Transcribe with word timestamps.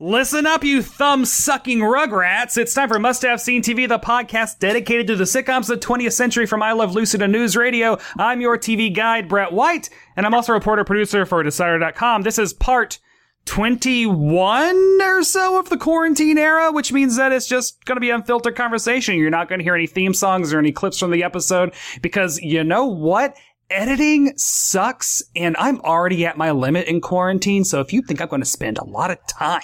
Listen 0.00 0.44
up, 0.44 0.64
you 0.64 0.82
thumb 0.82 1.24
sucking 1.24 1.78
rugrats. 1.78 2.58
It's 2.58 2.74
time 2.74 2.88
for 2.88 2.98
Must 2.98 3.22
Have 3.22 3.40
Seen 3.40 3.62
TV, 3.62 3.88
the 3.88 4.00
podcast 4.00 4.58
dedicated 4.58 5.06
to 5.06 5.14
the 5.14 5.22
sitcoms 5.22 5.70
of 5.70 5.80
the 5.80 5.86
20th 5.86 6.14
century 6.14 6.46
from 6.46 6.64
I 6.64 6.72
Love 6.72 6.96
Lucy 6.96 7.16
to 7.16 7.28
News 7.28 7.56
Radio. 7.56 7.98
I'm 8.18 8.40
your 8.40 8.58
TV 8.58 8.92
guide, 8.92 9.28
Brett 9.28 9.52
White, 9.52 9.90
and 10.16 10.26
I'm 10.26 10.34
also 10.34 10.50
a 10.50 10.56
reporter 10.56 10.82
producer 10.82 11.24
for 11.24 11.44
Decider.com. 11.44 12.22
This 12.22 12.40
is 12.40 12.52
part 12.52 12.98
21 13.44 15.00
or 15.00 15.22
so 15.22 15.60
of 15.60 15.68
the 15.68 15.76
quarantine 15.76 16.38
era, 16.38 16.72
which 16.72 16.92
means 16.92 17.14
that 17.14 17.30
it's 17.30 17.46
just 17.46 17.84
going 17.84 17.94
to 17.94 18.00
be 18.00 18.10
unfiltered 18.10 18.56
conversation. 18.56 19.16
You're 19.16 19.30
not 19.30 19.48
going 19.48 19.60
to 19.60 19.64
hear 19.64 19.76
any 19.76 19.86
theme 19.86 20.12
songs 20.12 20.52
or 20.52 20.58
any 20.58 20.72
clips 20.72 20.98
from 20.98 21.12
the 21.12 21.22
episode 21.22 21.72
because 22.02 22.40
you 22.40 22.64
know 22.64 22.84
what? 22.84 23.36
Editing 23.70 24.36
sucks, 24.36 25.22
and 25.36 25.56
I'm 25.56 25.80
already 25.82 26.26
at 26.26 26.36
my 26.36 26.50
limit 26.50 26.88
in 26.88 27.00
quarantine. 27.00 27.64
So 27.64 27.80
if 27.80 27.92
you 27.92 28.02
think 28.02 28.20
I'm 28.20 28.28
going 28.28 28.42
to 28.42 28.46
spend 28.46 28.78
a 28.78 28.84
lot 28.84 29.12
of 29.12 29.24
time 29.28 29.62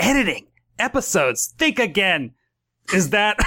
editing 0.00 0.46
episodes. 0.78 1.54
Think 1.58 1.78
again. 1.78 2.32
Is 2.92 3.10
that 3.10 3.38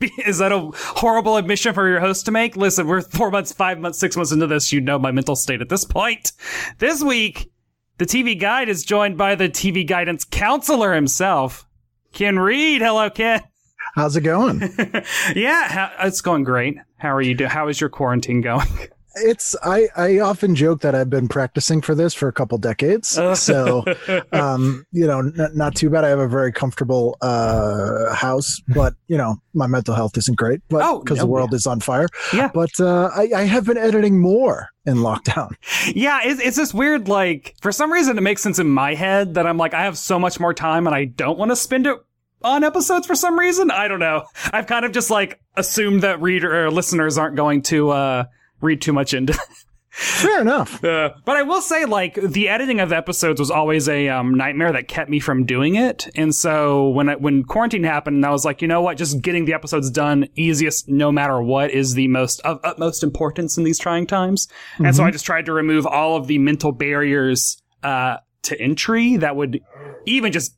is 0.26 0.38
that 0.38 0.50
a 0.50 0.70
horrible 0.74 1.36
admission 1.36 1.74
for 1.74 1.88
your 1.88 2.00
host 2.00 2.26
to 2.26 2.32
make? 2.32 2.56
Listen, 2.56 2.88
we're 2.88 3.02
four 3.02 3.30
months, 3.30 3.52
five 3.52 3.78
months, 3.78 3.98
six 3.98 4.16
months 4.16 4.32
into 4.32 4.46
this. 4.48 4.72
You 4.72 4.80
know 4.80 4.98
my 4.98 5.12
mental 5.12 5.36
state 5.36 5.60
at 5.60 5.68
this 5.68 5.84
point. 5.84 6.32
This 6.78 7.02
week, 7.02 7.52
the 7.98 8.06
TV 8.06 8.38
guide 8.38 8.68
is 8.68 8.82
joined 8.82 9.16
by 9.16 9.36
the 9.36 9.48
TV 9.48 9.86
guidance 9.86 10.24
counselor 10.24 10.92
himself, 10.94 11.66
Ken 12.12 12.38
Reid. 12.38 12.82
Hello, 12.82 13.10
Ken. 13.10 13.42
How's 13.94 14.16
it 14.16 14.22
going? 14.22 14.60
Yeah, 15.36 15.90
it's 16.00 16.20
going 16.20 16.42
great. 16.42 16.76
How 16.96 17.14
are 17.14 17.22
you 17.22 17.34
doing? 17.34 17.50
How 17.50 17.68
is 17.68 17.80
your 17.80 17.90
quarantine 17.90 18.40
going? 18.40 18.66
It's 19.16 19.54
I 19.62 19.88
I 19.96 20.18
often 20.20 20.54
joke 20.54 20.80
that 20.82 20.94
I've 20.94 21.10
been 21.10 21.28
practicing 21.28 21.80
for 21.82 21.94
this 21.94 22.14
for 22.14 22.28
a 22.28 22.32
couple 22.32 22.58
decades. 22.58 23.18
So, 23.34 23.84
um, 24.32 24.86
you 24.92 25.06
know, 25.06 25.18
n- 25.20 25.50
not 25.54 25.74
too 25.74 25.90
bad. 25.90 26.04
I 26.04 26.08
have 26.08 26.18
a 26.18 26.28
very 26.28 26.52
comfortable 26.52 27.16
uh 27.20 28.14
house, 28.14 28.60
but 28.68 28.94
you 29.08 29.16
know, 29.16 29.36
my 29.54 29.66
mental 29.66 29.94
health 29.94 30.16
isn't 30.16 30.36
great, 30.36 30.60
but 30.68 30.82
Oh, 30.82 31.00
because 31.00 31.18
no, 31.18 31.24
the 31.24 31.30
world 31.30 31.50
yeah. 31.52 31.56
is 31.56 31.66
on 31.66 31.80
fire. 31.80 32.08
Yeah. 32.32 32.50
But 32.52 32.78
uh 32.80 33.10
I, 33.14 33.30
I 33.36 33.42
have 33.42 33.66
been 33.66 33.78
editing 33.78 34.20
more 34.20 34.68
in 34.86 34.96
lockdown. 34.96 35.54
Yeah, 35.94 36.20
it's, 36.24 36.40
it's 36.40 36.56
this 36.56 36.72
weird, 36.72 37.08
like, 37.08 37.54
for 37.60 37.70
some 37.70 37.92
reason 37.92 38.16
it 38.16 38.22
makes 38.22 38.42
sense 38.42 38.58
in 38.58 38.68
my 38.68 38.94
head 38.94 39.34
that 39.34 39.46
I'm 39.46 39.58
like, 39.58 39.74
I 39.74 39.82
have 39.84 39.98
so 39.98 40.18
much 40.18 40.40
more 40.40 40.54
time 40.54 40.86
and 40.86 40.96
I 40.96 41.04
don't 41.04 41.38
want 41.38 41.50
to 41.50 41.56
spend 41.56 41.86
it 41.86 41.98
on 42.42 42.64
episodes 42.64 43.06
for 43.06 43.14
some 43.14 43.38
reason. 43.38 43.70
I 43.70 43.86
don't 43.88 43.98
know. 44.00 44.24
I've 44.52 44.66
kind 44.66 44.84
of 44.84 44.92
just 44.92 45.10
like 45.10 45.40
assumed 45.56 46.02
that 46.02 46.20
reader 46.22 46.64
or 46.64 46.70
listeners 46.70 47.18
aren't 47.18 47.36
going 47.36 47.62
to, 47.64 47.90
uh, 47.90 48.24
read 48.64 48.80
too 48.80 48.92
much 48.92 49.14
into 49.14 49.38
Fair 49.94 50.40
enough. 50.40 50.82
uh, 50.82 51.10
but 51.24 51.36
I 51.36 51.42
will 51.42 51.62
say, 51.62 51.84
like, 51.84 52.16
the 52.16 52.48
editing 52.48 52.80
of 52.80 52.92
episodes 52.92 53.38
was 53.38 53.48
always 53.48 53.88
a 53.88 54.08
um, 54.08 54.34
nightmare 54.34 54.72
that 54.72 54.88
kept 54.88 55.08
me 55.08 55.20
from 55.20 55.46
doing 55.46 55.76
it. 55.76 56.08
And 56.16 56.34
so 56.34 56.88
when 56.88 57.08
I, 57.08 57.14
when 57.14 57.44
quarantine 57.44 57.84
happened, 57.84 58.26
I 58.26 58.30
was 58.30 58.44
like, 58.44 58.60
you 58.60 58.66
know 58.66 58.82
what? 58.82 58.96
Just 58.96 59.22
getting 59.22 59.44
the 59.44 59.52
episodes 59.52 59.92
done, 59.92 60.28
easiest, 60.34 60.88
no 60.88 61.12
matter 61.12 61.40
what, 61.40 61.70
is 61.70 61.94
the 61.94 62.08
most 62.08 62.40
of 62.40 62.58
utmost 62.64 63.04
importance 63.04 63.56
in 63.56 63.62
these 63.62 63.78
trying 63.78 64.08
times. 64.08 64.48
And 64.78 64.96
so 64.96 65.04
I 65.04 65.12
just 65.12 65.24
tried 65.24 65.46
to 65.46 65.52
remove 65.52 65.86
all 65.86 66.16
of 66.16 66.26
the 66.26 66.38
mental 66.38 66.72
barriers 66.72 67.62
uh, 67.84 68.16
to 68.42 68.60
entry 68.60 69.18
that 69.18 69.36
would 69.36 69.60
even 70.06 70.32
just 70.32 70.56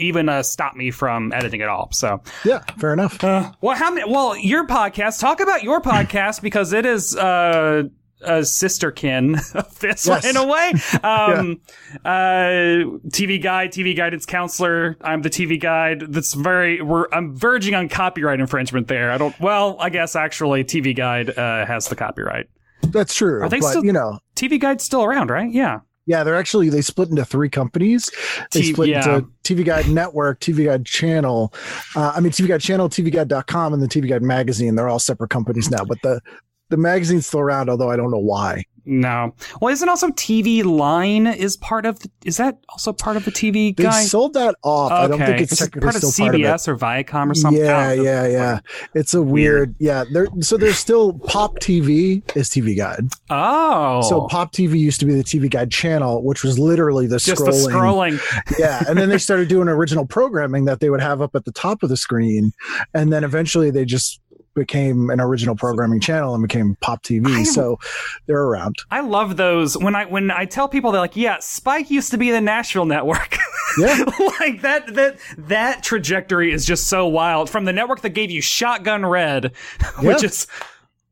even 0.00 0.28
uh, 0.28 0.42
stop 0.42 0.74
me 0.76 0.90
from 0.90 1.32
editing 1.32 1.62
at 1.62 1.68
all. 1.68 1.88
So 1.92 2.22
Yeah, 2.44 2.60
fair 2.78 2.92
enough. 2.92 3.22
uh, 3.22 3.52
well, 3.60 3.76
how 3.76 3.90
many? 3.92 4.10
Well, 4.10 4.36
your 4.36 4.66
podcast. 4.66 5.20
Talk 5.20 5.40
about 5.40 5.62
your 5.62 5.80
podcast 5.80 6.42
because 6.42 6.72
it 6.72 6.84
is 6.86 7.16
uh, 7.16 7.84
a 8.22 8.32
sisterkin 8.44 9.36
of 9.54 9.78
this 9.78 10.06
Yes. 10.06 10.24
in 10.28 10.36
a 10.36 10.46
way. 10.46 10.72
Um, 11.02 11.60
uh, 12.04 12.84
TV 13.08 13.42
guide, 13.42 13.72
TV 13.72 13.96
guidance 13.96 14.26
counselor. 14.26 14.96
I'm 15.00 15.22
the 15.22 15.30
TV 15.30 15.60
guide. 15.60 16.04
That's 16.12 16.34
very. 16.34 16.82
We're. 16.82 17.06
I'm 17.12 17.34
verging 17.36 17.74
on 17.74 17.88
copyright 17.88 18.40
infringement 18.40 18.88
there. 18.88 19.10
I 19.10 19.18
don't. 19.18 19.38
Well, 19.40 19.76
I 19.80 19.88
guess 19.90 20.16
actually, 20.16 20.64
TV 20.64 20.94
guide 20.94 21.30
uh, 21.38 21.64
has 21.66 21.88
the 21.88 21.96
copyright. 21.96 22.46
That's 22.82 23.14
true. 23.14 23.42
Are 23.42 23.48
they 23.48 23.60
but 23.60 23.70
still- 23.70 23.84
you 23.84 23.92
know, 23.92 24.18
TV 24.36 24.58
guide's 24.60 24.84
still 24.84 25.02
around, 25.04 25.30
right? 25.30 25.50
Yeah. 25.50 25.80
Yeah, 26.10 26.24
they're 26.24 26.34
actually 26.34 26.70
they 26.70 26.80
split 26.80 27.08
into 27.08 27.24
three 27.24 27.48
companies. 27.48 28.10
They 28.50 28.62
T- 28.62 28.72
split 28.72 28.88
yeah. 28.88 29.18
into 29.18 29.28
TV 29.44 29.64
Guide 29.64 29.88
Network, 29.88 30.40
TV 30.40 30.64
Guide 30.64 30.84
Channel. 30.84 31.54
Uh, 31.94 32.12
I 32.16 32.18
mean, 32.18 32.32
TV 32.32 32.48
Guide 32.48 32.60
Channel, 32.60 32.88
TVGuide.com, 32.88 33.72
and 33.72 33.80
the 33.80 33.86
TV 33.86 34.08
Guide 34.08 34.22
Magazine. 34.22 34.74
They're 34.74 34.88
all 34.88 34.98
separate 34.98 35.30
companies 35.30 35.70
now, 35.70 35.84
but 35.84 36.02
the 36.02 36.20
the 36.70 36.76
magazine's 36.76 37.28
still 37.28 37.38
around, 37.40 37.70
although 37.70 37.90
I 37.90 37.96
don't 37.96 38.10
know 38.10 38.18
why. 38.18 38.64
No. 38.84 39.34
Well, 39.60 39.72
isn't 39.72 39.88
also 39.88 40.08
TV 40.08 40.64
Line 40.64 41.26
is 41.26 41.56
part 41.56 41.86
of? 41.86 41.98
The, 42.00 42.10
is 42.24 42.36
that 42.38 42.58
also 42.68 42.92
part 42.92 43.16
of 43.16 43.24
the 43.24 43.30
TV 43.30 43.76
They 43.76 43.84
guide? 43.84 44.06
sold 44.06 44.34
that 44.34 44.54
off. 44.62 44.90
I 44.92 45.06
don't 45.08 45.18
think 45.18 45.40
it's 45.40 45.52
Is 45.52 45.60
it 45.60 45.64
technically 45.64 45.80
part 45.86 45.94
of 45.96 46.02
still 46.02 46.24
part 46.26 46.34
of. 46.34 46.40
CBS 46.40 46.68
or 46.68 46.76
Viacom 46.76 47.30
or 47.30 47.34
something. 47.34 47.62
Yeah, 47.62 47.94
know. 47.94 48.02
yeah, 48.02 48.26
yeah. 48.26 48.58
It's 48.94 49.14
a 49.14 49.22
weird, 49.22 49.74
yeah. 49.78 50.04
There, 50.12 50.26
so 50.40 50.56
there's 50.56 50.78
still 50.78 51.14
Pop 51.14 51.58
TV 51.58 52.22
is 52.36 52.48
TV 52.48 52.76
Guide. 52.76 53.08
Oh, 53.30 54.02
So 54.02 54.26
Pop 54.28 54.52
TV 54.52 54.78
used 54.78 55.00
to 55.00 55.06
be 55.06 55.14
the 55.14 55.24
TV 55.24 55.50
Guide 55.50 55.70
channel, 55.70 56.22
which 56.24 56.42
was 56.42 56.58
literally 56.58 57.06
the 57.06 57.18
just 57.18 57.40
scrolling. 57.42 57.46
the 58.10 58.18
scrolling. 58.20 58.58
yeah, 58.58 58.82
and 58.88 58.98
then 58.98 59.08
they 59.08 59.18
started 59.18 59.48
doing 59.48 59.68
original 59.68 60.06
programming 60.06 60.64
that 60.64 60.80
they 60.80 60.90
would 60.90 61.00
have 61.00 61.20
up 61.20 61.34
at 61.34 61.44
the 61.44 61.52
top 61.52 61.82
of 61.82 61.88
the 61.88 61.96
screen, 61.96 62.52
and 62.94 63.12
then 63.12 63.24
eventually 63.24 63.70
they 63.70 63.84
just 63.84 64.20
became 64.54 65.10
an 65.10 65.20
original 65.20 65.54
programming 65.54 66.00
channel 66.00 66.34
and 66.34 66.42
became 66.42 66.76
Pop 66.80 67.02
TV. 67.02 67.46
So 67.46 67.78
they're 68.26 68.42
around. 68.42 68.76
I 68.90 69.00
love 69.00 69.36
those. 69.36 69.76
When 69.76 69.94
I 69.94 70.04
when 70.06 70.30
I 70.30 70.44
tell 70.44 70.68
people 70.68 70.92
they're 70.92 71.00
like, 71.00 71.16
yeah, 71.16 71.38
Spike 71.40 71.90
used 71.90 72.10
to 72.10 72.18
be 72.18 72.30
the 72.30 72.40
Nashville 72.40 72.86
network. 72.86 73.36
Yeah. 73.78 74.04
like 74.40 74.62
that 74.62 74.94
that 74.94 75.18
that 75.38 75.82
trajectory 75.82 76.52
is 76.52 76.64
just 76.64 76.88
so 76.88 77.06
wild. 77.06 77.48
From 77.48 77.64
the 77.64 77.72
network 77.72 78.00
that 78.02 78.10
gave 78.10 78.30
you 78.30 78.40
Shotgun 78.40 79.06
Red, 79.06 79.52
which 80.00 80.24
is 80.24 80.46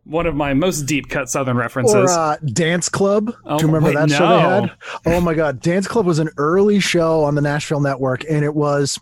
one 0.09 0.27
of 0.27 0.35
my 0.35 0.55
most 0.55 0.83
deep 0.83 1.09
cut 1.09 1.29
Southern 1.29 1.57
references. 1.57 1.95
Or 1.95 2.09
uh, 2.09 2.37
Dance 2.53 2.89
Club. 2.89 3.33
Oh, 3.45 3.59
Do 3.59 3.67
you 3.67 3.73
remember 3.73 3.89
wait, 3.99 4.09
that 4.09 4.11
show 4.17 4.29
they 4.29 4.41
had? 4.41 4.73
Oh 5.07 5.21
my 5.21 5.35
God. 5.35 5.61
Dance 5.61 5.87
Club 5.87 6.07
was 6.07 6.19
an 6.19 6.31
early 6.39 6.81
show 6.81 7.25
on 7.25 7.35
the 7.35 7.43
Nashville 7.43 7.81
Network, 7.81 8.25
and 8.29 8.45
it 8.45 8.55
was 8.55 8.99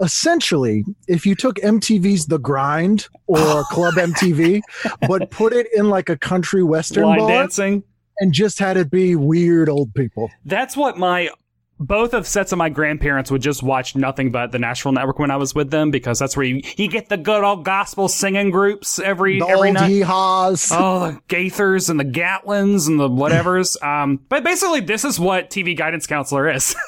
essentially 0.00 0.84
if 1.08 1.24
you 1.26 1.34
took 1.34 1.56
MTV's 1.56 2.26
The 2.26 2.38
Grind 2.38 3.08
or 3.26 3.64
Club 3.70 3.94
MTV, 3.94 4.60
but 5.08 5.30
put 5.30 5.52
it 5.52 5.66
in 5.74 5.88
like 5.88 6.08
a 6.08 6.16
country 6.16 6.62
western 6.62 7.04
Line 7.04 7.18
bar 7.18 7.28
dancing. 7.28 7.82
and 8.18 8.32
just 8.32 8.58
had 8.58 8.76
it 8.76 8.90
be 8.90 9.16
weird 9.16 9.68
old 9.68 9.94
people. 9.94 10.30
That's 10.44 10.76
what 10.76 10.98
my 10.98 11.30
both 11.78 12.14
of 12.14 12.26
sets 12.26 12.52
of 12.52 12.58
my 12.58 12.68
grandparents 12.68 13.30
would 13.30 13.42
just 13.42 13.62
watch 13.62 13.96
nothing 13.96 14.30
but 14.30 14.52
the 14.52 14.58
Nashville 14.58 14.92
Network 14.92 15.18
when 15.18 15.30
I 15.30 15.36
was 15.36 15.54
with 15.54 15.70
them 15.70 15.90
because 15.90 16.18
that's 16.18 16.36
where 16.36 16.46
you, 16.46 16.60
you 16.76 16.88
get 16.88 17.08
the 17.08 17.16
good 17.16 17.42
old 17.42 17.64
gospel 17.64 18.08
singing 18.08 18.50
groups 18.50 18.98
every 18.98 19.38
The 19.40 19.46
every 19.46 19.68
old 19.68 19.74
night. 19.74 19.88
hee-haws. 19.90 20.68
Oh, 20.72 21.10
the 21.12 21.20
Gaithers 21.34 21.90
and 21.90 21.98
the 21.98 22.04
Gatlins 22.04 22.86
and 22.88 22.98
the 23.00 23.08
whatevers. 23.08 23.82
um, 23.86 24.20
but 24.28 24.44
basically, 24.44 24.80
this 24.80 25.04
is 25.04 25.18
what 25.18 25.50
TV 25.50 25.76
guidance 25.76 26.06
counselor 26.06 26.48
is. 26.50 26.74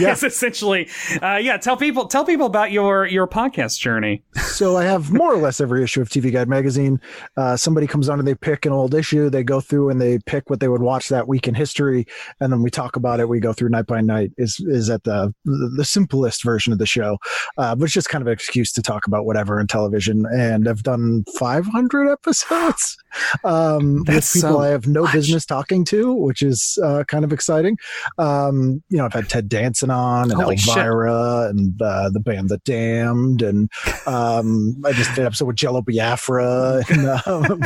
Yeah. 0.00 0.12
it's 0.12 0.22
essentially, 0.22 0.88
uh, 1.20 1.36
yeah. 1.36 1.58
Tell 1.58 1.76
people, 1.76 2.06
tell 2.06 2.24
people 2.24 2.46
about 2.46 2.72
your 2.72 3.04
your 3.04 3.26
podcast 3.28 3.78
journey. 3.78 4.22
so 4.34 4.74
I 4.78 4.84
have 4.84 5.12
more 5.12 5.34
or 5.34 5.36
less 5.36 5.60
every 5.60 5.82
issue 5.84 6.00
of 6.00 6.08
TV 6.08 6.32
Guide 6.32 6.48
magazine. 6.48 6.98
Uh, 7.36 7.58
somebody 7.58 7.86
comes 7.86 8.08
on 8.08 8.18
and 8.18 8.26
they 8.26 8.34
pick 8.34 8.64
an 8.64 8.72
old 8.72 8.94
issue. 8.94 9.28
They 9.28 9.44
go 9.44 9.60
through 9.60 9.90
and 9.90 10.00
they 10.00 10.18
pick 10.20 10.48
what 10.48 10.60
they 10.60 10.68
would 10.68 10.80
watch 10.80 11.10
that 11.10 11.28
week 11.28 11.46
in 11.46 11.54
history, 11.54 12.06
and 12.40 12.50
then 12.50 12.62
we 12.62 12.70
talk 12.70 12.96
about 12.96 13.20
it. 13.20 13.28
We 13.28 13.38
go 13.38 13.52
through 13.52 13.68
night 13.68 13.86
by 13.86 14.00
night. 14.00 14.32
Is 14.38 14.60
is 14.68 14.90
at 14.90 15.04
the 15.04 15.34
the 15.44 15.84
simplest 15.84 16.44
version 16.44 16.72
of 16.72 16.78
the 16.78 16.86
show, 16.86 17.18
uh, 17.58 17.76
it's 17.78 17.92
just 17.92 18.08
kind 18.08 18.22
of 18.22 18.26
an 18.26 18.32
excuse 18.32 18.72
to 18.72 18.82
talk 18.82 19.06
about 19.06 19.24
whatever 19.24 19.60
in 19.60 19.66
television. 19.66 20.26
And 20.32 20.68
I've 20.68 20.82
done 20.82 21.24
500 21.38 22.10
episodes 22.10 22.96
um, 23.44 23.96
with 24.06 24.06
people 24.06 24.20
so 24.22 24.58
I 24.60 24.68
have 24.68 24.86
no 24.86 25.02
much. 25.02 25.12
business 25.12 25.44
talking 25.46 25.84
to, 25.86 26.12
which 26.14 26.42
is 26.42 26.78
uh, 26.82 27.04
kind 27.08 27.24
of 27.24 27.32
exciting. 27.32 27.76
Um, 28.18 28.82
you 28.88 28.98
know, 28.98 29.04
I've 29.06 29.12
had 29.12 29.28
Ted 29.28 29.48
Danson 29.48 29.90
on 29.90 30.30
and 30.30 30.40
Holy 30.40 30.56
shit. 30.56 30.76
Elvira 30.76 31.48
and 31.50 31.80
uh, 31.80 32.10
the 32.10 32.20
band 32.20 32.48
The 32.48 32.58
Damned, 32.58 33.42
and 33.42 33.70
um, 34.06 34.76
I 34.84 34.92
just 34.92 35.10
did 35.10 35.20
an 35.20 35.26
episode 35.26 35.46
with 35.46 35.56
Jello 35.56 35.82
Biafra. 35.82 36.82
And, 36.88 37.06
um, 37.26 37.62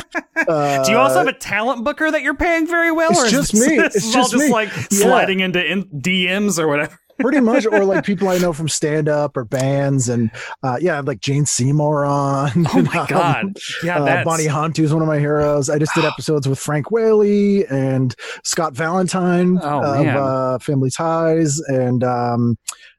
uh, 0.48 0.84
Do 0.84 0.90
you 0.92 0.98
also 0.98 1.18
have 1.18 1.28
a 1.28 1.32
talent 1.32 1.84
booker 1.84 2.10
that 2.10 2.22
you're 2.22 2.34
paying 2.34 2.66
very 2.66 2.92
well, 2.92 3.10
it's 3.10 3.20
or 3.20 3.26
is 3.26 3.30
just 3.32 3.54
me. 3.54 3.76
It's 3.76 3.96
is 3.96 4.06
all 4.06 4.12
just 4.22 4.32
just 4.32 4.44
me. 4.44 4.50
like 4.50 4.68
Yeah. 4.74 4.82
sliding 4.90 5.40
into 5.40 5.64
in- 5.64 5.84
DMs 5.84 6.58
or 6.58 6.68
whatever. 6.68 6.98
Pretty 7.20 7.40
much, 7.40 7.66
or 7.66 7.84
like 7.84 8.04
people 8.04 8.28
I 8.28 8.38
know 8.38 8.52
from 8.52 8.68
stand 8.68 9.08
up 9.08 9.36
or 9.36 9.44
bands, 9.44 10.08
and 10.08 10.30
uh, 10.62 10.78
yeah, 10.80 11.00
like 11.00 11.20
Jane 11.20 11.46
Seymour 11.46 12.04
on. 12.04 12.66
Oh 12.74 12.82
my 12.82 13.06
god! 13.08 13.56
Yeah, 13.84 14.02
uh, 14.02 14.24
Bonnie 14.24 14.46
Hunt, 14.46 14.76
who's 14.76 14.92
one 14.92 15.02
of 15.02 15.08
my 15.08 15.18
heroes. 15.18 15.68
I 15.70 15.78
just 15.78 15.94
did 15.94 16.04
episodes 16.04 16.48
with 16.48 16.58
Frank 16.58 16.90
Whaley 16.90 17.66
and 17.66 18.14
Scott 18.44 18.74
Valentine 18.74 19.58
Oh, 19.62 19.80
of 20.00 20.06
uh, 20.06 20.58
Family 20.58 20.90
Ties. 20.90 21.60
And 21.68 22.02
um, 22.04 22.56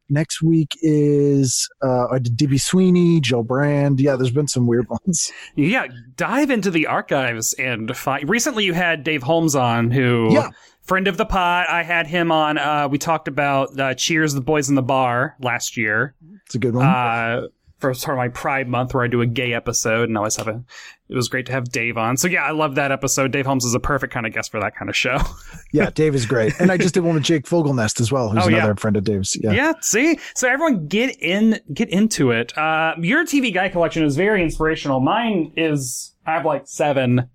next 0.09 0.41
week 0.41 0.77
is 0.81 1.69
uh, 1.83 2.07
I 2.11 2.19
did 2.19 2.37
DB 2.37 2.59
Sweeney, 2.59 3.21
Joe 3.21 3.43
Brand. 3.43 3.99
Yeah, 3.99 4.15
there's 4.15 4.31
been 4.31 4.47
some 4.47 4.67
weird 4.67 4.87
ones. 4.89 5.31
Yeah, 5.55 5.87
dive 6.15 6.49
into 6.49 6.71
the 6.71 6.87
archives 6.87 7.53
and 7.53 7.95
find. 7.95 8.29
Recently, 8.29 8.65
you 8.65 8.73
had 8.73 9.03
Dave 9.03 9.23
Holmes 9.23 9.55
on, 9.55 9.91
who 9.91 10.29
Yeah. 10.33 10.49
Friend 10.91 11.07
of 11.07 11.15
the 11.15 11.25
pot. 11.25 11.69
I 11.69 11.83
had 11.83 12.05
him 12.05 12.33
on. 12.33 12.57
Uh, 12.57 12.89
we 12.91 12.97
talked 12.97 13.29
about 13.29 13.79
uh, 13.79 13.93
Cheers, 13.93 14.33
the 14.33 14.41
Boys 14.41 14.67
in 14.67 14.75
the 14.75 14.81
Bar 14.81 15.37
last 15.39 15.77
year 15.77 16.15
It's 16.45 16.55
a 16.55 16.59
good 16.59 16.75
one. 16.75 16.85
uh, 16.85 17.47
for 17.79 17.93
sort 17.93 18.15
of 18.15 18.17
my 18.17 18.27
Pride 18.27 18.67
Month, 18.67 18.93
where 18.93 19.01
I 19.01 19.07
do 19.07 19.21
a 19.21 19.25
gay 19.25 19.53
episode, 19.53 20.09
and 20.09 20.17
I 20.17 20.19
always 20.19 20.35
have 20.35 20.49
a. 20.49 20.61
It 21.07 21.15
was 21.15 21.29
great 21.29 21.45
to 21.45 21.53
have 21.53 21.69
Dave 21.71 21.97
on. 21.97 22.17
So 22.17 22.27
yeah, 22.27 22.43
I 22.43 22.51
love 22.51 22.75
that 22.75 22.91
episode. 22.91 23.31
Dave 23.31 23.45
Holmes 23.45 23.63
is 23.63 23.73
a 23.73 23.79
perfect 23.79 24.11
kind 24.11 24.25
of 24.25 24.33
guest 24.33 24.51
for 24.51 24.59
that 24.59 24.75
kind 24.75 24.89
of 24.89 24.95
show. 24.97 25.17
yeah, 25.71 25.91
Dave 25.91 26.13
is 26.13 26.25
great. 26.25 26.59
And 26.59 26.69
I 26.73 26.75
just 26.75 26.93
did 26.93 27.05
one 27.05 27.15
with 27.15 27.23
Jake 27.23 27.45
Fogelnest 27.45 28.01
as 28.01 28.11
well, 28.11 28.27
who's 28.27 28.43
Oh, 28.43 28.49
yeah. 28.49 28.57
another 28.57 28.75
friend 28.75 28.97
of 28.97 29.05
Dave's. 29.05 29.37
Yeah. 29.41 29.51
Yeah, 29.53 29.73
see? 29.79 30.19
So 30.35 30.49
everyone 30.49 30.87
get 30.89 31.15
in 31.21 31.57
get 31.73 31.87
into 31.87 32.31
it. 32.31 32.51
Uh 32.57 32.95
your 32.99 33.23
TV 33.23 33.53
Guide 33.53 33.71
collection 33.71 34.03
is 34.03 34.17
very 34.17 34.43
inspirational. 34.43 34.99
Mine 34.99 35.53
is 35.55 36.13
I 36.25 36.33
have 36.33 36.45
like 36.45 36.67
7 36.67 37.29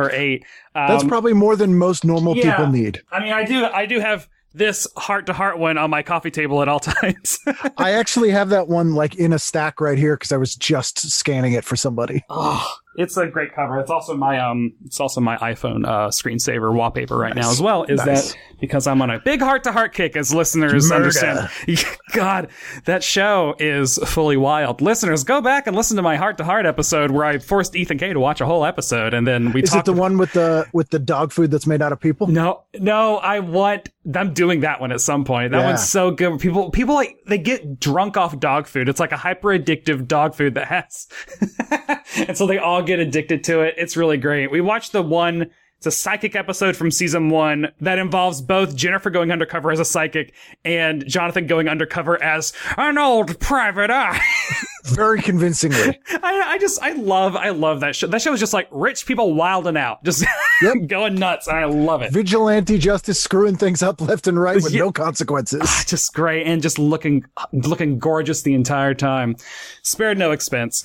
or 0.00 0.10
8. 0.10 0.44
Um, 0.74 0.88
That's 0.88 1.04
probably 1.04 1.32
more 1.32 1.56
than 1.56 1.76
most 1.76 2.04
normal 2.04 2.36
yeah. 2.36 2.56
people 2.56 2.72
need. 2.72 3.02
I 3.10 3.20
mean, 3.20 3.32
I 3.32 3.44
do 3.44 3.64
I 3.64 3.86
do 3.86 4.00
have 4.00 4.28
this 4.52 4.86
heart 4.96 5.26
to 5.26 5.32
heart 5.32 5.58
one 5.58 5.78
on 5.78 5.90
my 5.90 6.02
coffee 6.02 6.30
table 6.30 6.62
at 6.62 6.68
all 6.68 6.80
times. 6.80 7.38
I 7.76 7.92
actually 7.92 8.30
have 8.30 8.48
that 8.50 8.68
one 8.68 8.94
like 8.94 9.14
in 9.14 9.32
a 9.32 9.38
stack 9.38 9.80
right 9.80 9.98
here 9.98 10.16
because 10.16 10.32
I 10.32 10.36
was 10.36 10.54
just 10.54 11.10
scanning 11.10 11.52
it 11.52 11.64
for 11.64 11.76
somebody. 11.76 12.24
oh, 12.30 12.74
it's 13.00 13.16
a 13.16 13.26
great 13.26 13.54
cover. 13.54 13.78
It's 13.80 13.90
also 13.90 14.16
my 14.16 14.38
um 14.38 14.72
it's 14.84 15.00
also 15.00 15.20
my 15.20 15.36
iPhone 15.38 15.86
uh 15.86 16.08
screensaver 16.08 16.72
wallpaper 16.72 17.16
right 17.16 17.34
now 17.34 17.50
as 17.50 17.60
well. 17.60 17.84
Is 17.84 18.04
Nice. 18.04 18.32
that 18.32 18.38
because 18.60 18.86
I'm 18.86 19.00
on 19.02 19.10
a 19.10 19.18
big 19.20 19.40
heart 19.40 19.64
to 19.64 19.72
heart 19.72 19.94
kick 19.94 20.16
as 20.16 20.34
listeners 20.34 20.90
Murda. 20.90 20.96
understand. 20.96 21.48
God, 22.12 22.48
that 22.84 23.02
show 23.02 23.54
is 23.58 23.96
fully 23.98 24.36
wild. 24.36 24.80
Listeners, 24.82 25.24
go 25.24 25.40
back 25.40 25.66
and 25.66 25.74
listen 25.76 25.96
to 25.96 26.02
my 26.02 26.16
heart 26.16 26.36
to 26.38 26.44
heart 26.44 26.66
episode 26.66 27.10
where 27.10 27.24
I 27.24 27.38
forced 27.38 27.74
Ethan 27.74 27.98
K 27.98 28.12
to 28.12 28.20
watch 28.20 28.40
a 28.40 28.46
whole 28.46 28.64
episode 28.64 29.14
and 29.14 29.26
then 29.26 29.52
we 29.52 29.62
Is 29.62 29.74
it 29.74 29.84
the 29.84 29.92
one 29.92 30.18
with 30.18 30.32
the 30.32 30.66
with 30.72 30.90
the 30.90 30.98
dog 30.98 31.32
food 31.32 31.50
that's 31.50 31.66
made 31.66 31.80
out 31.82 31.92
of 31.92 32.00
people? 32.00 32.26
No, 32.26 32.64
no, 32.78 33.16
I 33.16 33.40
want. 33.40 33.88
I'm 34.14 34.32
doing 34.34 34.60
that 34.60 34.80
one 34.80 34.92
at 34.92 35.00
some 35.00 35.24
point. 35.24 35.52
That 35.52 35.58
Yeah. 35.60 35.66
one's 35.66 35.88
so 35.88 36.10
good. 36.10 36.40
People, 36.40 36.70
people 36.70 36.94
like 36.94 37.18
they 37.26 37.38
get 37.38 37.78
drunk 37.78 38.16
off 38.16 38.38
dog 38.40 38.66
food. 38.66 38.88
It's 38.88 38.98
like 39.00 39.12
a 39.12 39.16
hyper 39.16 39.48
addictive 39.48 40.06
dog 40.08 40.34
food 40.34 40.54
that 40.54 40.66
has, 40.68 41.06
and 42.16 42.36
so 42.36 42.46
they 42.46 42.58
all 42.58 42.82
get 42.90 42.98
addicted 43.00 43.44
to 43.44 43.60
it. 43.60 43.74
It's 43.78 43.96
really 43.96 44.16
great. 44.18 44.50
We 44.50 44.60
watched 44.60 44.92
the 44.92 45.02
one. 45.02 45.50
It's 45.78 45.86
a 45.86 45.90
psychic 45.90 46.36
episode 46.36 46.76
from 46.76 46.90
season 46.90 47.30
one 47.30 47.72
that 47.80 47.98
involves 47.98 48.42
both 48.42 48.76
Jennifer 48.76 49.08
going 49.08 49.32
undercover 49.32 49.70
as 49.72 49.80
a 49.80 49.84
psychic 49.86 50.34
and 50.62 51.06
Jonathan 51.08 51.46
going 51.46 51.68
undercover 51.68 52.22
as 52.22 52.52
an 52.76 52.98
old 52.98 53.40
private 53.40 53.90
eye. 53.90 54.20
Very 54.84 55.22
convincingly. 55.22 55.98
I, 56.22 56.42
I 56.48 56.58
just, 56.58 56.82
I 56.82 56.92
love, 56.92 57.34
I 57.34 57.48
love 57.48 57.80
that 57.80 57.96
show. 57.96 58.08
That 58.08 58.20
show 58.20 58.34
is 58.34 58.40
just 58.40 58.52
like 58.52 58.68
rich 58.70 59.06
people 59.06 59.32
wilding 59.32 59.78
out, 59.78 60.04
just 60.04 60.22
Yep. 60.62 60.86
going 60.88 61.14
nuts, 61.14 61.46
and 61.46 61.56
I 61.56 61.64
love 61.64 62.02
it. 62.02 62.12
Vigilante 62.12 62.76
justice 62.76 63.18
screwing 63.18 63.56
things 63.56 63.82
up 63.82 64.02
left 64.02 64.26
and 64.26 64.38
right 64.38 64.56
with 64.62 64.72
Yeah. 64.74 64.80
no 64.82 64.92
consequences. 64.92 65.62
Ah, 65.64 65.84
just 65.86 66.12
great 66.12 66.46
and 66.46 66.60
just 66.60 66.78
looking 66.78 67.24
looking 67.54 67.98
gorgeous 67.98 68.42
the 68.42 68.52
entire 68.52 68.92
time. 68.92 69.34
Spared 69.82 70.18
no 70.18 70.32
expense. 70.32 70.82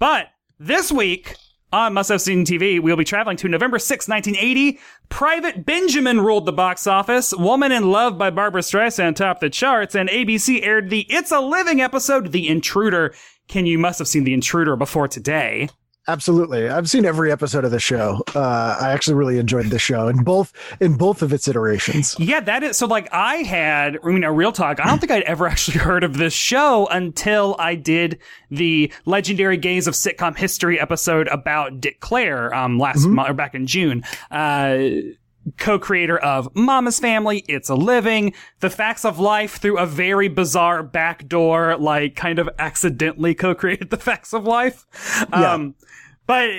but 0.00 0.26
this 0.66 0.92
week 0.92 1.34
on 1.72 1.94
Must 1.94 2.10
Have 2.10 2.20
Seen 2.20 2.44
TV, 2.44 2.80
we'll 2.80 2.96
be 2.96 3.04
traveling 3.04 3.36
to 3.38 3.48
November 3.48 3.78
6, 3.78 4.06
1980. 4.06 4.78
Private 5.08 5.66
Benjamin 5.66 6.20
ruled 6.20 6.46
the 6.46 6.52
box 6.52 6.86
office. 6.86 7.34
Woman 7.34 7.72
in 7.72 7.90
Love 7.90 8.16
by 8.16 8.30
Barbara 8.30 8.60
Streisand 8.60 9.16
topped 9.16 9.40
the 9.40 9.50
charts, 9.50 9.94
and 9.94 10.08
ABC 10.08 10.62
aired 10.62 10.90
the 10.90 11.06
It's 11.08 11.32
a 11.32 11.40
Living 11.40 11.80
episode, 11.80 12.30
The 12.32 12.48
Intruder. 12.48 13.14
Ken 13.48 13.66
you 13.66 13.78
must 13.78 13.98
have 13.98 14.08
seen 14.08 14.24
The 14.24 14.34
Intruder 14.34 14.76
before 14.76 15.08
today. 15.08 15.68
Absolutely. 16.08 16.68
I've 16.68 16.90
seen 16.90 17.04
every 17.04 17.30
episode 17.30 17.64
of 17.64 17.70
the 17.70 17.78
show. 17.78 18.22
Uh, 18.34 18.76
I 18.80 18.90
actually 18.90 19.14
really 19.14 19.38
enjoyed 19.38 19.66
the 19.66 19.78
show 19.78 20.08
in 20.08 20.24
both 20.24 20.52
in 20.80 20.96
both 20.96 21.22
of 21.22 21.32
its 21.32 21.46
iterations. 21.46 22.16
Yeah, 22.18 22.40
that 22.40 22.64
is 22.64 22.76
so. 22.76 22.86
Like, 22.86 23.08
I 23.12 23.36
had, 23.36 23.98
I 24.02 24.08
mean, 24.08 24.24
a 24.24 24.32
real 24.32 24.50
talk. 24.50 24.80
I 24.80 24.86
don't 24.86 24.98
think 24.98 25.12
I'd 25.12 25.22
ever 25.22 25.46
actually 25.48 25.78
heard 25.78 26.02
of 26.02 26.16
this 26.16 26.32
show 26.32 26.86
until 26.88 27.54
I 27.58 27.76
did 27.76 28.18
the 28.50 28.92
legendary 29.04 29.56
Gays 29.56 29.86
of 29.86 29.94
Sitcom 29.94 30.36
History 30.36 30.80
episode 30.80 31.28
about 31.28 31.80
Dick 31.80 32.00
Clair 32.00 32.52
um, 32.52 32.78
last 32.78 33.06
month 33.06 33.30
or 33.30 33.34
back 33.34 33.54
in 33.54 33.68
June. 33.68 34.02
Uh, 34.30 34.88
co-creator 35.58 36.18
of 36.18 36.48
Mama's 36.54 36.98
Family, 36.98 37.44
It's 37.48 37.68
a 37.68 37.74
Living, 37.74 38.34
The 38.60 38.70
Facts 38.70 39.04
of 39.04 39.18
Life 39.18 39.56
through 39.56 39.78
a 39.78 39.86
very 39.86 40.28
bizarre 40.28 40.82
backdoor, 40.82 41.76
like 41.76 42.16
kind 42.16 42.38
of 42.38 42.48
accidentally 42.58 43.34
co-created 43.36 43.90
The 43.90 43.96
Facts 43.96 44.32
of 44.32 44.44
Life. 44.44 44.86
Um, 45.32 45.74
but 46.26 46.50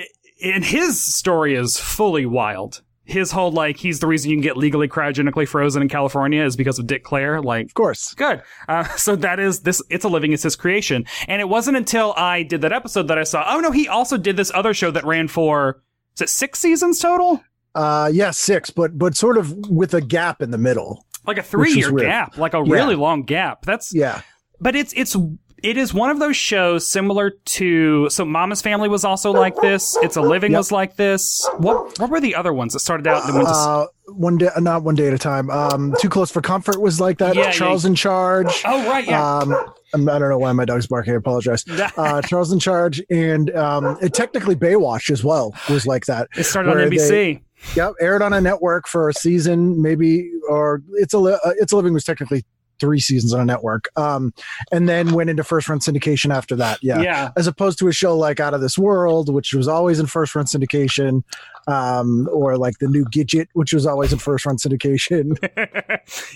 and 0.42 0.64
his 0.64 1.02
story 1.02 1.54
is 1.54 1.78
fully 1.78 2.26
wild. 2.26 2.82
His 3.06 3.32
whole 3.32 3.52
like 3.52 3.76
he's 3.76 4.00
the 4.00 4.06
reason 4.06 4.30
you 4.30 4.36
can 4.36 4.42
get 4.42 4.56
legally 4.56 4.88
cryogenically 4.88 5.46
frozen 5.46 5.82
in 5.82 5.90
California 5.90 6.42
is 6.42 6.56
because 6.56 6.78
of 6.78 6.86
Dick 6.86 7.04
Clair. 7.04 7.42
Like 7.42 7.66
Of 7.66 7.74
course. 7.74 8.14
Good. 8.14 8.42
Uh, 8.66 8.84
so 8.96 9.14
that 9.16 9.38
is 9.38 9.60
this. 9.60 9.82
It's 9.90 10.06
a 10.06 10.08
living. 10.08 10.32
It's 10.32 10.42
his 10.42 10.56
creation. 10.56 11.04
And 11.28 11.40
it 11.40 11.48
wasn't 11.48 11.76
until 11.76 12.14
I 12.16 12.44
did 12.44 12.62
that 12.62 12.72
episode 12.72 13.08
that 13.08 13.18
I 13.18 13.24
saw. 13.24 13.44
Oh 13.46 13.60
no, 13.60 13.72
he 13.72 13.88
also 13.88 14.16
did 14.16 14.38
this 14.38 14.50
other 14.54 14.72
show 14.72 14.90
that 14.90 15.04
ran 15.04 15.28
for. 15.28 15.82
Is 16.14 16.22
it 16.22 16.28
six 16.30 16.60
seasons 16.60 16.98
total? 16.98 17.42
Uh, 17.74 18.10
yeah, 18.12 18.30
six, 18.30 18.70
but 18.70 18.96
but 18.98 19.16
sort 19.16 19.36
of 19.38 19.52
with 19.68 19.94
a 19.94 20.00
gap 20.00 20.40
in 20.42 20.50
the 20.50 20.58
middle. 20.58 21.04
Like 21.26 21.38
a 21.38 21.42
three 21.42 21.72
year 21.72 21.90
gap. 21.92 22.36
Like 22.38 22.54
a 22.54 22.58
Yeah. 22.64 22.72
really 22.74 22.94
long 22.96 23.22
gap. 23.22 23.64
That's 23.64 23.94
Yeah. 23.94 24.20
but 24.60 24.76
it's 24.76 24.92
it's 24.94 25.16
it 25.62 25.78
is 25.78 25.94
one 25.94 26.10
of 26.10 26.18
those 26.18 26.36
shows 26.36 26.86
similar 26.86 27.30
to 27.46 28.10
so 28.10 28.24
Mama's 28.26 28.60
Family 28.60 28.88
was 28.88 29.02
also 29.04 29.32
like 29.32 29.56
this. 29.62 29.96
It's 30.02 30.16
a 30.16 30.20
Living 30.20 30.52
Yep. 30.52 30.58
was 30.58 30.72
like 30.72 30.96
this. 30.96 31.48
What 31.56 31.98
what 31.98 32.10
were 32.10 32.20
the 32.20 32.34
other 32.34 32.52
ones 32.52 32.74
that 32.74 32.80
started 32.80 33.06
out 33.06 33.24
and 33.24 33.34
went 33.34 33.48
to 33.48 33.54
Uh, 33.54 33.86
one 34.08 34.36
day, 34.36 34.50
not 34.58 34.82
one 34.82 34.94
day 34.94 35.06
at 35.08 35.14
a 35.14 35.18
time. 35.18 35.48
Um, 35.50 35.94
Too 35.98 36.10
close 36.10 36.30
for 36.30 36.42
comfort 36.42 36.78
was 36.80 37.00
like 37.00 37.16
that. 37.18 37.34
Yeah, 37.34 37.50
Charles 37.50 37.84
yeah. 37.84 37.88
in 37.88 37.94
charge. 37.94 38.62
Oh 38.66 38.86
right, 38.86 39.06
yeah. 39.06 39.38
Um, 39.38 39.54
I'm- 39.94 40.04
don't 40.04 40.28
know 40.28 40.36
why 40.38 40.52
my 40.52 40.66
dog's 40.66 40.86
barking. 40.86 41.14
I 41.14 41.16
apologize. 41.16 41.64
Uh, 41.96 42.20
Charles 42.20 42.52
in 42.52 42.58
Charge, 42.58 43.00
and 43.10 43.54
um, 43.56 43.96
it 44.02 44.12
technically 44.12 44.54
Baywatch 44.56 45.08
as 45.10 45.24
well 45.24 45.54
was 45.70 45.86
like 45.86 46.04
that. 46.06 46.28
it 46.36 46.44
started 46.44 46.70
on 46.72 46.76
NBC. 46.90 47.08
they- 47.08 47.42
Yep, 47.76 47.94
aired 48.00 48.22
on 48.22 48.32
a 48.32 48.40
network 48.40 48.86
for 48.86 49.08
a 49.08 49.14
season, 49.14 49.82
maybe, 49.82 50.30
or 50.48 50.82
it's 50.94 51.12
a 51.12 51.18
Li- 51.18 51.38
uh, 51.44 51.52
it's 51.58 51.72
a 51.72 51.76
living 51.76 51.92
was 51.92 52.04
technically 52.04 52.44
three 52.80 53.00
seasons 53.00 53.32
on 53.32 53.40
a 53.40 53.44
network, 53.44 53.88
um, 53.96 54.32
and 54.72 54.88
then 54.88 55.12
went 55.12 55.30
into 55.30 55.44
first 55.44 55.68
run 55.68 55.78
syndication 55.78 56.34
after 56.34 56.56
that. 56.56 56.78
Yeah. 56.82 57.00
yeah. 57.00 57.30
as 57.36 57.46
opposed 57.46 57.78
to 57.80 57.88
a 57.88 57.92
show 57.92 58.16
like 58.16 58.40
Out 58.40 58.54
of 58.54 58.60
This 58.60 58.78
World, 58.78 59.32
which 59.32 59.54
was 59.54 59.68
always 59.68 59.98
in 59.98 60.06
first 60.06 60.34
run 60.34 60.44
syndication. 60.44 61.22
Um, 61.66 62.28
or 62.32 62.56
like 62.58 62.78
the 62.78 62.88
new 62.88 63.04
Gidget, 63.06 63.46
which 63.54 63.72
was 63.72 63.86
always 63.86 64.12
a 64.12 64.18
first 64.18 64.46
run 64.46 64.56
syndication. 64.56 65.36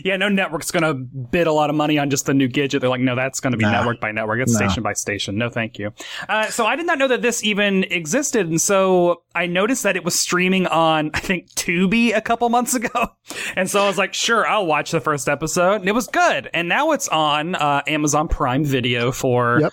yeah, 0.05 0.17
no 0.17 0.29
network's 0.29 0.71
going 0.71 0.83
to 0.83 0.95
bid 0.95 1.47
a 1.47 1.53
lot 1.53 1.71
of 1.71 1.77
money 1.77 1.99
on 1.99 2.11
just 2.11 2.27
the 2.27 2.35
new 2.35 2.49
Gidget. 2.49 2.81
They're 2.81 2.91
like, 2.91 3.01
no, 3.01 3.15
that's 3.15 3.41
going 3.41 3.53
to 3.53 3.57
be 3.59 3.65
Nah. 3.65 3.73
network 3.73 4.01
by 4.01 4.13
network. 4.13 4.41
It's 4.41 4.53
No. 4.53 4.67
station 4.67 4.83
by 4.83 4.93
station. 4.95 5.37
No, 5.37 5.49
thank 5.51 5.79
you. 5.79 5.93
Uh, 6.29 6.47
so 6.47 6.65
I 6.67 6.77
did 6.77 6.87
not 6.87 6.99
know 6.99 7.09
that 7.09 7.23
this 7.23 7.45
even 7.45 7.85
existed. 7.85 8.47
And 8.49 8.61
so 8.61 9.23
I 9.35 9.47
noticed 9.47 9.83
that 9.83 9.97
it 9.97 10.05
was 10.05 10.19
streaming 10.19 10.67
on, 10.67 11.11
I 11.15 11.21
think, 11.21 11.51
Tubi 11.55 12.17
a 12.17 12.21
couple 12.21 12.49
months 12.49 12.75
ago. 12.75 12.89
And 13.57 13.69
so 13.69 13.83
I 13.83 13.87
was 13.87 13.99
like, 13.99 14.15
sure, 14.15 14.47
I'll 14.49 14.65
watch 14.67 14.91
the 14.91 15.01
first 15.01 15.29
episode. 15.29 15.77
And 15.81 15.89
it 15.89 15.93
was 15.93 16.07
good. 16.07 16.49
And 16.55 16.69
now 16.69 16.93
it's 16.93 17.09
on 17.09 17.55
uh, 17.57 17.83
Amazon 17.87 18.27
Prime 18.29 18.65
Video 18.65 19.13
for. 19.13 19.59
Yep. 19.61 19.73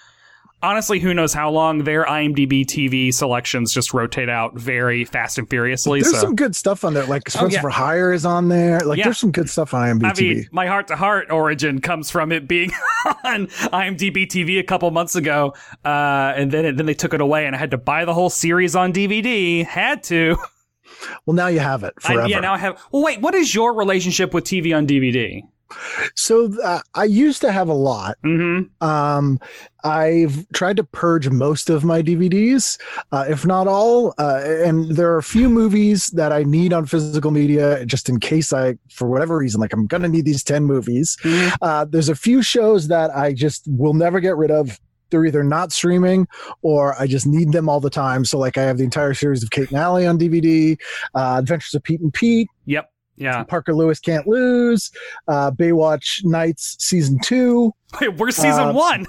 Honestly, 0.65 1.00
who 1.00 1.13
knows 1.13 1.31
how 1.31 1.51
long 1.51 1.84
their 1.84 2.05
IMDb 2.05 2.65
TV 2.65 3.13
selections 3.13 3.72
just 3.72 3.93
rotate 3.93 4.29
out 4.29 4.57
very 4.57 5.05
fast 5.05 5.38
and 5.38 5.48
furiously. 5.48 6.01
There's 6.01 6.15
so. 6.15 6.22
some 6.22 6.36
good 6.36 6.55
stuff 6.55 6.84
on 6.84 6.95
there. 6.95 7.05
Like 7.05 7.29
Spencer 7.29 7.45
Oh, 7.45 7.50
yeah. 7.50 7.62
for 7.62 7.69
Hire 7.69 8.12
is 8.12 8.25
on 8.25 8.50
there. 8.50 8.79
Like 8.79 8.98
Yeah. 8.98 9.03
there's 9.03 9.19
some 9.19 9.31
good 9.31 9.48
stuff 9.48 9.75
on 9.75 10.00
IMDb. 10.00 10.05
I 10.05 10.13
mean, 10.22 10.48
my 10.51 10.65
heart 10.65 10.88
to 10.88 10.95
heart 10.95 11.29
origin 11.29 11.81
comes 11.81 12.10
from 12.10 12.31
it 12.31 12.48
being 12.48 12.72
on 13.24 13.45
IMDb 13.48 14.25
TV 14.25 14.57
a 14.60 14.63
couple 14.63 14.89
months 14.89 15.15
ago, 15.15 15.53
uh, 15.86 16.34
and 16.36 16.51
then 16.51 16.65
it, 16.65 16.77
then 16.77 16.88
they 16.88 16.93
took 16.95 17.13
it 17.13 17.22
away, 17.22 17.45
and 17.45 17.55
I 17.55 17.60
had 17.60 17.72
to 17.72 17.77
buy 17.77 18.05
the 18.05 18.13
whole 18.15 18.31
series 18.31 18.75
on 18.75 18.91
DVD. 18.91 19.63
Had 19.63 20.01
to. 20.05 20.36
well, 21.27 21.36
now 21.36 21.48
you 21.48 21.60
have 21.60 21.84
it 21.84 21.93
forever. 22.01 22.24
I, 22.24 22.27
yeah, 22.27 22.39
now 22.39 22.53
I 22.55 22.57
have. 22.57 22.81
Well, 22.91 23.03
wait. 23.03 23.22
What 23.22 23.36
is 23.36 23.53
your 23.53 23.74
relationship 23.75 24.34
with 24.34 24.45
TV 24.45 24.75
on 24.75 24.88
DVD? 24.88 25.41
so 26.15 26.53
uh, 26.63 26.79
I 26.93 27.05
used 27.05 27.41
to 27.41 27.51
have 27.51 27.67
a 27.69 27.74
lot. 27.74 28.17
Mm-hmm. 28.24 28.88
Um, 28.88 29.39
I've 29.86 30.50
tried 30.54 30.77
to 30.77 30.84
purge 30.84 31.30
most 31.30 31.70
of 31.70 31.84
my 31.84 32.01
DVDs, 32.01 32.80
uh, 33.12 33.25
if 33.30 33.46
not 33.46 33.68
all. 33.68 34.13
Uh, 34.18 34.42
and 34.44 34.96
there 34.96 35.12
are 35.13 35.18
a 35.20 35.24
few 35.24 35.48
movies 35.48 36.10
that 36.12 36.32
I 36.34 36.44
need 36.44 36.74
on 36.74 36.86
physical 36.88 37.30
media, 37.32 37.86
just 37.86 38.10
in 38.10 38.20
case 38.20 38.51
I, 38.51 38.77
for 38.89 39.08
whatever 39.08 39.38
reason, 39.38 39.62
like 39.62 39.72
I'm 39.74 39.86
gonna 39.88 40.08
need 40.10 40.25
these 40.25 40.44
ten 40.44 40.63
movies. 40.65 41.18
Uh, 41.62 41.86
there's 41.86 42.10
a 42.10 42.15
few 42.15 42.42
shows 42.42 42.88
that 42.88 43.15
I 43.15 43.32
just 43.34 43.63
will 43.68 43.94
never 43.94 44.20
get 44.20 44.36
rid 44.36 44.50
of. 44.51 44.80
They're 45.12 45.24
either 45.25 45.44
not 45.44 45.72
streaming 45.72 46.27
or 46.63 47.00
I 47.00 47.06
just 47.06 47.27
need 47.27 47.51
them 47.51 47.70
all 47.70 47.80
the 47.80 47.92
time. 47.92 48.25
So, 48.25 48.39
like, 48.39 48.58
I 48.58 48.63
have 48.63 48.80
the 48.80 48.84
entire 48.84 49.13
series 49.13 49.44
of 49.44 49.51
Kate 49.51 49.70
and 49.70 49.77
Allie 49.77 50.08
on 50.08 50.18
DVD, 50.18 50.77
uh, 51.13 51.36
Adventures 51.39 51.75
of 51.75 51.84
Pete 51.84 52.01
and 52.01 52.12
Pete, 52.12 52.48
Yep. 52.65 52.89
Yeah. 53.18 53.44
Parker 53.44 53.74
Lewis 53.74 54.00
Can't 54.00 54.27
Lose, 54.27 54.92
uh, 55.30 55.51
Baywatch 55.51 56.25
Nights 56.25 56.75
Season 56.80 57.18
2. 57.24 57.72
Wait, 58.01 58.10
we're 58.18 58.32
season 58.32 58.70
Uh, 58.70 58.74
one. 58.74 59.06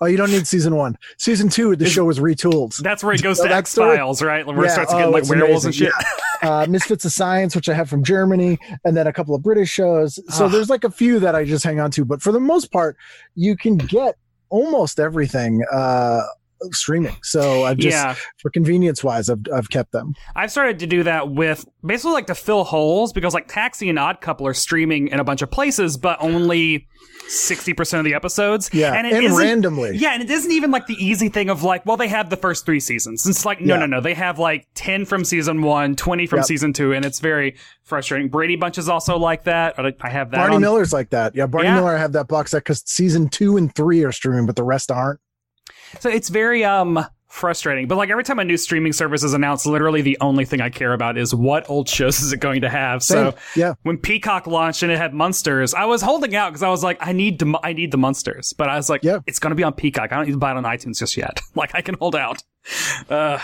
Oh, 0.00 0.06
you 0.06 0.16
don't 0.16 0.30
need 0.30 0.46
season 0.46 0.74
one. 0.76 0.96
Season 1.18 1.48
two, 1.48 1.76
the 1.76 1.86
show 1.88 2.04
was 2.04 2.18
retooled. 2.18 2.76
That's 2.78 3.02
where 3.04 3.14
it 3.14 3.22
goes 3.22 3.38
know 3.38 3.46
to 3.48 3.54
X? 3.54 3.74
Files, 3.74 4.20
right? 4.22 4.44
Where 4.46 4.56
it 4.58 4.62
Yeah, 4.66 4.72
starts 4.72 4.92
oh, 4.92 4.98
getting 4.98 5.12
like 5.12 5.28
werewolves 5.28 5.64
and 5.64 5.74
shit. 5.74 5.92
uh, 6.42 6.66
Misfits 6.68 7.04
of 7.04 7.12
Science, 7.12 7.54
which 7.54 7.68
I 7.68 7.74
have 7.74 7.88
from 7.88 8.02
Germany, 8.04 8.58
and 8.84 8.96
then 8.96 9.06
a 9.06 9.12
couple 9.12 9.34
of 9.34 9.42
British 9.42 9.70
shows. 9.70 10.18
So 10.34 10.46
Ah. 10.46 10.48
there's 10.48 10.68
like 10.70 10.84
a 10.84 10.90
few 10.90 11.18
that 11.20 11.34
I 11.34 11.44
just 11.44 11.64
hang 11.64 11.80
on 11.80 11.90
to, 11.92 12.04
but 12.04 12.20
for 12.22 12.32
the 12.32 12.40
most 12.40 12.72
part, 12.72 12.96
you 13.34 13.56
can 13.56 13.76
get 13.76 14.16
almost 14.50 15.00
everything 15.00 15.62
uh, 15.72 16.22
streaming. 16.72 17.16
So 17.22 17.64
I've 17.64 17.78
just, 17.78 17.94
yeah. 17.96 18.14
for 18.38 18.50
convenience 18.50 19.02
wise, 19.04 19.28
I've, 19.28 19.40
I've 19.52 19.68
kept 19.70 19.92
them. 19.92 20.14
I've 20.34 20.50
started 20.50 20.78
to 20.80 20.86
do 20.86 21.02
that 21.04 21.30
with 21.30 21.64
basically 21.84 22.12
like 22.12 22.26
to 22.28 22.34
fill 22.34 22.64
holes 22.64 23.12
because 23.12 23.34
like 23.34 23.48
Taxi 23.48 23.88
and 23.88 23.98
Odd 23.98 24.20
Couple 24.20 24.46
are 24.46 24.54
streaming 24.54 25.08
in 25.08 25.20
a 25.20 25.24
bunch 25.24 25.42
of 25.42 25.50
places, 25.50 25.96
but 25.96 26.16
only 26.20 26.88
sixty 27.28 27.72
percent 27.74 27.98
of 28.00 28.04
the 28.04 28.14
episodes. 28.14 28.70
Yeah, 28.72 28.92
and 28.94 29.06
and, 29.06 29.36
randomly. 29.36 29.96
Yeah, 29.96 30.10
and 30.14 30.22
it 30.22 30.30
isn't 30.30 30.50
even 30.52 30.70
like 30.70 30.86
the 30.86 30.94
easy 30.94 31.28
thing 31.28 31.48
of 31.50 31.62
like, 31.62 31.84
well, 31.86 31.96
they 31.96 32.08
have 32.08 32.30
the 32.30 32.36
first 32.36 32.64
three 32.66 32.80
seasons. 32.80 33.26
It's 33.26 33.44
like, 33.44 33.60
no, 33.60 33.74
Yeah. 33.74 33.80
no, 33.80 33.86
no. 33.86 34.00
They 34.00 34.14
have 34.14 34.38
like 34.38 34.66
10 34.74 35.04
from 35.04 35.24
season 35.24 35.62
one, 35.62 35.96
20 35.96 36.26
from 36.26 36.38
Yep. 36.38 36.46
season 36.46 36.72
two, 36.72 36.92
and 36.92 37.04
it's 37.04 37.20
very 37.20 37.56
frustrating. 37.82 38.28
Brady 38.28 38.56
Bunch 38.56 38.78
is 38.78 38.88
also 38.88 39.18
like 39.18 39.44
that. 39.44 39.78
I 39.78 39.92
I 40.00 40.10
have 40.10 40.30
that. 40.30 40.38
Barney 40.38 40.56
on- 40.56 40.62
Miller's 40.62 40.92
like 40.92 41.10
that. 41.10 41.34
Yeah, 41.34 41.46
Barney 41.46 41.68
Yeah. 41.68 41.76
Miller, 41.76 41.94
I 41.94 41.98
have 41.98 42.12
that 42.12 42.28
box 42.28 42.50
set 42.52 42.58
because 42.64 42.82
season 42.86 43.28
two 43.28 43.56
and 43.56 43.74
three 43.74 44.02
are 44.04 44.12
streaming, 44.12 44.46
but 44.46 44.56
the 44.56 44.64
rest 44.64 44.90
aren't. 44.90 45.20
So 46.00 46.08
it's 46.10 46.28
very 46.28 46.64
um 46.64 47.04
frustrating. 47.28 47.88
But 47.88 47.96
like 47.96 48.10
every 48.10 48.22
time 48.22 48.38
a 48.38 48.44
new 48.44 48.56
streaming 48.56 48.92
service 48.92 49.24
is 49.24 49.34
announced, 49.34 49.66
literally 49.66 50.02
the 50.02 50.16
only 50.20 50.44
thing 50.44 50.60
I 50.60 50.70
care 50.70 50.92
about 50.92 51.18
is 51.18 51.34
what 51.34 51.68
old 51.68 51.88
shows 51.88 52.20
is 52.22 52.32
it 52.32 52.38
going 52.38 52.60
to 52.60 52.68
have. 52.70 53.02
Same. 53.02 53.32
So 53.32 53.38
yeah. 53.56 53.74
when 53.82 53.98
Peacock 53.98 54.46
launched 54.46 54.84
and 54.84 54.92
it 54.92 54.98
had 54.98 55.12
Munsters, 55.14 55.74
I 55.74 55.84
was 55.86 56.00
holding 56.00 56.36
out 56.36 56.50
because 56.50 56.62
I 56.62 56.68
was 56.68 56.84
like, 56.84 56.96
I 57.00 57.10
need 57.12 57.40
to, 57.40 57.56
I 57.64 57.72
need 57.72 57.90
the 57.90 57.98
Munsters, 57.98 58.52
but 58.52 58.68
I 58.68 58.76
was 58.76 58.88
like, 58.88 59.02
Yeah. 59.02 59.18
it's 59.26 59.40
going 59.40 59.50
to 59.50 59.56
be 59.56 59.64
on 59.64 59.72
Peacock. 59.72 60.12
I 60.12 60.16
don't 60.16 60.26
need 60.26 60.32
to 60.32 60.38
buy 60.38 60.52
it 60.52 60.56
on 60.56 60.62
iTunes 60.62 60.98
just 61.00 61.16
yet. 61.16 61.40
like 61.56 61.74
I 61.74 61.80
can 61.80 61.96
hold 61.96 62.14
out. 62.14 62.40
Uh, 63.10 63.40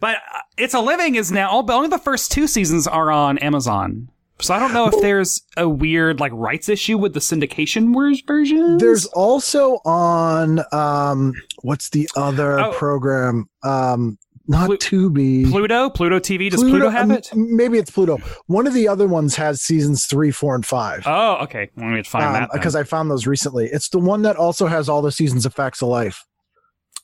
but 0.00 0.16
uh, 0.16 0.40
It's 0.58 0.74
a 0.74 0.80
Living 0.80 1.14
is 1.14 1.32
now 1.32 1.48
all, 1.50 1.62
but 1.62 1.74
only 1.74 1.88
the 1.88 1.98
first 1.98 2.30
two 2.32 2.46
seasons 2.46 2.86
are 2.86 3.10
on 3.10 3.38
Amazon. 3.38 4.10
So 4.40 4.54
I 4.54 4.58
don't 4.58 4.72
know 4.72 4.86
if 4.88 5.00
there's 5.00 5.42
a 5.56 5.68
weird 5.68 6.20
like 6.20 6.32
rights 6.34 6.68
issue 6.68 6.98
with 6.98 7.14
the 7.14 7.20
syndication 7.20 7.94
version. 8.26 8.78
There's 8.78 9.06
also 9.06 9.80
on 9.84 10.60
um 10.72 11.34
what's 11.62 11.90
the 11.90 12.08
other 12.16 12.58
Oh. 12.60 12.72
program? 12.72 13.48
Um 13.62 14.18
not 14.48 14.66
Plu- 14.66 14.78
Tubi. 14.78 15.48
Pluto, 15.48 15.90
Pluto 15.90 16.18
TV. 16.18 16.50
Does 16.50 16.60
Pluto, 16.60 16.88
have 16.88 17.04
um, 17.04 17.12
it? 17.12 17.30
Maybe 17.34 17.78
it's 17.78 17.90
Pluto. 17.92 18.18
One 18.46 18.66
of 18.66 18.74
the 18.74 18.88
other 18.88 19.06
ones 19.06 19.36
has 19.36 19.60
seasons 19.62 20.06
three, 20.06 20.32
four, 20.32 20.56
and 20.56 20.66
five. 20.66 21.04
Oh, 21.06 21.36
okay. 21.42 21.70
Let 21.76 21.86
me 21.86 22.02
find 22.02 22.34
that. 22.34 22.50
because 22.52 22.74
I 22.74 22.82
found 22.82 23.12
those 23.12 23.28
recently. 23.28 23.66
It's 23.66 23.90
the 23.90 24.00
one 24.00 24.22
that 24.22 24.34
also 24.34 24.66
has 24.66 24.88
all 24.88 25.02
the 25.02 25.12
seasons 25.12 25.46
of 25.46 25.54
Facts 25.54 25.82
of 25.82 25.88
Life. 25.88 26.24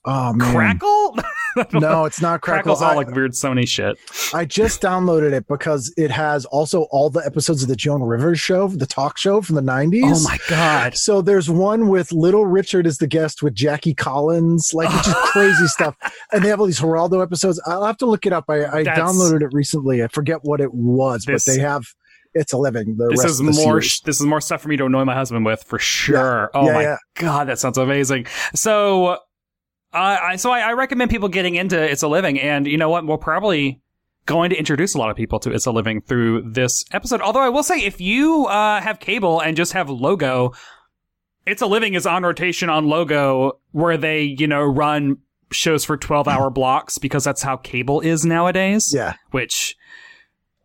Oh 0.06 0.32
man, 0.32 0.52
Crackle? 0.54 1.18
No, 1.72 2.04
it's 2.04 2.20
not 2.20 2.42
Crackle. 2.42 2.74
Crackle's 2.76 2.82
all 2.82 2.90
I, 2.90 2.94
like 2.96 3.10
weird 3.12 3.32
Sony 3.32 3.66
shit. 3.66 3.96
I 4.34 4.44
just 4.44 4.82
downloaded 4.82 5.32
it 5.32 5.46
because 5.48 5.90
it 5.96 6.10
has 6.10 6.44
also 6.44 6.82
all 6.90 7.08
the 7.08 7.20
episodes 7.24 7.62
of 7.62 7.70
the 7.70 7.76
Joan 7.76 8.02
Rivers 8.02 8.38
show, 8.38 8.68
the 8.68 8.84
talk 8.84 9.16
show 9.16 9.40
from 9.40 9.56
the 9.56 9.62
'90s. 9.62 10.02
Oh 10.04 10.22
my 10.24 10.38
god. 10.50 10.96
So 10.98 11.22
there's 11.22 11.48
one 11.48 11.88
with 11.88 12.12
Little 12.12 12.44
Richard 12.44 12.86
as 12.86 12.98
the 12.98 13.06
guest 13.06 13.42
with 13.42 13.54
Jackie 13.54 13.94
Collins, 13.94 14.72
like 14.74 14.90
it's 14.92 15.06
just 15.06 15.16
crazy 15.32 15.66
stuff. 15.66 15.96
And 16.30 16.44
they 16.44 16.48
have 16.50 16.60
all 16.60 16.66
these 16.66 16.78
Geraldo 16.80 17.22
episodes. 17.22 17.58
I'll 17.64 17.86
have 17.86 17.96
to 17.98 18.06
look 18.06 18.26
it 18.26 18.34
up. 18.34 18.44
I, 18.50 18.66
I 18.66 18.84
downloaded 18.84 19.40
it 19.40 19.48
recently. 19.52 20.04
I 20.04 20.08
forget 20.08 20.40
what 20.42 20.60
it 20.60 20.74
was, 20.74 21.24
This- 21.24 21.46
but 21.46 21.54
they 21.54 21.60
have 21.60 21.84
it's 22.34 22.52
a 22.52 22.58
living. 22.58 22.98
The 22.98 23.08
This 23.08 23.24
is 23.24 23.40
more. 23.40 23.54
series. 23.54 24.00
This 24.00 24.20
is 24.20 24.26
more 24.26 24.42
stuff 24.42 24.60
for 24.60 24.68
me 24.68 24.76
to 24.76 24.84
annoy 24.84 25.06
my 25.06 25.14
husband 25.14 25.46
with 25.46 25.62
for 25.64 25.78
sure. 25.78 26.50
Oh 26.52 26.66
Yeah, 26.66 26.72
my 26.74 26.82
yeah. 26.82 26.96
god, 27.14 27.48
that 27.48 27.58
sounds 27.58 27.78
amazing. 27.78 28.26
So, 28.54 29.16
I 29.96 30.32
I 30.32 30.36
so 30.36 30.50
I, 30.50 30.60
I 30.60 30.72
recommend 30.74 31.10
people 31.10 31.28
getting 31.28 31.54
into 31.54 31.80
It's 31.80 32.02
a 32.02 32.08
Living, 32.08 32.38
and 32.40 32.66
you 32.66 32.76
know 32.76 32.88
what? 32.90 33.06
We're 33.06 33.16
probably 33.18 33.80
going 34.26 34.50
to 34.50 34.56
introduce 34.56 34.94
a 34.94 34.98
lot 34.98 35.10
of 35.10 35.16
people 35.16 35.38
to 35.40 35.50
It's 35.52 35.66
a 35.66 35.70
Living 35.72 36.00
through 36.00 36.50
this 36.52 36.84
episode. 36.92 37.20
Although 37.20 37.40
I 37.42 37.48
will 37.48 37.62
say, 37.62 37.78
if 37.80 38.00
you 38.00 38.46
uh, 38.46 38.80
have 38.80 38.98
cable 39.00 39.40
and 39.40 39.56
just 39.56 39.72
have 39.72 39.88
Logo, 39.88 40.52
It's 41.46 41.62
a 41.62 41.66
Living 41.66 41.94
is 41.94 42.06
on 42.06 42.22
rotation 42.24 42.68
on 42.68 42.86
Logo, 42.88 43.60
where 43.72 43.96
they 43.96 44.22
you 44.22 44.46
know 44.46 44.62
run 44.62 45.18
shows 45.52 45.84
for 45.84 45.96
twelve 45.96 46.26
hour 46.28 46.50
blocks 46.60 46.98
because 46.98 47.24
that's 47.24 47.42
how 47.42 47.56
cable 47.56 48.00
is 48.00 48.24
nowadays 48.26 48.92
Yeah. 48.94 49.14
which 49.30 49.76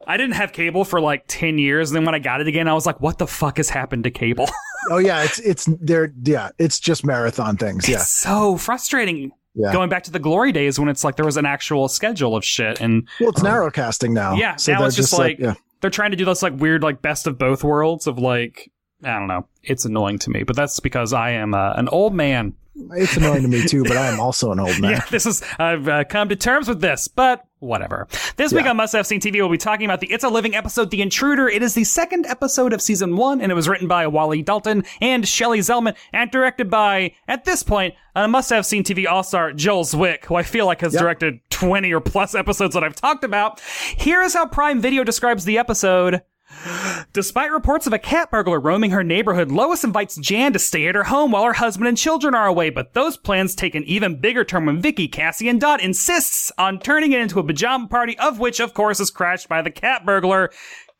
I 0.08 0.18
didn't 0.18 0.34
have 0.34 0.52
cable 0.52 0.84
for 0.84 1.00
like 1.00 1.26
10 1.28 1.60
years. 1.60 1.92
And 1.92 1.96
then 1.96 2.06
when 2.06 2.16
I 2.16 2.20
got 2.20 2.42
it 2.42 2.48
again, 2.48 2.68
I 2.68 2.74
was 2.74 2.88
like, 2.88 3.00
what 3.00 3.20
the 3.20 3.28
fuck 3.28 3.58
has 3.58 3.70
happened 3.70 4.06
to 4.06 4.10
cable? 4.12 4.50
Oh 4.90 4.98
yeah, 4.98 5.24
it's 5.24 5.40
it's 5.40 5.66
there. 5.80 6.12
Yeah, 6.24 6.50
it's 6.58 6.80
just 6.80 7.06
marathon 7.06 7.58
things. 7.58 7.88
Yeah, 7.88 7.98
It's 7.98 8.12
so 8.12 8.58
frustrating. 8.58 9.32
yeah. 9.54 9.72
Going 9.74 9.90
back 9.90 10.04
to 10.04 10.12
the 10.12 10.20
glory 10.20 10.52
days 10.52 10.80
when 10.80 10.90
it's 10.90 11.04
like 11.04 11.16
there 11.18 11.26
was 11.26 11.38
an 11.38 11.46
actual 11.46 11.88
schedule 11.88 12.36
of 12.36 12.44
shit. 12.44 12.82
And 12.82 13.08
Well, 13.20 13.30
it's 13.30 13.42
narrowcasting 13.42 14.12
now. 14.12 14.36
yeah, 14.36 14.56
So 14.56 14.72
now 14.74 14.86
it's 14.86 14.96
just, 14.96 15.14
like, 15.14 15.40
yeah. 15.40 15.54
they're 15.82 15.90
trying 15.92 16.12
to 16.12 16.18
do 16.18 16.26
this 16.26 16.42
like 16.42 16.54
weird, 16.58 16.82
like 16.84 17.02
best 17.02 17.28
of 17.28 17.38
both 17.38 17.64
worlds 17.64 18.08
of 18.08 18.18
like, 18.18 18.72
I 19.04 19.14
don't 19.20 19.28
know. 19.28 19.48
It's 19.64 19.86
annoying 19.86 20.20
to 20.20 20.30
me, 20.30 20.44
but 20.44 20.56
that's 20.56 20.80
because 20.80 21.14
I 21.14 21.32
am 21.32 21.54
uh, 21.54 21.74
an 21.74 21.88
old 21.90 22.14
man. 22.16 22.54
It's 22.94 23.18
annoying 23.18 23.44
to 23.44 23.48
me 23.48 23.66
too, 23.68 23.84
but 23.84 23.98
I 23.98 24.08
am 24.08 24.20
also 24.20 24.52
an 24.52 24.60
old 24.60 24.80
man. 24.82 24.92
Yeah, 24.92 25.06
this 25.10 25.26
is, 25.26 25.44
I've 25.60 25.88
uh, 25.88 26.04
come 26.04 26.30
to 26.30 26.36
terms 26.36 26.68
with 26.68 26.82
this, 26.82 27.08
but 27.08 27.46
whatever. 27.60 28.08
This 28.38 28.52
week 28.54 28.66
on 28.66 28.76
Must 28.78 28.94
Have 28.94 29.06
Seen 29.06 29.20
TV, 29.22 29.34
we'll 29.36 29.50
be 29.50 29.58
talking 29.58 29.86
about 29.86 30.00
the 30.00 30.12
It's 30.12 30.24
a 30.24 30.30
Living 30.30 30.56
episode, 30.56 30.90
The 30.90 31.02
Intruder. 31.02 31.48
It 31.48 31.62
is 31.62 31.74
the 31.76 31.84
second 31.84 32.26
episode 32.26 32.74
of 32.74 32.82
season 32.82 33.16
one, 33.18 33.40
and 33.40 33.52
it 33.52 33.56
was 33.56 33.70
written 33.70 33.88
by 33.88 34.08
Wally 34.08 34.42
Dalton 34.42 34.84
and 35.00 35.28
Shelley 35.28 35.60
Zellman, 35.60 35.96
and 36.12 36.32
directed 36.32 36.70
by, 36.72 37.14
at 37.28 37.46
this 37.46 37.62
point, 37.64 37.94
a 38.16 38.28
Must 38.28 38.50
Have 38.50 38.66
Seen 38.66 38.84
TV 38.84 39.08
all 39.08 39.24
star 39.24 39.54
Joel 39.54 39.84
Zwick, 39.84 40.26
who 40.26 40.36
I 40.36 40.44
feel 40.44 40.66
like 40.66 40.82
has 40.82 40.94
Yep. 40.94 41.02
directed 41.02 41.40
20 41.52 41.94
or 41.94 42.02
plus 42.02 42.34
episodes 42.36 42.74
that 42.74 42.84
I've 42.84 42.96
talked 42.96 43.24
about. 43.24 43.60
Here 43.96 44.22
is 44.24 44.34
how 44.34 44.48
Prime 44.48 44.82
Video 44.82 45.04
describes 45.04 45.46
the 45.46 45.58
episode. 45.60 46.22
Despite 47.14 47.52
reports 47.52 47.88
of 47.88 47.94
a 47.94 48.00
cat 48.00 48.32
burglar 48.32 48.60
roaming 48.60 48.92
her 48.92 49.04
neighborhood, 49.04 49.52
Lois 49.52 49.84
invites 49.84 50.18
Jan 50.18 50.54
to 50.54 50.60
stay 50.60 50.88
at 50.88 50.96
her 50.96 51.06
home 51.06 51.32
while 51.32 51.44
her 51.44 51.54
husband 51.54 51.88
and 51.88 51.98
children 51.98 52.36
are 52.36 52.48
away. 52.48 52.70
But 52.70 52.94
those 52.94 53.18
plans 53.18 53.56
take 53.56 53.76
an 53.76 53.84
even 53.84 54.20
bigger 54.20 54.44
turn 54.44 54.66
when 54.66 54.82
Vicky, 54.82 55.08
Cassie, 55.08 55.50
and 55.50 55.60
Dot 55.60 55.82
insists 55.82 56.52
on 56.58 56.80
turning 56.80 57.12
it 57.12 57.22
into 57.22 57.40
a 57.40 57.44
pajama 57.44 57.88
party, 57.88 58.18
of 58.20 58.40
which, 58.40 58.60
of 58.60 58.74
course, 58.74 59.00
is 59.00 59.12
crashed 59.12 59.50
by 59.50 59.62
the 59.62 59.72
cat 59.72 60.06
burglar. 60.06 60.52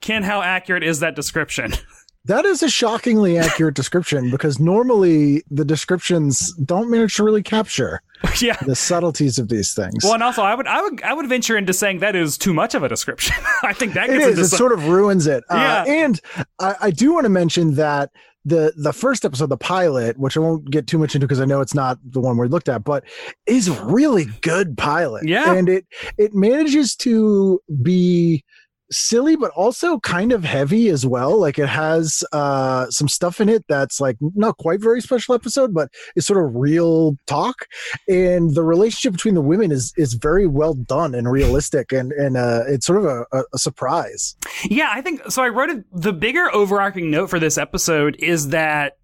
Ken, 0.02 0.24
how 0.24 0.42
accurate 0.42 0.84
is 0.84 1.00
that 1.00 1.16
description? 1.16 1.74
That 2.26 2.46
is 2.46 2.62
a 2.62 2.70
shockingly 2.70 3.38
accurate 3.40 3.74
description 3.74 4.30
because 4.30 4.60
normally 4.60 5.44
the 5.50 5.66
descriptions 5.66 6.54
don't 6.58 6.90
manage 6.92 7.16
to 7.16 7.24
really 7.24 7.42
capture 7.42 8.02
yeah. 8.42 8.58
the 8.66 8.76
subtleties 8.76 9.40
of 9.40 9.50
these 9.50 9.74
things. 9.74 10.04
Well, 10.04 10.14
and 10.14 10.22
also, 10.22 10.44
I 10.44 10.54
would, 10.54 10.68
I 10.68 10.82
would, 10.82 11.02
I 11.02 11.14
would 11.14 11.28
venture 11.28 11.58
into 11.58 11.74
saying 11.74 12.00
that 12.00 12.16
is 12.16 12.38
too 12.38 12.54
much 12.54 12.76
of 12.76 12.84
a 12.84 12.90
description. 12.90 13.36
I 13.64 13.74
think 13.74 13.94
that 13.94 14.10
it 14.10 14.22
is. 14.22 14.38
It 14.38 14.48
some- 14.48 14.58
sort 14.58 14.72
of 14.72 14.88
ruins 14.88 15.26
it. 15.26 15.44
Yeah. 15.50 15.82
Uh, 15.82 15.86
and 15.88 16.22
I, 16.60 16.76
I 16.82 16.92
do 16.92 17.14
want 17.14 17.26
to 17.26 17.30
mention 17.30 17.74
that 17.76 18.12
the 18.46 18.74
the 18.76 18.94
first 18.94 19.26
episode, 19.26 19.48
the 19.50 19.58
pilot, 19.58 20.18
which 20.18 20.36
I 20.36 20.40
won't 20.40 20.70
get 20.70 20.88
too 20.88 20.98
much 20.98 21.16
into 21.16 21.28
because 21.28 21.40
I 21.40 21.46
know 21.46 21.62
it's 21.62 21.76
not 21.76 21.98
the 22.04 22.20
one 22.20 22.38
we 22.38 22.48
looked 22.48 22.70
at, 22.70 22.84
but 22.84 23.04
is 23.46 23.68
a 23.68 23.86
really 23.86 24.26
good 24.42 24.78
pilot. 24.78 25.28
Yeah. 25.28 25.54
and 25.54 25.70
it 25.70 25.86
it 26.18 26.34
manages 26.34 26.96
to 26.98 27.62
be 27.82 28.44
silly 28.92 29.36
but 29.36 29.52
also 29.52 30.00
kind 30.00 30.32
of 30.32 30.44
heavy 30.44 30.90
as 30.90 31.06
well 31.06 31.40
like 31.40 31.58
it 31.58 31.68
has 31.70 32.24
uh 32.34 32.90
some 32.90 33.08
stuff 33.08 33.40
in 33.42 33.50
it 33.50 33.64
that's 33.68 34.00
like 34.00 34.18
not 34.36 34.58
quite 34.58 34.82
very 34.82 35.02
special 35.02 35.34
episode 35.34 35.74
but 35.74 35.90
it's 36.16 36.28
sort 36.28 36.44
of 36.44 36.56
real 36.56 37.16
talk 37.28 37.68
and 38.08 38.56
the 38.56 38.64
relationship 38.64 39.14
between 39.14 39.34
the 39.36 39.42
women 39.42 39.72
is 39.72 39.94
is 39.98 40.14
very 40.14 40.48
well 40.48 40.74
done 40.74 41.16
and 41.16 41.32
realistic 41.32 41.92
and 41.92 42.12
and 42.14 42.38
uh 42.38 42.64
it's 42.68 42.86
sort 42.86 43.00
of 43.00 43.06
a, 43.06 43.26
a, 43.32 43.44
a 43.54 43.58
surprise 43.58 44.36
Yeah, 44.70 44.90
I 44.92 45.02
think 45.02 45.22
so. 45.32 45.44
I 45.44 45.50
wrote 45.50 45.70
it. 45.70 45.86
The 45.92 46.14
bigger 46.14 46.54
overarching 46.54 47.10
note 47.10 47.30
for 47.30 47.40
this 47.40 47.58
episode 47.58 48.16
is 48.20 48.50
that 48.50 48.98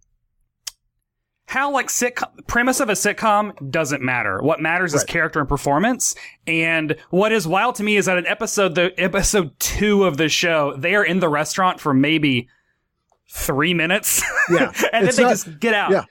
how 1.48 1.72
like 1.72 1.88
sitcom 1.88 2.46
premise 2.46 2.80
of 2.82 2.90
a 2.90 2.94
sitcom 2.94 3.72
doesn't 3.72 4.02
matter. 4.02 4.42
What 4.42 4.60
matters 4.62 4.94
is 4.94 5.04
character 5.06 5.40
and 5.40 5.48
performance. 5.48 6.14
And 6.46 6.98
what 7.10 7.32
is 7.32 7.48
wild 7.48 7.76
to 7.76 7.84
me 7.84 7.96
is 7.96 8.06
that 8.06 8.18
in 8.18 8.28
episode 8.28 8.76
the 8.76 8.94
episode 8.98 9.58
two 9.60 10.04
of 10.04 10.18
the 10.18 10.28
show, 10.28 10.76
they 10.76 10.94
are 10.94 11.06
in 11.06 11.22
the 11.22 11.30
restaurant 11.30 11.80
for 11.80 11.94
maybe 11.94 12.50
three 13.30 13.74
minutes. 13.74 14.22
Yeah. 14.50 14.72
and 14.94 15.08
then 15.08 15.16
they 15.16 15.24
not- 15.24 15.30
just 15.30 15.60
get 15.60 15.74
out. 15.74 15.92
yeah. 15.92 16.04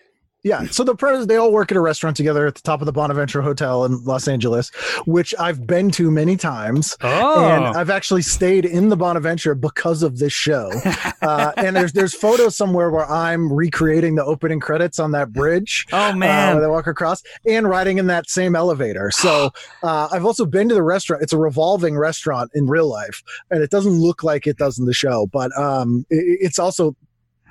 Yeah. 0.47 0.65
So 0.67 0.85
the 0.85 0.95
premise, 0.95 1.26
they 1.26 1.35
all 1.35 1.50
work 1.50 1.73
at 1.73 1.76
a 1.76 1.81
restaurant 1.81 2.17
together 2.17 2.47
at 2.47 2.55
the 2.55 2.62
top 2.62 2.81
of 2.81 2.87
the 2.87 2.93
Bonaventure 2.93 3.43
Hotel 3.43 3.85
in 3.85 4.05
Los 4.05 4.29
Angeles, 4.29 4.71
which 5.05 5.35
I've 5.41 5.67
been 5.67 5.91
to 5.93 6.09
many 6.09 6.37
times. 6.37 6.97
Oh. 7.00 7.45
And 7.49 7.65
I've 7.65 7.91
actually 7.91 8.23
stayed 8.23 8.65
in 8.65 8.88
the 8.88 8.97
Bonaventure 8.97 9.57
because 9.57 10.05
of 10.05 10.19
this 10.19 10.33
show. 10.33 10.71
Uh, 11.23 11.50
and 11.57 11.75
there's 11.75 11.93
there's 11.93 12.15
photos 12.15 12.57
somewhere 12.57 12.91
where 12.91 13.11
I'm 13.11 13.53
recreating 13.53 14.15
the 14.15 14.25
opening 14.25 14.61
credits 14.61 15.00
on 15.00 15.11
that 15.12 15.33
bridge. 15.33 15.87
Oh, 15.91 16.11
uh, 16.11 16.12
man. 16.12 16.55
where 16.55 16.62
they 16.62 16.71
walk 16.71 16.87
across 16.87 17.23
and 17.49 17.69
riding 17.69 17.99
in 17.99 18.07
that 18.07 18.29
same 18.29 18.55
elevator. 18.55 19.11
So 19.11 19.50
uh, 19.83 20.09
I've 20.12 20.25
also 20.25 20.45
been 20.45 20.69
to 20.69 20.75
the 20.75 20.85
restaurant. 20.85 21.23
It's 21.23 21.33
a 21.33 21.38
revolving 21.38 21.97
restaurant 21.97 22.53
in 22.55 22.69
real 22.69 22.88
life, 22.88 23.23
and 23.50 23.61
it 23.62 23.71
doesn't 23.71 23.95
look 23.95 24.23
like 24.23 24.47
it 24.47 24.57
does 24.59 24.79
in 24.79 24.85
the 24.85 24.95
show. 24.95 25.26
But 25.33 25.57
um, 25.59 26.07
it, 26.11 26.38
it's 26.41 26.59
also 26.61 26.95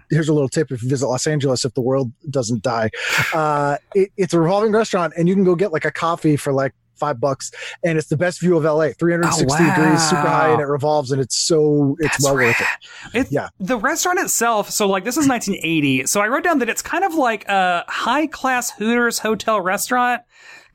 here's 0.09 0.29
a 0.29 0.33
little 0.33 0.49
tip 0.49 0.71
if 0.71 0.81
you 0.83 0.89
visit 0.89 1.07
Los 1.07 1.27
Angeles 1.27 1.65
if 1.65 1.73
the 1.73 1.81
world 1.81 2.11
doesn't 2.29 2.61
die. 2.63 2.89
Uh, 3.33 3.77
it, 3.93 4.09
it's 4.17 4.33
a 4.33 4.39
revolving 4.39 4.71
restaurant, 4.71 5.13
and 5.17 5.27
you 5.27 5.35
can 5.35 5.43
go 5.43 5.55
get 5.55 5.71
like 5.71 5.85
a 5.85 5.91
coffee 5.91 6.35
for 6.37 6.53
like 6.53 6.73
five 6.95 7.19
bucks, 7.19 7.51
and 7.83 7.97
it's 7.97 8.07
the 8.07 8.15
best 8.15 8.39
view 8.39 8.55
of 8.55 8.63
LA, 8.63 8.89
360 8.97 9.43
Oh, 9.43 9.47
wow. 9.67 9.75
degrees, 9.75 10.09
super 10.09 10.21
high, 10.21 10.49
and 10.49 10.61
it 10.61 10.65
revolves, 10.65 11.11
and 11.11 11.19
it's 11.21 11.37
so 11.37 11.97
it's 11.99 12.13
That's 12.17 12.23
well 12.23 12.35
worth 12.35 12.61
it. 12.61 12.67
It, 13.19 13.27
Yeah. 13.31 13.49
The 13.59 13.77
restaurant 13.77 14.19
itself, 14.19 14.69
so 14.69 14.87
like 14.87 15.03
this 15.03 15.17
is 15.17 15.27
1980. 15.27 16.05
So 16.05 16.21
I 16.21 16.27
wrote 16.29 16.43
down 16.45 16.59
that 16.59 16.69
it's 16.69 16.81
kind 16.81 17.03
of 17.03 17.13
like 17.13 17.45
a 17.49 17.83
high 17.89 18.27
class 18.27 18.71
Hooters 18.71 19.19
hotel 19.19 19.59
restaurant. 19.59 20.21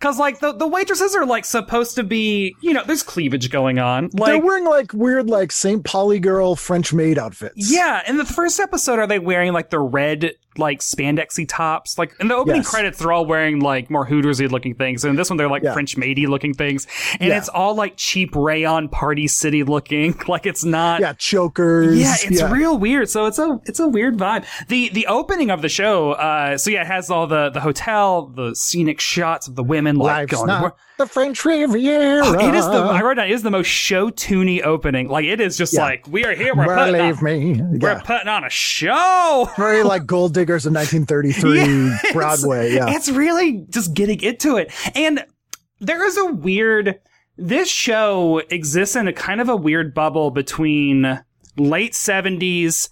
Cause 0.01 0.19
like 0.19 0.41
the, 0.41 0.53
the 0.53 0.67
waitresses 0.67 1.15
are 1.15 1.27
like 1.27 1.45
supposed 1.45 1.95
to 1.97 2.03
be, 2.03 2.57
you 2.63 2.73
know, 2.73 2.83
there's 2.85 3.03
cleavage 3.03 3.51
going 3.51 3.79
on. 3.79 4.09
They're 4.13 4.41
wearing 4.41 4.65
like 4.65 4.95
weird 4.95 5.29
like 5.29 5.53
St. 5.53 5.85
Pauli 5.85 6.19
girl 6.19 6.57
French 6.57 6.93
maid 6.95 7.19
outfits. 7.19 7.71
yeah. 7.71 8.01
In 8.09 8.17
the 8.17 8.25
first 8.25 8.59
episode, 8.61 8.99
are 8.99 9.07
they 9.07 9.19
wearing 9.19 9.53
like 9.53 9.69
the 9.71 9.79
red, 9.79 10.33
like 10.59 10.81
spandexy 10.81 11.47
tops? 11.49 11.99
Like 11.99 12.15
in 12.21 12.29
the 12.29 12.35
opening 12.37 12.63
Yes. 12.63 12.71
credits, 12.71 12.99
they're 12.99 13.13
all 13.13 13.27
wearing 13.27 13.61
like 13.61 13.91
more 13.91 14.07
Hootersy 14.07 14.51
looking 14.51 14.75
things. 14.75 15.05
And 15.05 15.11
in 15.11 15.17
this 15.17 15.31
one, 15.31 15.37
they're 15.37 15.49
like 15.49 15.63
Yeah. 15.63 15.73
French 15.73 15.97
maidy 15.97 16.27
looking 16.27 16.55
things. 16.55 16.87
And 17.21 17.29
Yeah. 17.31 17.39
it's 17.39 17.49
all 17.49 17.75
like 17.75 17.97
cheap 17.97 18.35
rayon 18.35 18.89
party 18.89 19.29
city 19.29 19.63
looking. 19.63 20.19
Like 20.29 20.47
it's 20.47 20.65
not. 20.65 21.01
Yeah, 21.01 21.13
chokers. 21.15 21.99
Yeah, 21.99 22.15
it's 22.23 22.41
yeah. 22.41 22.53
real 22.53 22.79
weird. 22.79 23.09
So 23.11 23.27
it's 23.27 23.39
a 23.39 23.61
it's 23.65 23.81
a 23.81 23.89
weird 23.89 24.17
vibe. 24.19 24.45
The 24.69 24.89
the 24.91 25.07
opening 25.07 25.51
of 25.51 25.63
the 25.63 25.69
show, 25.69 26.13
uh, 26.13 26.57
so 26.59 26.71
yeah, 26.71 26.83
it 26.83 26.87
has 26.87 27.11
all 27.11 27.27
the 27.27 27.51
the 27.51 27.61
hotel, 27.61 28.27
the 28.27 28.55
scenic 28.55 29.01
shots 29.01 29.49
of 29.49 29.57
the 29.57 29.65
women 29.65 29.97
like 29.97 30.31
Life's 30.31 30.33
going. 30.35 30.47
not 30.47 30.77
the 31.01 31.07
French 31.07 31.45
Riviera. 31.45 32.21
Oh, 32.25 32.49
it 32.49 32.55
is 32.55 32.67
the 32.67 32.73
I 32.73 33.01
wrote 33.03 33.15
down 33.15 33.27
it 33.27 33.33
is 33.33 33.43
the 33.43 33.51
most 33.51 33.67
show 33.67 34.11
toony 34.11 34.63
opening. 34.63 35.09
Like 35.09 35.25
it 35.25 35.41
is 35.41 35.57
just 35.57 35.73
Yeah. 35.73 35.81
like 35.83 36.07
we 36.07 36.25
are 36.27 36.35
here. 36.35 36.55
We're 36.55 36.67
putting 36.67 36.95
Believe 36.95 37.19
on, 37.19 37.25
me. 37.25 37.79
we're 37.79 37.93
Yeah. 37.93 38.01
putting 38.05 38.29
on 38.29 38.45
a 38.45 38.51
show. 38.51 39.49
Very 39.57 39.83
like 39.83 40.05
Gold 40.15 40.35
Diggers 40.35 40.67
of 40.67 40.75
1933 40.75 41.57
Yeah, 41.59 41.65
it's- 42.05 42.13
Broadway. 42.13 42.75
Yeah. 42.75 42.91
It's 42.91 43.09
really 43.09 43.65
just 43.71 43.95
getting 43.95 44.23
into 44.23 44.57
it. 44.59 44.71
And 44.95 45.25
there 45.81 46.05
is 46.07 46.19
a 46.19 46.27
weird, 46.27 47.01
this 47.39 47.71
show 47.71 48.43
exists 48.51 48.95
in 48.95 49.09
a 49.09 49.13
kind 49.15 49.41
of 49.41 49.49
a 49.49 49.57
weird 49.57 49.95
bubble 49.95 50.31
between 50.31 51.23
late 51.57 51.93
70s 51.95 52.91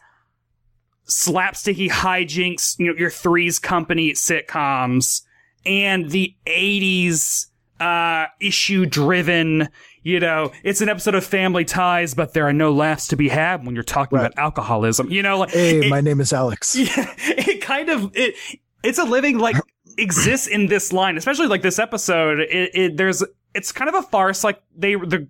slapsticky 1.07 1.91
hijinks, 1.91 2.79
you 2.79 2.87
know, 2.87 2.99
your 2.99 3.11
threes 3.11 3.59
company 3.59 4.13
sitcoms 4.13 5.23
and 5.67 6.11
the 6.11 6.35
80s 6.47 7.47
uh 7.81 8.27
issue 8.41 8.87
driven 8.87 9.69
you 10.03 10.19
know 10.21 10.51
it's 10.65 10.81
an 10.81 10.89
episode 10.89 11.15
of 11.15 11.25
family 11.25 11.65
ties 11.65 12.15
but 12.15 12.33
there 12.35 12.47
are 12.47 12.53
no 12.53 12.73
laughs 12.73 13.09
to 13.09 13.17
be 13.17 13.29
had 13.29 13.65
when 13.65 13.75
you're 13.75 13.85
talking 13.85 14.19
Right. 14.19 14.27
about 14.27 14.39
alcoholism 14.39 15.11
you 15.11 15.23
know 15.23 15.39
like 15.39 15.51
Hey, 15.51 15.87
it- 15.87 15.91
my 15.91 16.01
name 16.01 16.21
is 16.21 16.33
Alex. 16.33 16.75
yeah, 16.79 17.15
it 17.19 17.61
kind 17.61 17.89
of 17.89 18.11
it. 18.17 18.35
It's 18.83 18.99
a 18.99 19.05
living 19.05 19.39
like 19.39 19.57
exists 19.99 20.47
in 20.47 20.67
this 20.67 20.93
line, 20.93 21.17
especially 21.17 21.47
like 21.49 21.63
this 21.63 21.79
episode. 21.79 22.41
It, 22.41 22.71
it 22.75 22.97
there's 22.97 23.23
it's 23.55 23.73
kind 23.73 23.89
of 23.89 23.95
a 23.97 24.03
farce. 24.03 24.45
Like 24.45 24.61
they 24.77 24.95
the 24.95 25.29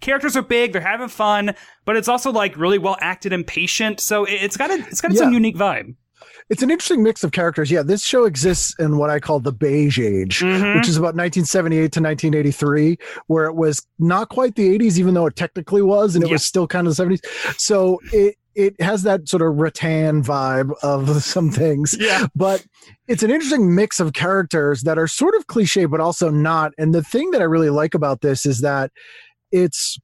characters 0.00 0.36
are 0.36 0.42
big, 0.42 0.72
they're 0.72 0.80
having 0.82 1.08
fun, 1.08 1.54
but 1.84 1.96
it's 1.96 2.08
also 2.08 2.30
like 2.32 2.56
really 2.56 2.78
well 2.78 2.96
acted 3.00 3.32
and 3.32 3.46
patient. 3.46 4.00
So 4.00 4.24
it, 4.24 4.34
it's 4.42 4.56
got 4.56 4.70
a 4.70 4.74
it's 4.74 5.00
got 5.00 5.10
its 5.12 5.20
own 5.20 5.32
unique 5.32 5.56
vibe. 5.56 5.94
It's 6.50 6.62
an 6.62 6.70
interesting 6.70 7.02
mix 7.02 7.22
of 7.24 7.32
characters. 7.32 7.70
Yeah, 7.70 7.82
this 7.82 8.02
show 8.02 8.24
exists 8.24 8.74
in 8.78 8.96
what 8.96 9.10
I 9.10 9.20
call 9.20 9.38
the 9.40 9.52
beige 9.52 9.98
age, 9.98 10.40
Mhm. 10.40 10.76
which 10.76 10.88
is 10.88 10.96
about 10.96 11.14
1978 11.14 11.92
to 11.92 12.00
1983, 12.00 12.98
where 13.26 13.44
it 13.46 13.54
was 13.54 13.86
not 13.98 14.30
quite 14.30 14.54
the 14.54 14.68
80s, 14.74 14.98
even 14.98 15.12
though 15.14 15.26
it 15.26 15.36
technically 15.36 15.82
was, 15.82 16.14
and 16.14 16.24
it 16.24 16.28
Yeah. 16.28 16.32
was 16.34 16.46
still 16.46 16.66
kind 16.66 16.86
of 16.86 16.92
the 16.92 17.02
70s. 17.02 17.20
So 17.58 18.00
it 18.12 18.36
it 18.54 18.80
has 18.80 19.04
that 19.04 19.28
sort 19.28 19.40
of 19.40 19.54
rattan 19.54 20.20
vibe 20.20 20.72
of 20.82 21.06
some 21.22 21.48
things. 21.48 21.94
Yeah. 22.00 22.26
but 22.34 22.66
it's 23.06 23.22
an 23.22 23.30
interesting 23.30 23.72
mix 23.72 24.00
of 24.00 24.14
characters 24.14 24.82
that 24.82 24.98
are 24.98 25.06
sort 25.06 25.36
of 25.36 25.46
cliche 25.46 25.84
but 25.84 26.00
also 26.00 26.28
not 26.28 26.72
and 26.76 26.92
the 26.92 27.02
thing 27.04 27.30
that 27.30 27.40
i 27.40 27.44
really 27.44 27.70
like 27.70 27.94
about 27.94 28.20
this 28.20 28.44
is 28.44 28.60
that 28.62 28.90
it's 29.52 29.96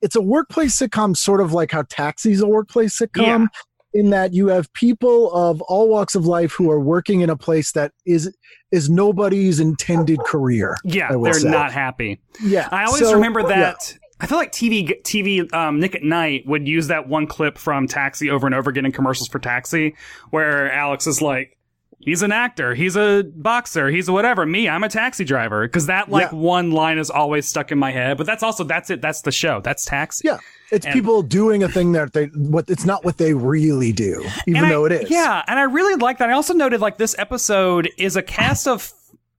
it's 0.00 0.16
a 0.16 0.20
workplace 0.20 0.76
sitcom 0.76 1.16
sort 1.16 1.40
of 1.40 1.52
like 1.52 1.70
how 1.70 1.82
taxi's 1.82 2.40
a 2.40 2.48
workplace 2.48 2.98
sitcom 2.98 3.46
in 3.94 4.10
that 4.10 4.32
you 4.32 4.48
have 4.48 4.72
people 4.72 5.32
of 5.32 5.60
all 5.62 5.88
walks 5.88 6.14
of 6.14 6.26
life 6.26 6.52
who 6.52 6.70
are 6.70 6.80
working 6.80 7.20
in 7.20 7.30
a 7.30 7.36
place 7.36 7.72
that 7.72 7.92
is 8.06 8.34
is 8.70 8.88
nobody's 8.88 9.60
intended 9.60 10.18
career 10.20 10.76
Yeah, 10.84 11.10
they're 11.22 11.34
say. 11.34 11.50
not 11.50 11.72
happy. 11.72 12.20
yeah 12.42 12.68
I 12.70 12.84
always 12.84 13.02
So, 13.02 13.14
remember 13.14 13.40
yeah. 13.40 13.46
that. 13.48 13.98
I 14.20 14.26
feel 14.26 14.38
like 14.38 14.52
TV 14.52 15.02
TV 15.02 15.52
um, 15.52 15.80
Nick 15.80 15.96
at 15.96 16.02
Nite 16.04 16.46
would 16.46 16.68
use 16.68 16.86
that 16.86 17.08
one 17.08 17.26
clip 17.26 17.58
from 17.58 17.88
Taxi 17.88 18.30
over 18.30 18.46
and 18.46 18.54
over 18.54 18.70
again 18.70 18.86
in 18.86 18.92
commercials 18.92 19.26
for 19.28 19.40
Taxi, 19.40 19.96
where 20.30 20.70
Alex 20.72 21.06
is 21.08 21.20
like, 21.20 21.58
"He's 22.02 22.22
an 22.22 22.32
actor, 22.32 22.74
he's 22.74 22.96
a 22.96 23.24
boxer, 23.34 23.88
he's 23.88 24.08
a 24.08 24.12
whatever. 24.12 24.44
Me, 24.44 24.68
I'm 24.68 24.84
a 24.84 24.88
taxi 24.88 25.24
driver." 25.24 25.66
Because 25.66 25.86
that 25.86 26.08
like 26.10 26.30
Yeah. 26.32 26.38
one 26.38 26.70
line 26.72 26.98
is 26.98 27.10
always 27.10 27.48
stuck 27.48 27.72
in 27.72 27.78
my 27.78 27.90
head. 27.90 28.16
But 28.18 28.26
that's 28.26 28.42
also 28.42 28.64
that's 28.64 28.90
it. 28.90 29.00
That's 29.00 29.22
the 29.22 29.32
show. 29.32 29.60
That's 29.60 29.84
Taxi. 29.84 30.28
yeah 30.28 30.38
it's 30.70 30.86
And- 30.86 30.92
people 30.94 31.22
doing 31.22 31.62
a 31.62 31.68
thing 31.68 31.92
that 31.92 32.12
they 32.14 32.26
what 32.26 32.68
it's 32.70 32.84
not 32.86 33.04
what 33.04 33.18
they 33.18 33.34
really 33.34 33.92
do 33.92 34.24
even 34.46 34.56
And 34.56 34.66
I- 34.66 34.70
though 34.70 34.84
it 34.86 34.92
is 34.92 35.10
Yeah, 35.10 35.42
and 35.46 35.58
I 35.58 35.64
really 35.64 35.94
like 35.96 36.18
that. 36.18 36.30
I 36.30 36.32
also 36.32 36.54
noted 36.54 36.80
like 36.80 36.96
this 36.98 37.14
episode 37.18 37.90
is 37.98 38.16
a 38.16 38.22
cast 38.22 38.66
of 38.66 38.90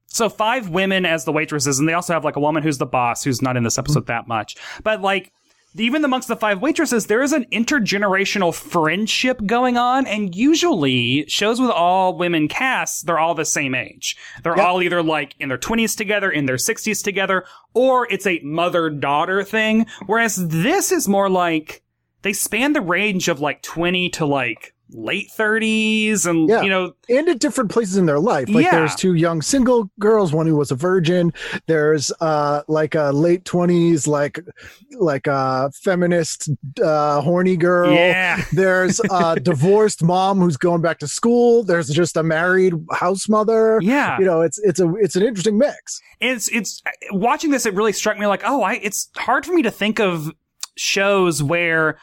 so 0.06 0.30
five 0.30 0.70
women 0.70 1.08
as 1.08 1.26
the 1.26 1.32
waitresses, 1.32 1.80
and 1.80 1.90
they 1.90 1.94
also 1.94 2.14
have 2.14 2.24
like 2.24 2.36
a 2.36 2.40
woman 2.40 2.62
who's 2.62 2.78
the 2.78 2.86
boss 2.86 3.24
who's 3.24 3.42
not 3.42 3.58
in 3.58 3.64
this 3.64 3.80
episode 3.80 4.04
mm. 4.04 4.08
that 4.08 4.28
much. 4.28 4.56
But 4.84 5.02
like 5.02 5.32
even 5.76 6.06
amongst 6.06 6.28
the 6.28 6.36
five 6.36 6.62
waitresses, 6.62 7.08
there 7.08 7.22
is 7.22 7.34
an 7.34 7.46
intergenerational 7.52 8.54
friendship 8.54 9.46
going 9.46 9.78
on, 9.78 10.06
and 10.06 10.36
usually 10.36 11.26
shows 11.28 11.60
with 11.60 11.72
all 11.72 12.18
women 12.18 12.48
casts, 12.48 13.02
they're 13.02 13.20
all 13.20 13.34
the 13.36 13.46
same 13.46 13.74
age. 13.76 14.16
They're 14.44 14.56
Yep. 14.58 14.66
all 14.66 14.82
either 14.84 15.02
like 15.02 15.36
in 15.40 15.50
their 15.50 15.58
twenties 15.58 15.96
together, 15.96 16.30
in 16.30 16.46
their 16.46 16.58
sixties 16.58 17.02
together, 17.02 17.46
or 17.74 18.08
it's 18.12 18.28
a 18.28 18.40
mother-daughter 18.44 19.44
thing. 19.44 19.86
Whereas 20.06 20.36
this 20.48 20.92
is 20.92 21.08
more 21.08 21.30
like 21.30 21.82
they 22.22 22.34
span 22.34 22.74
the 22.74 22.82
range 22.82 23.28
of 23.28 23.40
like 23.40 23.62
20 23.62 24.10
to 24.12 24.26
like 24.26 24.74
late 24.94 25.30
30s 25.38 26.26
and 26.26 26.48
Yeah. 26.48 26.62
you 26.62 26.70
know 26.70 26.94
and 27.10 27.28
at 27.28 27.40
different 27.40 27.72
places 27.72 27.98
in 27.98 28.06
their 28.06 28.20
life. 28.20 28.48
Like 28.50 28.66
Yeah. 28.66 28.72
there's 28.72 28.96
two 28.96 29.16
young 29.16 29.42
single 29.42 29.90
girls, 30.00 30.32
one 30.34 30.46
who 30.48 30.56
was 30.56 30.72
a 30.72 30.76
virgin. 30.76 31.34
There's 31.68 32.12
uh 32.22 32.62
like 32.68 32.96
a 32.96 33.12
late 33.12 33.44
twenties, 33.46 34.08
like 34.08 34.40
like 35.00 35.28
a 35.28 35.72
feminist 35.84 36.50
uh 36.84 37.22
horny 37.22 37.58
girl. 37.58 37.92
yeah 37.92 38.44
There's 38.54 39.00
a 39.12 39.40
divorced 39.40 40.04
mom 40.04 40.40
who's 40.40 40.58
going 40.58 40.82
back 40.82 41.00
to 41.00 41.08
school. 41.08 41.64
There's 41.64 41.90
just 41.90 42.16
a 42.18 42.24
married 42.24 42.74
house 42.92 43.28
mother. 43.28 43.80
yeah 43.82 44.18
You 44.20 44.26
know, 44.26 44.42
it's 44.42 44.60
it's 44.60 44.80
a 44.80 44.94
it's 44.96 45.16
an 45.16 45.24
interesting 45.24 45.58
mix. 45.58 46.00
it's 46.20 46.48
it's 46.50 46.82
watching 47.12 47.50
this 47.52 47.66
it 47.66 47.74
really 47.74 47.92
struck 47.94 48.18
me 48.18 48.28
like 48.28 48.44
oh 48.46 48.62
i 48.62 48.74
it's 48.76 49.10
hard 49.18 49.46
for 49.46 49.54
me 49.54 49.62
to 49.64 49.72
think 49.72 50.00
of 50.00 50.32
shows 50.78 51.42
where 51.44 51.98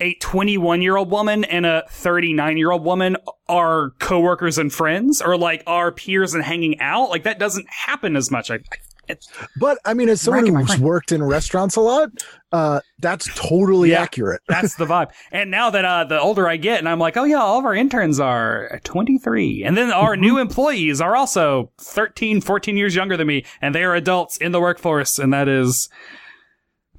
a 0.00 0.14
21 0.14 0.82
year 0.82 0.96
old 0.96 1.10
woman 1.10 1.44
and 1.44 1.66
a 1.66 1.84
39 1.90 2.56
year 2.56 2.70
old 2.70 2.84
woman 2.84 3.16
are 3.48 3.90
coworkers 3.98 4.58
and 4.58 4.72
friends 4.72 5.20
or 5.20 5.36
like 5.36 5.62
are 5.66 5.92
peers 5.92 6.34
and 6.34 6.42
hanging 6.44 6.80
out 6.80 7.10
like 7.10 7.24
that 7.24 7.38
doesn't 7.38 7.66
happen 7.68 8.16
as 8.16 8.30
much 8.30 8.50
i, 8.50 8.54
I 8.54 9.16
But 9.58 9.78
I 9.84 9.92
mean, 9.94 10.08
as 10.08 10.20
someone 10.20 10.46
who's 10.46 10.78
worked 10.78 11.10
in 11.10 11.20
restaurants 11.20 11.74
a 11.74 11.80
lot, 11.80 12.10
uh, 12.52 12.78
that's 13.00 13.28
totally 13.34 13.90
Yeah. 13.90 14.02
accurate. 14.02 14.40
that's 14.48 14.76
the 14.76 14.84
vibe 14.86 15.10
and 15.32 15.50
now 15.50 15.68
that 15.70 15.84
uh 15.84 16.04
the 16.04 16.20
older 16.20 16.48
i 16.48 16.56
get 16.56 16.78
and 16.78 16.88
i'm 16.88 16.98
like 17.00 17.16
oh 17.16 17.24
yeah 17.24 17.38
all 17.40 17.58
of 17.58 17.64
our 17.64 17.74
interns 17.74 18.20
are 18.20 18.80
23 18.84 19.64
and 19.64 19.76
then 19.76 19.90
our 19.92 20.16
new 20.16 20.38
employees 20.38 21.00
are 21.00 21.16
also 21.16 21.70
13 21.80 22.40
14 22.40 22.76
years 22.76 22.94
younger 22.94 23.16
than 23.16 23.26
me 23.26 23.44
and 23.60 23.74
they 23.74 23.82
are 23.84 23.94
adults 23.94 24.36
in 24.36 24.52
the 24.52 24.60
workforce 24.60 25.18
and 25.18 25.32
that 25.32 25.48
is 25.48 25.88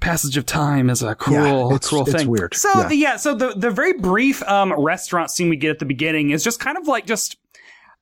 passage 0.02 0.36
of 0.36 0.46
time 0.46 0.90
is 0.90 1.02
a 1.02 1.16
cruel 1.16 1.68
it's- 1.76 1.88
cruel 1.90 2.02
it's 2.04 2.12
thing 2.12 2.28
weird. 2.28 2.54
so 2.56 2.70
Yeah. 2.76 2.88
the 2.88 2.96
yeah 2.96 3.16
so 3.16 3.34
the 3.34 3.54
the 3.56 3.72
very 3.72 3.94
brief 3.94 4.44
um 4.50 4.74
restaurant 4.74 5.32
scene 5.32 5.48
we 5.50 5.56
get 5.56 5.70
at 5.72 5.80
the 5.80 5.86
beginning 5.86 6.32
is 6.32 6.44
just 6.44 6.60
kind 6.60 6.78
of 6.78 6.88
like 6.88 7.06
just 7.06 7.38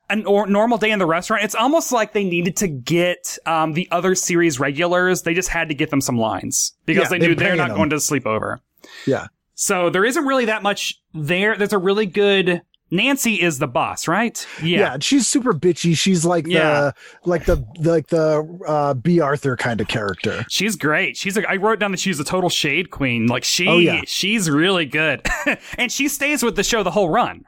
an 0.10 0.26
or 0.26 0.48
normal 0.48 0.80
day 0.80 0.90
in 0.90 0.98
the 0.98 1.06
restaurant. 1.06 1.44
It's 1.44 1.54
almost 1.54 1.92
like 1.92 2.14
they 2.14 2.24
needed 2.24 2.58
to 2.58 2.68
get 2.68 3.38
um, 3.46 3.74
the 3.74 3.88
other 3.92 4.16
series 4.16 4.60
regulars. 4.60 5.22
They 5.22 5.36
just 5.36 5.50
had 5.50 5.68
to 5.70 5.76
get 5.76 5.92
them 5.92 6.02
some 6.02 6.18
lines 6.18 6.74
because 6.88 7.04
Yeah, 7.04 7.10
they 7.10 7.20
knew 7.20 7.36
they're 7.36 7.56
not 7.56 7.68
them. 7.68 7.78
going 7.78 7.90
to 7.92 8.00
sleep 8.00 8.26
over. 8.26 8.60
Yeah. 9.06 9.28
So 9.54 9.92
there 9.92 10.04
isn't 10.04 10.26
really 10.26 10.46
that 10.46 10.64
much 10.64 10.96
there. 11.14 11.56
There's 11.56 11.74
a 11.74 11.78
really 11.78 12.08
good. 12.08 12.64
Nancy 12.92 13.36
is 13.42 13.60
the 13.60 13.68
boss, 13.68 14.08
right? 14.08 14.46
Yeah. 14.64 14.94
and 14.96 15.04
she's 15.04 15.28
super 15.28 15.54
bitchy. 15.54 15.96
She's 15.96 16.26
like 16.26 16.48
Yeah. 16.48 16.92
the 17.24 17.30
like 17.30 17.46
the 17.46 17.64
like 17.80 18.08
the 18.08 18.48
uh 18.68 18.94
Bea 18.96 19.20
Arthur 19.20 19.56
kind 19.56 19.80
of 19.82 19.88
character. 19.88 20.46
She's 20.50 20.76
great. 20.76 21.16
She's 21.18 21.38
I 21.38 21.56
wrote 21.58 21.80
down 21.80 21.92
that 21.92 22.00
she's 22.00 22.20
a 22.20 22.24
total 22.24 22.50
shade 22.50 22.90
queen. 22.90 23.28
Like 23.28 23.44
she, 23.44 23.68
Oh, 23.68 23.78
yeah. 23.78 24.02
she's 24.06 24.50
really 24.50 24.86
good, 24.86 25.26
and 25.78 25.92
she 25.92 26.08
stays 26.08 26.42
with 26.44 26.56
the 26.56 26.64
show 26.64 26.82
the 26.84 26.92
whole 26.92 27.10
run. 27.10 27.46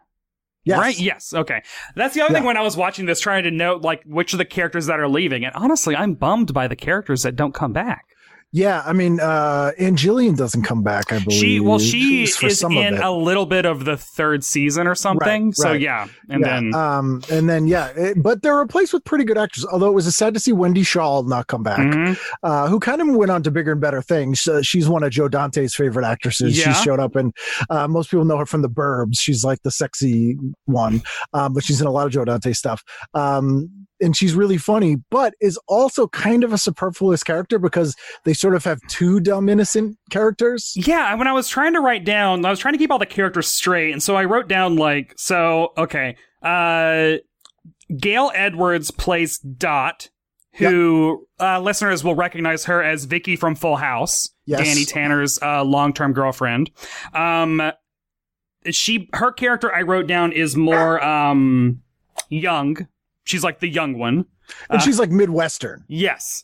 Yes. 0.63 0.77
Right? 0.79 0.99
Yes. 0.99 1.33
Okay. 1.33 1.63
That's 1.95 2.13
the 2.13 2.21
other 2.21 2.35
thing 2.35 2.43
when 2.43 2.55
I 2.55 2.61
was 2.61 2.77
watching 2.77 3.07
this, 3.07 3.19
trying 3.19 3.43
to 3.45 3.51
note 3.51 3.81
like 3.81 4.03
which 4.05 4.33
of 4.33 4.37
the 4.37 4.45
characters 4.45 4.85
that 4.85 4.99
are 4.99 5.07
leaving. 5.09 5.43
And 5.43 5.55
honestly, 5.55 5.95
I'm 5.95 6.13
bummed 6.13 6.53
by 6.53 6.67
the 6.67 6.75
characters 6.75 7.23
that 7.23 7.35
don't 7.35 7.53
come 7.55 7.73
back. 7.73 8.05
Yeah, 8.53 8.83
I 8.85 8.91
mean, 8.91 9.19
uh 9.21 9.71
Ann 9.79 9.95
Jillian 9.95 10.35
doesn't 10.35 10.63
come 10.63 10.83
back, 10.83 11.13
I 11.13 11.19
believe. 11.19 11.39
She 11.39 11.59
well, 11.61 11.79
she 11.79 12.23
is 12.23 12.59
some 12.59 12.73
in 12.73 12.97
a 12.97 13.11
little 13.11 13.45
bit 13.45 13.65
of 13.65 13.85
the 13.85 13.95
third 13.95 14.43
season 14.43 14.87
or 14.87 14.95
something. 14.95 15.45
Right, 15.47 15.55
so 15.55 15.69
right. 15.69 15.79
yeah, 15.79 16.07
and 16.29 16.41
yeah, 16.41 16.47
then 16.59 16.75
um 16.75 17.21
and 17.31 17.49
then 17.49 17.67
yeah, 17.67 17.87
it- 17.95 18.21
but 18.21 18.41
they're 18.41 18.57
replaced 18.57 18.91
with 18.93 19.05
pretty 19.05 19.23
good 19.23 19.37
actors. 19.37 19.65
Although 19.65 19.87
it 19.87 19.93
was 19.93 20.13
sad 20.15 20.33
to 20.33 20.39
see 20.39 20.51
Wendy 20.51 20.81
Schaal 20.83 21.25
not 21.27 21.47
come 21.47 21.63
back, 21.63 21.79
Mhm. 21.79 22.19
uh, 22.43 22.67
who 22.67 22.79
kind 22.79 23.01
of 23.01 23.07
went 23.15 23.31
on 23.31 23.41
to 23.43 23.51
bigger 23.51 23.71
and 23.71 23.79
better 23.81 24.01
things. 24.01 24.45
Uh, 24.45 24.61
she's 24.61 24.89
one 24.89 25.03
of 25.03 25.11
Joe 25.11 25.29
Dante's 25.29 25.73
favorite 25.73 26.05
actresses. 26.05 26.57
Yeah. 26.59 26.73
She 26.73 26.83
showed 26.83 26.99
up, 26.99 27.15
and 27.15 27.33
uh, 27.69 27.87
most 27.87 28.11
people 28.11 28.25
know 28.25 28.37
her 28.37 28.45
from 28.45 28.63
The 28.63 28.69
Burbs. 28.69 29.19
She's 29.19 29.45
like 29.45 29.61
the 29.63 29.71
sexy 29.71 30.37
one, 30.65 31.01
um, 31.33 31.53
but 31.53 31.63
she's 31.63 31.79
in 31.79 31.87
a 31.87 31.91
lot 31.91 32.05
of 32.05 32.11
Joe 32.11 32.25
Dante 32.25 32.51
stuff. 32.51 32.83
Um, 33.13 33.69
and 34.01 34.15
she's 34.17 34.33
really 34.33 34.57
funny, 34.57 34.97
but 35.09 35.33
is 35.39 35.57
also 35.67 36.07
kind 36.07 36.43
of 36.43 36.51
a 36.51 36.57
superfluous 36.57 37.23
character 37.23 37.59
because 37.59 37.95
they 38.25 38.33
sort 38.33 38.55
of 38.55 38.63
have 38.65 38.79
two 38.89 39.19
dumb 39.19 39.47
innocent 39.47 39.97
characters. 40.09 40.73
Yeah, 40.75 41.13
when 41.15 41.27
I 41.27 41.33
was 41.33 41.47
trying 41.47 41.73
to 41.73 41.79
write 41.79 42.03
down, 42.03 42.43
I 42.45 42.49
was 42.49 42.59
trying 42.59 42.73
to 42.73 42.77
keep 42.77 42.91
all 42.91 42.99
the 42.99 43.05
characters 43.05 43.47
straight, 43.47 43.91
and 43.91 44.01
so 44.01 44.15
I 44.15 44.25
wrote 44.25 44.47
down 44.47 44.75
like, 44.75 45.13
so 45.17 45.73
okay, 45.77 46.15
uh, 46.41 47.17
Gail 47.97 48.31
Edwards 48.33 48.91
plays 48.91 49.37
Dot, 49.37 50.09
who 50.53 51.27
uh, 51.39 51.59
listeners 51.59 52.03
will 52.03 52.15
recognize 52.15 52.65
her 52.65 52.81
as 52.83 53.05
Vicky 53.05 53.35
from 53.35 53.55
Full 53.55 53.77
House, 53.77 54.29
Yes. 54.45 54.59
Danny 54.63 54.85
Tanner's 54.85 55.39
uh, 55.41 55.63
long-term 55.63 56.13
girlfriend. 56.13 56.71
Um, 57.13 57.71
she, 58.69 59.09
her 59.13 59.31
character 59.31 59.73
I 59.73 59.81
wrote 59.83 60.07
down 60.07 60.33
is 60.33 60.55
more 60.55 61.03
um 61.03 61.81
young. 62.29 62.87
She's 63.23 63.43
like 63.43 63.59
the 63.59 63.69
young 63.69 63.97
one. 63.97 64.25
And 64.69 64.79
Uh, 64.79 64.79
she's 64.79 64.99
like 64.99 65.11
Midwestern. 65.11 65.83
Yes. 65.87 66.43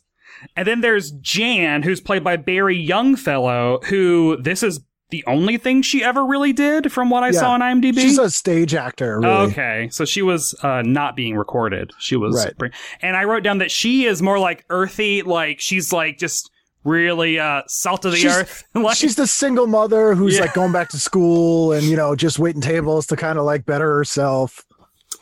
And 0.56 0.66
then 0.66 0.80
there's 0.80 1.10
Jan, 1.10 1.82
who's 1.82 2.00
played 2.00 2.22
by 2.22 2.36
Barrie 2.36 2.76
Youngfellow, 2.86 3.84
who 3.86 4.36
this 4.40 4.62
is 4.62 4.80
the 5.10 5.24
only 5.26 5.56
thing 5.56 5.80
she 5.82 6.04
ever 6.04 6.24
really 6.24 6.52
did 6.52 6.92
from 6.92 7.08
what 7.10 7.22
I 7.24 7.28
Yeah. 7.28 7.40
saw 7.40 7.50
on 7.52 7.60
IMDb. 7.62 7.94
She's 7.98 8.18
a 8.18 8.30
stage 8.30 8.74
actor, 8.74 9.20
really. 9.20 9.50
Okay, 9.52 9.88
so 9.90 10.04
she 10.04 10.20
was 10.22 10.54
uh, 10.62 10.82
not 10.82 11.16
being 11.16 11.34
recorded. 11.36 11.92
She 11.98 12.14
was, 12.14 12.46
Right. 12.60 12.72
and 13.00 13.16
I 13.16 13.24
wrote 13.24 13.42
down 13.42 13.58
that 13.58 13.70
she 13.70 14.04
is 14.04 14.20
more 14.22 14.38
like 14.38 14.64
earthy, 14.68 15.22
like 15.22 15.60
she's 15.60 15.92
like 15.94 16.18
just 16.18 16.50
really 16.84 17.38
uh, 17.38 17.62
salt 17.66 18.04
of 18.04 18.12
the 18.12 18.18
She's- 18.18 18.36
earth. 18.36 18.64
like, 18.74 18.96
She's 18.98 19.16
the 19.16 19.26
single 19.26 19.66
mother 19.66 20.14
who's 20.14 20.34
Yeah. 20.36 20.42
like 20.42 20.54
going 20.54 20.72
back 20.72 20.90
to 20.90 20.98
school 20.98 21.72
and 21.72 21.84
you 21.84 21.96
know 21.96 22.14
just 22.14 22.38
waiting 22.38 22.60
tables 22.60 23.06
to 23.06 23.16
kind 23.16 23.38
of 23.38 23.44
like 23.46 23.64
better 23.66 23.94
herself. 23.96 24.62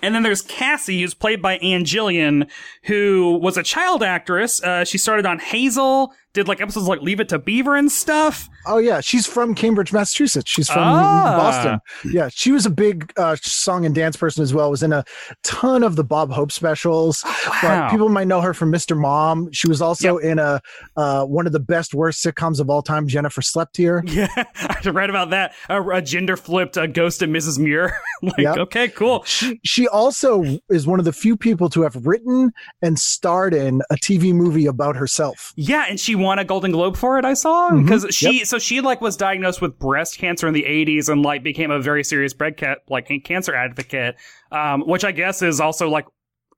And 0.03 0.15
then 0.15 0.23
there's 0.23 0.43
Cassie, 0.43 1.01
who's 1.01 1.15
played 1.15 1.41
by 1.41 1.57
Ann 1.59 1.85
Jillian, 1.85 2.51
who 2.85 3.39
was 3.43 3.57
a 3.57 3.63
child 3.63 4.03
actress. 4.03 4.63
Uh, 4.63 4.85
she 4.85 4.99
started 4.99 5.25
on 5.27 5.39
Hazel, 5.39 6.13
did 6.35 6.49
like 6.49 6.61
episodes 6.61 6.87
like 6.87 7.01
Leave 7.01 7.21
It 7.21 7.31
to 7.31 7.39
Beaver 7.39 7.77
and 7.77 7.91
stuff. 7.91 8.49
Oh 8.67 8.79
yeah, 8.79 9.01
she's 9.01 9.27
from 9.27 9.55
Cambridge, 9.55 9.93
Massachusetts. 9.93 10.51
She's 10.51 10.69
from 10.69 10.83
Ah. 10.83 11.37
Boston. 11.37 11.81
Yeah, 12.13 12.29
she 12.33 12.53
was 12.53 12.67
a 12.67 12.71
big 12.71 13.13
uh, 13.17 13.37
song 13.43 13.85
and 13.87 13.95
dance 13.95 14.17
person 14.17 14.43
as 14.43 14.53
well. 14.53 14.71
Was 14.71 14.83
in 14.83 14.93
a 14.93 15.05
ton 15.45 15.83
of 15.83 15.97
the 15.97 16.05
Bob 16.05 16.31
Hope 16.33 16.51
specials. 16.53 17.23
Wow. 17.25 17.59
But 17.63 17.91
people 17.91 18.09
might 18.09 18.27
know 18.27 18.41
her 18.41 18.53
from 18.55 18.73
Mr. 18.73 18.97
Mom. 18.97 19.51
She 19.53 19.69
was 19.69 19.81
also 19.81 20.19
in 20.19 20.39
a 20.39 20.61
uh, 20.97 21.25
one 21.25 21.47
of 21.47 21.53
the 21.53 21.61
best 21.61 21.95
worst 21.95 22.25
sitcoms 22.25 22.61
of 22.61 22.69
all 22.69 22.83
time. 22.83 23.07
Jennifer 23.09 23.43
slept 23.43 23.77
here. 23.77 24.03
Yeah, 24.17 24.29
I 24.37 24.89
read 24.89 25.11
about 25.11 25.31
that. 25.31 25.53
A, 25.69 25.83
a 25.91 26.01
gender 26.01 26.37
flipped 26.39 26.79
uh, 26.79 26.87
Ghost 26.87 27.21
of 27.23 27.29
Mrs. 27.29 27.59
Muir. 27.59 27.99
like, 28.23 28.39
Yep. 28.39 28.57
okay, 28.59 28.89
cool. 28.89 29.23
She 29.25 29.61
she 29.63 29.87
also 29.89 30.43
is 30.71 30.87
one 30.87 30.99
of 30.99 31.05
the 31.05 31.13
few 31.13 31.37
people 31.37 31.69
to 31.71 31.83
have 31.83 32.07
written 32.07 32.51
and 32.83 32.99
starred 32.99 33.53
in 33.55 33.83
a 33.91 33.95
TV 33.97 34.33
movie 34.33 34.65
about 34.67 34.97
herself. 34.97 35.53
Yeah, 35.57 35.85
and 35.89 36.01
she 36.01 36.15
won 36.15 36.39
a 36.39 36.45
Golden 36.45 36.73
Globe 36.73 36.97
for 36.97 37.19
it. 37.19 37.25
I 37.25 37.35
saw 37.35 37.71
because 37.71 38.07
she 38.11 38.45
so 38.45 38.56
she 38.59 38.81
like 38.81 39.01
was 39.01 39.17
diagnosed 39.17 39.61
with 39.63 39.79
breast 39.79 40.19
cancer 40.19 40.47
in 40.49 40.55
the 40.55 40.63
80s 40.65 41.09
and 41.09 41.23
like 41.23 41.43
became 41.43 41.71
a 41.71 41.81
very 41.81 42.03
serious 42.05 42.33
breast 42.35 42.59
ca- 42.59 42.77
like 42.89 43.09
cancer 43.25 43.55
advocate, 43.55 44.17
um, 44.53 44.83
which 44.87 45.05
I 45.05 45.13
guess 45.13 45.43
is 45.43 45.61
also 45.61 45.89
like 45.89 46.07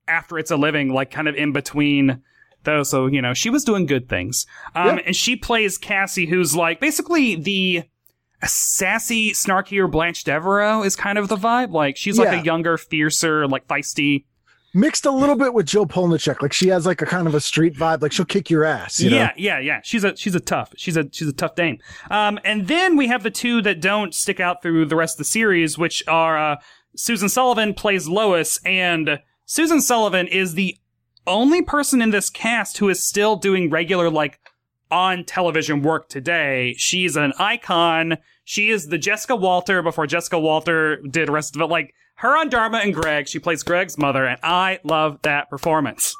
after 0.07 0.39
it's 0.39 0.51
a 0.51 0.57
living, 0.57 0.93
like 0.93 1.11
kind 1.11 1.29
of 1.29 1.35
in 1.35 1.53
between 1.53 2.23
though. 2.65 2.83
So 2.83 3.07
you 3.07 3.21
know, 3.23 3.35
she 3.35 3.51
was 3.51 3.65
doing 3.65 3.87
good 3.87 4.09
things. 4.09 4.47
Um, 4.75 4.97
Yeah. 4.99 5.03
and 5.07 5.17
she 5.17 5.37
plays 5.37 5.79
Cassie, 5.79 6.27
who's 6.27 6.55
like 6.57 6.81
basically 6.81 7.35
the 7.37 7.83
sassy, 8.45 9.33
snarkier 9.33 9.91
Blanche 9.91 10.25
Devereaux 10.25 10.83
is 10.83 10.97
kind 10.97 11.19
of 11.19 11.29
the 11.29 11.37
vibe. 11.37 11.73
Like 11.73 11.97
she's 11.97 12.19
like 12.19 12.33
Yeah. 12.33 12.41
a 12.41 12.45
younger, 12.45 12.77
fiercer, 12.77 13.47
like 13.49 13.67
feisty. 13.67 14.25
Mixed 14.79 15.07
a 15.07 15.11
little 15.11 15.35
bit 15.35 15.55
with 15.55 15.67
Jill 15.67 15.87
Polniaczek. 15.87 16.41
Like 16.41 16.53
she 16.53 16.69
has 16.69 16.87
like 16.87 17.03
a 17.03 17.07
kind 17.07 17.27
of 17.27 17.35
a 17.35 17.41
street 17.41 17.75
vibe. 17.75 18.01
Like 18.01 18.13
she'll 18.13 18.25
kick 18.25 18.49
your 18.49 18.65
ass. 18.65 19.01
You 19.01 19.11
yeah, 19.11 19.27
know? 19.27 19.33
yeah, 19.37 19.59
yeah. 19.59 19.81
She's 19.83 20.05
a 20.05 20.17
she's 20.17 20.37
a 20.37 20.41
tough. 20.41 20.73
She's 20.77 20.97
a 20.97 21.09
she's 21.11 21.27
a 21.27 21.33
tough 21.33 21.57
dame. 21.57 21.79
Um, 22.13 22.39
and 22.45 22.69
then 22.69 22.97
we 22.97 23.09
have 23.09 23.25
the 23.25 23.31
two 23.31 23.61
that 23.63 23.81
don't 23.81 24.15
stick 24.15 24.39
out 24.39 24.63
through 24.63 24.87
the 24.87 24.95
rest 24.95 25.15
of 25.15 25.19
the 25.19 25.25
series, 25.25 25.77
which 25.77 26.05
are 26.07 26.39
uh, 26.39 26.57
Susan 26.95 27.29
Sullivan 27.29 27.75
plays 27.75 28.07
Lois, 28.07 28.61
and 28.65 29.21
Susan 29.47 29.81
Sullivan 29.81 30.29
is 30.29 30.55
the 30.55 30.77
only 31.27 31.61
person 31.61 32.01
in 32.01 32.11
this 32.11 32.31
cast 32.31 32.79
who 32.79 32.89
is 32.89 33.03
still 33.03 33.35
doing 33.35 33.71
regular 33.71 34.09
like 34.09 34.39
on 34.93 35.25
television 35.25 35.83
work 35.83 36.09
today. 36.09 36.75
She's 36.79 37.17
an 37.17 37.33
icon. 37.39 38.19
She 38.45 38.71
is 38.71 38.87
the 38.87 38.99
Jessica 38.99 39.35
Walter 39.35 39.83
before 39.83 40.07
Jessica 40.07 40.39
Walter 40.39 40.99
did 41.03 41.29
rest 41.29 41.57
of 41.57 41.63
it. 41.63 41.67
Like 41.67 41.95
her 42.19 42.37
on 42.37 42.49
Dharma 42.49 42.79
and 42.79 42.95
Greg, 42.95 43.29
she 43.29 43.39
plays 43.39 43.63
Greg's 43.63 43.97
mother, 43.99 44.25
and 44.25 44.39
I 44.43 44.79
love 44.85 45.19
that 45.23 45.49
performance. 45.51 46.15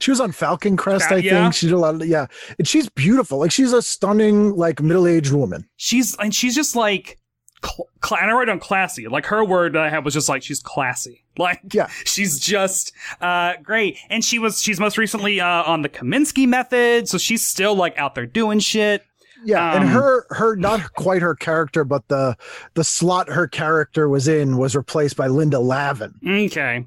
She 0.00 0.10
was 0.10 0.20
on 0.20 0.32
Falcon 0.32 0.76
Crest, 0.76 1.12
Uh, 1.12 1.16
I 1.16 1.18
yeah. 1.18 1.42
think. 1.44 1.54
She 1.54 1.66
did 1.66 1.72
a 1.74 1.78
lot 1.78 1.94
of 1.94 2.04
yeah. 2.06 2.26
And 2.58 2.66
she's 2.66 2.88
beautiful. 2.88 3.38
Like 3.38 3.52
she's 3.52 3.72
a 3.72 3.80
stunning, 3.80 4.56
like 4.56 4.82
middle-aged 4.82 5.32
woman. 5.32 5.68
she's 5.76 6.16
and 6.16 6.34
she's 6.34 6.54
just 6.56 6.74
like 6.74 7.18
cl- 7.64 7.88
cl- 8.04 8.20
and 8.20 8.28
I 8.30 8.34
wrote 8.34 8.48
on 8.48 8.58
classy. 8.58 9.06
Like 9.06 9.26
her 9.26 9.44
word 9.44 9.74
that 9.74 9.82
I 9.82 9.88
had 9.88 10.04
was 10.04 10.14
just 10.14 10.28
like 10.28 10.42
she's 10.42 10.60
classy. 10.60 11.24
Like 11.38 11.60
Yeah. 11.72 11.86
she's 12.04 12.40
just 12.40 12.92
uh 13.20 13.52
great. 13.62 13.96
And 14.10 14.24
she 14.24 14.40
was 14.40 14.60
she's 14.60 14.80
most 14.80 14.98
recently 14.98 15.40
uh 15.40 15.62
on 15.62 15.82
the 15.82 15.88
Kominsky 15.88 16.48
method, 16.48 17.08
so 17.08 17.16
she's 17.16 17.46
still 17.46 17.76
like 17.76 17.96
out 17.96 18.16
there 18.16 18.26
doing 18.26 18.58
shit. 18.58 19.04
Yeah, 19.44 19.74
and 19.74 19.84
Um, 19.84 19.90
her 19.90 20.26
her 20.30 20.56
not 20.56 20.92
quite 20.94 21.22
her 21.22 21.34
character, 21.34 21.84
but 21.84 22.08
the 22.08 22.36
the 22.74 22.84
slot 22.84 23.28
her 23.30 23.46
character 23.46 24.08
was 24.08 24.26
in 24.28 24.56
was 24.56 24.74
replaced 24.74 25.16
by 25.16 25.26
Linda 25.28 25.58
Lavin, 25.60 26.14
Okay. 26.26 26.84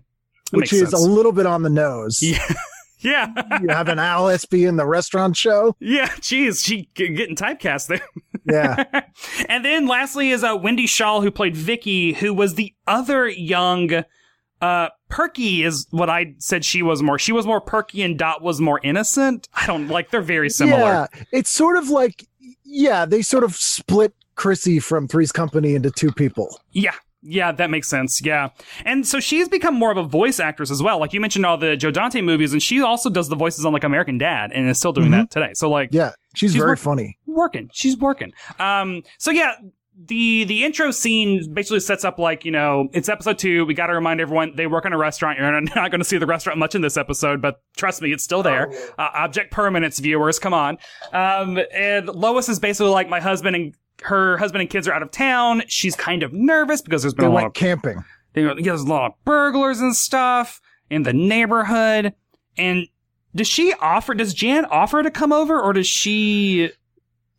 That 0.51 0.57
which 0.57 0.73
is 0.73 0.89
sense. 0.89 0.93
a 0.93 0.97
little 1.09 1.31
bit 1.31 1.45
on 1.45 1.63
the 1.63 1.69
nose. 1.69 2.19
Yeah. 2.21 2.43
Yeah. 3.03 3.33
you 3.63 3.69
have 3.69 3.87
an 3.87 3.97
Alice 3.97 4.45
be 4.45 4.63
in 4.63 4.75
the 4.75 4.85
restaurant 4.85 5.35
show. 5.35 5.75
yeah. 5.79 6.07
Jeez, 6.19 6.63
she 6.63 6.87
getting 6.93 7.35
typecast 7.35 7.87
there. 7.87 8.01
Yeah, 8.45 9.01
and 9.49 9.65
then 9.65 9.87
lastly 9.87 10.29
is 10.29 10.43
uh, 10.43 10.55
Wendy 10.55 10.85
Schaal, 10.85 11.23
who 11.23 11.31
played 11.31 11.55
Vicky, 11.57 12.13
who 12.13 12.31
was 12.31 12.53
the 12.55 12.75
other 12.85 13.27
young. 13.27 14.03
Uh, 14.61 14.89
Perky 15.09 15.63
is 15.63 15.87
what 15.89 16.11
I 16.11 16.35
said 16.37 16.63
she 16.63 16.83
was 16.83 17.01
more. 17.01 17.17
She 17.17 17.31
was 17.31 17.47
more 17.47 17.59
perky, 17.59 18.03
and 18.03 18.19
Dot 18.19 18.43
was 18.43 18.61
more 18.61 18.79
innocent. 18.83 19.49
I 19.55 19.65
don't 19.65 19.87
like. 19.87 20.11
They're 20.11 20.21
very 20.21 20.51
similar. 20.51 20.79
yeah. 20.81 21.07
It's 21.31 21.49
sort 21.49 21.77
of 21.77 21.89
like 21.89 22.27
yeah, 22.71 23.05
they 23.05 23.21
sort 23.21 23.43
of 23.43 23.55
split 23.55 24.13
Chrissy 24.35 24.79
from 24.79 25.07
Three's 25.07 25.31
Company 25.31 25.75
into 25.75 25.91
two 25.91 26.11
people. 26.11 26.59
Yeah. 26.71 26.93
Yeah, 27.23 27.51
that 27.51 27.69
makes 27.69 27.87
sense. 27.87 28.19
Yeah. 28.25 28.49
And 28.83 29.05
so 29.05 29.19
she's 29.19 29.47
become 29.47 29.75
more 29.75 29.91
of 29.91 29.97
a 29.97 30.03
voice 30.03 30.39
actress 30.39 30.71
as 30.71 30.81
well. 30.81 30.99
Like 30.99 31.13
you 31.13 31.21
mentioned 31.21 31.45
all 31.45 31.55
the 31.55 31.77
Joe 31.77 31.91
Dante 31.91 32.19
movies, 32.21 32.51
and 32.51 32.63
she 32.63 32.81
also 32.81 33.11
does 33.11 33.29
the 33.29 33.35
voices 33.35 33.63
on 33.63 33.73
like 33.73 33.83
American 33.83 34.17
Dad 34.17 34.51
and 34.51 34.67
is 34.67 34.79
still 34.79 34.91
doing 34.91 35.11
that 35.11 35.29
today. 35.29 35.51
So 35.53 35.69
like 35.69 35.89
Yeah, 35.91 36.13
she's, 36.35 36.51
She's 36.51 36.55
very 36.55 36.71
work- 36.71 36.79
funny. 36.79 37.19
working. 37.27 37.69
She's 37.73 37.95
working. 37.95 38.31
Um 38.57 39.03
so 39.19 39.29
yeah, 39.29 39.53
the 40.07 40.43
the 40.45 40.63
intro 40.63 40.91
scene 40.91 41.53
basically 41.53 41.79
sets 41.79 42.03
up 42.03 42.17
like, 42.17 42.43
you 42.45 42.51
know, 42.51 42.87
it's 42.93 43.09
episode 43.09 43.37
two. 43.37 43.65
We 43.65 43.73
gotta 43.73 43.93
remind 43.93 44.19
everyone 44.21 44.53
they 44.55 44.67
work 44.67 44.85
in 44.85 44.93
a 44.93 44.97
restaurant. 44.97 45.37
You're 45.39 45.61
not 45.61 45.91
gonna 45.91 46.03
see 46.03 46.17
the 46.17 46.25
restaurant 46.25 46.57
much 46.59 46.75
in 46.75 46.81
this 46.81 46.97
episode, 46.97 47.41
but 47.41 47.61
trust 47.77 48.01
me, 48.01 48.11
it's 48.11 48.23
still 48.23 48.43
there. 48.43 48.71
Uh, 48.97 49.09
object 49.13 49.51
permanence 49.51 49.99
viewers, 49.99 50.39
come 50.39 50.53
on. 50.53 50.77
Um 51.13 51.59
and 51.73 52.07
Lois 52.07 52.49
is 52.49 52.59
basically 52.59 52.91
like 52.91 53.09
my 53.09 53.19
husband 53.19 53.55
and 53.55 53.75
her 54.03 54.37
husband 54.37 54.61
and 54.61 54.69
kids 54.69 54.87
are 54.87 54.93
out 54.93 55.03
of 55.03 55.11
town. 55.11 55.61
She's 55.67 55.95
kind 55.95 56.23
of 56.23 56.33
nervous 56.33 56.81
because 56.81 57.03
there's 57.03 57.13
been 57.13 57.25
They 57.25 57.31
a 57.31 57.33
lot 57.35 57.45
of 57.45 57.53
camping. 57.53 58.03
you 58.35 58.45
know, 58.47 58.55
there's 58.59 58.81
a 58.81 58.87
lot 58.87 59.05
of 59.05 59.13
burglars 59.25 59.79
and 59.79 59.95
stuff 59.95 60.59
in 60.89 61.03
the 61.03 61.13
neighborhood. 61.13 62.13
And 62.57 62.87
does 63.35 63.47
she 63.47 63.73
offer? 63.79 64.13
Does 64.13 64.33
Jan 64.33 64.65
offer 64.65 65.03
to 65.03 65.11
come 65.11 65.31
over, 65.31 65.61
or 65.61 65.71
does 65.73 65.87
she? 65.87 66.71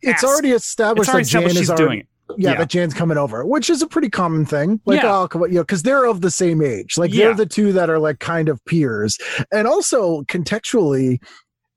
It's 0.01 0.23
ask? 0.23 0.25
already 0.25 0.51
established 0.51 1.09
It's 1.09 1.13
already 1.13 1.23
that 1.25 1.29
Jan 1.29 1.41
established 1.43 1.55
is 1.55 1.59
she's 1.59 1.69
already, 1.69 1.85
doing 1.85 1.99
it. 1.99 2.07
Yeah, 2.37 2.51
Yeah. 2.51 2.57
that 2.59 2.69
Jan's 2.69 2.93
coming 2.93 3.17
over, 3.17 3.45
which 3.45 3.69
is 3.69 3.81
a 3.81 3.87
pretty 3.87 4.09
common 4.09 4.45
thing. 4.45 4.79
Like, 4.85 5.01
Yeah. 5.01 5.19
oh, 5.21 5.27
come 5.27 5.43
on, 5.43 5.49
you 5.49 5.55
know, 5.55 5.61
because 5.63 5.83
they're 5.83 6.05
of 6.05 6.21
the 6.21 6.31
same 6.31 6.61
age. 6.63 6.97
Like, 6.97 7.13
Yeah. 7.13 7.25
they're 7.27 7.35
the 7.35 7.45
two 7.45 7.71
that 7.73 7.89
are 7.89 7.99
like 7.99 8.19
kind 8.19 8.49
of 8.49 8.63
peers. 8.65 9.17
And 9.51 9.67
also, 9.67 10.23
contextually, 10.23 11.19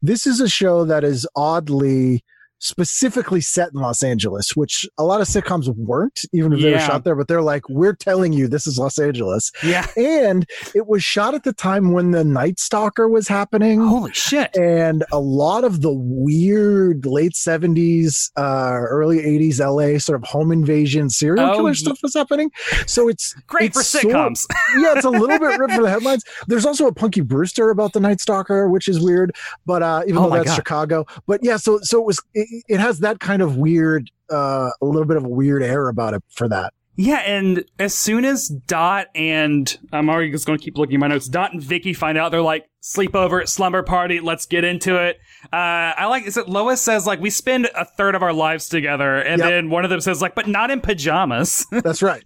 this 0.02 0.26
is 0.26 0.40
a 0.40 0.48
show 0.48 0.84
that 0.84 1.04
is 1.04 1.26
oddly 1.36 2.22
specifically 2.58 3.40
set 3.40 3.70
in 3.74 3.80
Los 3.80 4.02
Angeles, 4.02 4.56
which 4.56 4.88
a 4.98 5.04
lot 5.04 5.20
of 5.20 5.28
sitcoms 5.28 5.68
weren't, 5.76 6.20
even 6.32 6.52
if 6.52 6.60
they 6.60 6.72
were 6.72 6.78
shot 6.80 7.04
there. 7.04 7.14
But 7.14 7.28
they're 7.28 7.42
like, 7.42 7.68
we're 7.68 7.94
telling 7.94 8.32
you 8.32 8.48
this 8.48 8.66
is 8.66 8.78
Los 8.78 8.98
Angeles. 8.98 9.52
Yeah. 9.62 9.86
And 9.96 10.46
it 10.74 10.86
was 10.86 11.02
shot 11.04 11.34
at 11.34 11.44
the 11.44 11.52
time 11.52 11.92
when 11.92 12.10
the 12.12 12.24
Night 12.24 12.58
Stalker 12.58 13.08
was 13.08 13.28
happening 13.28 13.80
Holy 13.80 14.12
shit! 14.12 14.56
and 14.56 15.04
a 15.12 15.20
lot 15.20 15.64
of 15.64 15.80
the 15.82 15.92
weird 15.92 17.06
late 17.06 17.32
70s 17.32 18.30
uh 18.36 18.78
early 18.88 19.18
80s 19.18 19.58
la 19.60 19.98
sort 19.98 20.20
of 20.20 20.28
home 20.28 20.52
invasion 20.52 21.08
serial 21.10 21.46
Oh, 21.46 21.56
killer 21.56 21.74
stuff 21.74 21.98
was 22.02 22.14
happening 22.14 22.50
so 22.86 23.08
it's 23.08 23.34
Great 23.46 23.72
for 23.72 23.80
it's 23.80 23.88
sort- 23.88 24.04
sitcoms. 24.04 24.46
yeah 24.78 24.94
it's 24.96 25.04
a 25.04 25.10
little 25.10 25.38
bit 25.38 25.58
ripped 25.58 25.74
for 25.74 25.82
the 25.82 25.90
headlines 25.90 26.24
there's 26.46 26.66
also 26.66 26.86
a 26.86 26.92
punky 26.92 27.20
brewster 27.20 27.70
about 27.70 27.92
the 27.92 28.00
night 28.00 28.20
stalker 28.20 28.68
which 28.68 28.88
is 28.88 29.00
weird 29.00 29.34
but 29.64 29.82
uh 29.82 30.02
even 30.06 30.18
Oh 30.18 30.28
though 30.28 30.36
that's 30.36 30.48
God. 30.50 30.54
chicago 30.56 31.06
but 31.26 31.40
yeah 31.42 31.56
so 31.56 31.78
so 31.82 32.00
it 32.00 32.06
was 32.06 32.20
it, 32.34 32.45
it 32.68 32.80
has 32.80 33.00
that 33.00 33.20
kind 33.20 33.42
of 33.42 33.56
weird 33.56 34.10
uh 34.30 34.70
a 34.80 34.84
little 34.84 35.04
bit 35.04 35.16
of 35.16 35.24
a 35.24 35.28
weird 35.28 35.62
air 35.62 35.88
about 35.88 36.14
it 36.14 36.22
for 36.30 36.48
that 36.48 36.72
yeah, 36.98 37.18
and 37.26 37.62
as 37.78 37.92
soon 37.94 38.24
as 38.24 38.48
Dot 38.48 39.08
and 39.14 39.76
I'm 39.92 40.08
already 40.08 40.30
just 40.30 40.46
going 40.46 40.58
to 40.58 40.64
keep 40.64 40.78
looking 40.78 40.94
at 40.94 41.00
my 41.00 41.08
notes. 41.08 41.28
Dot 41.28 41.52
and 41.52 41.62
Vicky 41.62 41.92
find 41.92 42.16
out 42.16 42.30
they're 42.32 42.40
like 42.40 42.64
sleepover, 42.82 43.46
slumber 43.46 43.82
party. 43.82 44.18
Let's 44.18 44.46
get 44.46 44.64
into 44.64 44.96
it. 44.96 45.18
Uh, 45.52 45.92
I 45.92 46.06
like 46.06 46.24
is 46.26 46.38
it 46.38 46.48
Lois 46.48 46.80
says 46.80 47.06
like 47.06 47.20
we 47.20 47.28
spend 47.28 47.68
a 47.74 47.84
third 47.84 48.14
of 48.14 48.22
our 48.22 48.32
lives 48.32 48.70
together, 48.70 49.16
and 49.16 49.40
Yep. 49.40 49.46
then 49.50 49.68
one 49.68 49.84
of 49.84 49.90
them 49.90 50.00
says 50.00 50.22
like, 50.22 50.34
but 50.34 50.48
not 50.48 50.70
in 50.70 50.80
pajamas. 50.80 51.66
that's 51.70 52.02
right 52.02 52.24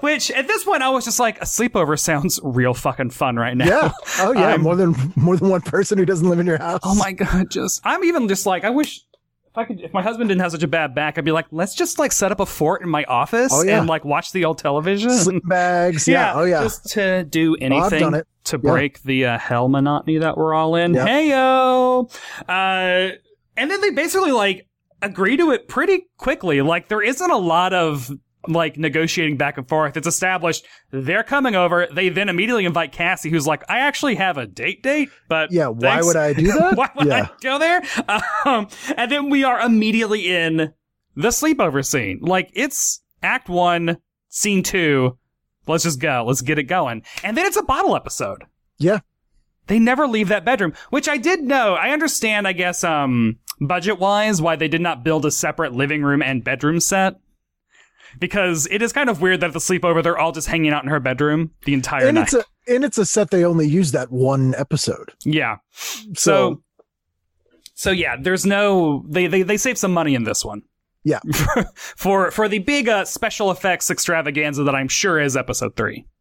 Which 0.00 0.30
at 0.30 0.46
this 0.46 0.62
point 0.62 0.82
I 0.82 0.90
was 0.90 1.04
just 1.04 1.18
like, 1.18 1.38
a 1.40 1.44
sleepover 1.44 1.98
sounds 1.98 2.38
real 2.44 2.74
fucking 2.74 3.10
fun 3.10 3.34
right 3.36 3.56
now. 3.56 3.66
yeah 3.66 3.92
oh 4.20 4.32
yeah 4.32 4.48
I'm- 4.50 4.62
more 4.62 4.76
than 4.76 4.94
more 5.16 5.36
than 5.36 5.48
one 5.48 5.62
person 5.62 5.98
who 5.98 6.04
doesn't 6.04 6.28
live 6.28 6.38
in 6.38 6.46
your 6.46 6.58
house 6.58 6.78
Oh 6.84 6.94
my 6.94 7.10
god, 7.10 7.50
just 7.50 7.80
I'm 7.84 8.04
even 8.04 8.28
just 8.28 8.46
like 8.46 8.62
I 8.62 8.70
wish 8.70 9.00
if 9.56 9.58
I 9.58 9.64
could 9.64 9.80
if 9.80 9.92
my 9.94 10.02
husband 10.02 10.28
didn't 10.28 10.42
have 10.42 10.52
such 10.52 10.62
a 10.62 10.68
bad 10.68 10.94
back, 10.94 11.16
I'd 11.16 11.24
be 11.24 11.32
like, 11.32 11.46
let's 11.50 11.74
just 11.74 11.98
like 11.98 12.12
set 12.12 12.30
up 12.30 12.40
a 12.40 12.46
fort 12.46 12.82
in 12.82 12.88
my 12.90 13.04
office 13.04 13.52
Oh, 13.54 13.62
yeah. 13.62 13.78
and 13.78 13.88
like 13.88 14.04
watch 14.04 14.32
the 14.32 14.44
old 14.44 14.58
television. 14.58 15.10
sleep 15.10 15.42
bags 15.46 16.06
yeah, 16.08 16.34
oh 16.34 16.44
yeah 16.44 16.62
Just 16.62 16.86
to 16.90 17.24
do 17.24 17.56
anything 17.56 18.22
to 18.44 18.60
Yeah. 18.62 18.70
break 18.70 19.02
the 19.02 19.24
uh, 19.26 19.38
hell 19.38 19.68
monotony 19.68 20.18
that 20.18 20.36
we're 20.36 20.52
all 20.54 20.76
in. 20.76 20.94
Yeah. 20.94 21.06
Hey 21.06 21.30
yo. 21.30 22.08
Uh 22.48 23.08
and 23.56 23.70
then 23.70 23.80
they 23.80 23.90
basically 23.90 24.32
like 24.32 24.66
agree 25.02 25.36
to 25.36 25.50
it 25.52 25.68
pretty 25.68 26.06
quickly. 26.18 26.60
Like 26.62 26.88
there 26.88 27.02
isn't 27.02 27.30
a 27.30 27.36
lot 27.38 27.72
of 27.72 28.10
like 28.48 28.76
negotiating 28.76 29.36
back 29.36 29.58
and 29.58 29.68
forth. 29.68 29.96
It's 29.96 30.06
established 30.06 30.64
they're 30.90 31.22
coming 31.24 31.54
over. 31.54 31.88
They 31.92 32.08
then 32.08 32.28
immediately 32.28 32.64
invite 32.64 32.92
Cassie, 32.92 33.30
who's 33.30 33.46
like, 33.46 33.62
I 33.68 33.80
actually 33.80 34.14
have 34.16 34.38
a 34.38 34.46
date 34.46 34.82
date, 34.82 35.10
but 35.28 35.52
yeah 35.52 35.68
why 35.68 35.94
thanks. 36.00 36.06
would 36.06 36.16
i 36.16 36.32
do 36.32 36.52
that 36.52 36.76
Why 36.76 36.90
would 36.96 37.06
yeah 37.06 37.28
I 37.28 37.42
go 37.42 37.58
there? 37.58 37.82
Um, 38.44 38.68
and 38.96 39.10
then 39.10 39.30
we 39.30 39.44
are 39.44 39.60
immediately 39.60 40.28
in 40.32 40.72
the 41.14 41.28
sleepover 41.28 41.84
scene. 41.84 42.20
Like 42.22 42.50
it's 42.54 43.02
act 43.22 43.48
one, 43.48 43.98
scene 44.28 44.62
two. 44.62 45.18
Let's 45.66 45.84
just 45.84 46.00
go. 46.00 46.24
Let's 46.26 46.42
get 46.42 46.58
it 46.58 46.64
going. 46.64 47.02
And 47.24 47.36
then 47.36 47.46
it's 47.46 47.56
a 47.56 47.62
bottle 47.62 47.96
episode. 47.96 48.44
Yeah. 48.78 49.00
They 49.66 49.80
never 49.80 50.06
leave 50.06 50.28
that 50.28 50.44
bedroom, 50.44 50.74
which 50.90 51.08
I 51.08 51.16
did 51.16 51.42
know. 51.42 51.74
I 51.74 51.90
understand, 51.90 52.46
I 52.46 52.52
guess, 52.52 52.84
um, 52.84 53.38
budget 53.60 53.98
wise, 53.98 54.40
why 54.40 54.54
they 54.54 54.68
did 54.68 54.80
not 54.80 55.02
build 55.02 55.26
a 55.26 55.30
separate 55.30 55.72
living 55.72 56.02
room 56.02 56.22
and 56.22 56.44
bedroom 56.44 56.78
set. 56.78 57.14
Because 58.18 58.66
it 58.70 58.82
is 58.82 58.92
kind 58.92 59.10
of 59.10 59.20
weird 59.20 59.40
that 59.40 59.48
at 59.48 59.52
the 59.52 59.58
sleepover, 59.58 60.02
they're 60.02 60.18
all 60.18 60.32
just 60.32 60.48
hanging 60.48 60.72
out 60.72 60.82
in 60.82 60.90
her 60.90 61.00
bedroom 61.00 61.50
the 61.64 61.74
entire 61.74 62.06
and 62.06 62.16
night. 62.16 62.32
it's 62.32 62.34
a 62.34 62.44
and 62.72 62.84
it's 62.84 62.98
a 62.98 63.06
set 63.06 63.30
they 63.30 63.44
only 63.44 63.68
use 63.68 63.92
that 63.92 64.10
one 64.10 64.54
episode. 64.56 65.12
yeah. 65.24 65.56
So, 65.72 66.12
So, 66.14 66.62
so 67.74 67.90
yeah, 67.90 68.16
there's 68.20 68.46
no 68.46 69.04
they 69.08 69.26
they 69.26 69.42
they 69.42 69.56
save 69.56 69.78
some 69.78 69.92
money 69.92 70.14
in 70.14 70.24
this 70.24 70.44
one. 70.44 70.62
Yeah. 71.04 71.20
for 71.74 72.30
for 72.30 72.48
the 72.48 72.58
big 72.58 72.88
uh, 72.88 73.04
special 73.04 73.50
effects 73.50 73.90
extravaganza 73.90 74.64
that 74.64 74.74
I'm 74.74 74.88
sure 74.88 75.20
is 75.20 75.36
episode 75.36 75.76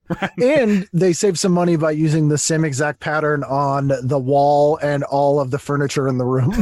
and 0.42 0.88
they 0.94 1.14
save 1.14 1.40
some 1.40 1.52
money 1.52 1.76
by 1.76 1.92
using 1.92 2.30
the 2.30 2.38
same 2.38 2.64
exact 2.64 3.00
pattern 3.00 3.44
on 3.44 3.92
the 4.04 4.20
wall 4.20 4.78
and 4.78 5.04
all 5.06 5.40
of 5.40 5.52
the 5.52 5.60
furniture 5.60 6.08
in 6.08 6.18
the 6.18 6.26
room. 6.26 6.52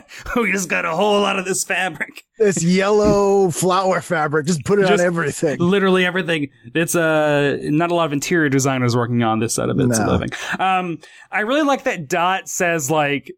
we 0.36 0.52
just 0.52 0.68
got 0.68 0.84
a 0.84 0.90
whole 0.90 1.20
lot 1.20 1.38
of 1.38 1.44
this 1.44 1.64
fabric. 1.64 2.24
this 2.38 2.62
yellow 2.62 3.50
flower 3.50 4.00
fabric, 4.00 4.46
just 4.46 4.64
put 4.64 4.78
it 4.78 4.82
Just 4.82 5.00
on 5.00 5.00
everything. 5.00 5.58
Literally 5.58 6.04
everything. 6.06 6.50
It's 6.74 6.94
uh 6.94 7.58
not 7.62 7.90
a 7.90 7.94
lot 7.94 8.06
of 8.06 8.12
interior 8.12 8.48
designers 8.48 8.96
working 8.96 9.22
on 9.22 9.40
this 9.40 9.54
set 9.54 9.68
of 9.68 9.78
It's 9.78 9.98
a 9.98 10.06
No. 10.06 10.12
Living. 10.12 10.30
Um, 10.58 10.98
I 11.30 11.40
really 11.40 11.62
like 11.62 11.84
that 11.84 12.08
Dot 12.08 12.48
says 12.48 12.90
like. 12.90 13.32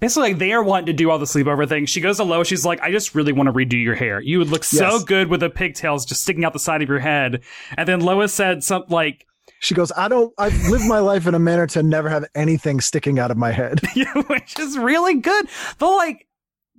Basically, 0.00 0.30
like 0.30 0.38
they 0.38 0.52
are 0.52 0.62
wanting 0.62 0.86
to 0.86 0.92
do 0.92 1.10
all 1.10 1.18
the 1.18 1.26
sleepover 1.26 1.68
things. 1.68 1.90
She 1.90 2.00
goes 2.00 2.16
to 2.16 2.24
Lois. 2.24 2.48
She's 2.48 2.64
like, 2.64 2.80
"I 2.80 2.90
just 2.90 3.14
really 3.14 3.32
want 3.32 3.46
to 3.48 3.52
redo 3.52 3.82
your 3.82 3.94
hair. 3.94 4.20
You 4.20 4.38
would 4.38 4.48
look 4.48 4.64
so 4.64 4.98
good 5.00 5.28
with 5.28 5.40
the 5.40 5.50
pigtails 5.50 6.04
just 6.06 6.22
sticking 6.22 6.44
out 6.44 6.52
the 6.52 6.58
side 6.58 6.82
of 6.82 6.88
your 6.88 6.98
head." 6.98 7.42
And 7.76 7.86
then 7.86 8.00
Lois 8.00 8.32
said 8.32 8.64
something 8.64 8.92
like, 8.92 9.26
She 9.60 9.74
goes, 9.74 9.92
I 9.96 10.08
don't, 10.08 10.32
I've 10.38 10.56
lived 10.68 10.86
my 10.86 11.00
life 11.00 11.26
in 11.26 11.34
a 11.34 11.38
manner 11.38 11.66
to 11.68 11.82
never 11.82 12.08
have 12.08 12.24
anything 12.34 12.80
sticking 12.80 13.18
out 13.18 13.30
of 13.30 13.36
my 13.36 13.52
head. 13.52 13.80
Which 14.28 14.58
is 14.58 14.78
really 14.78 15.16
good. 15.16 15.46
But 15.78 15.94
like 15.96 16.26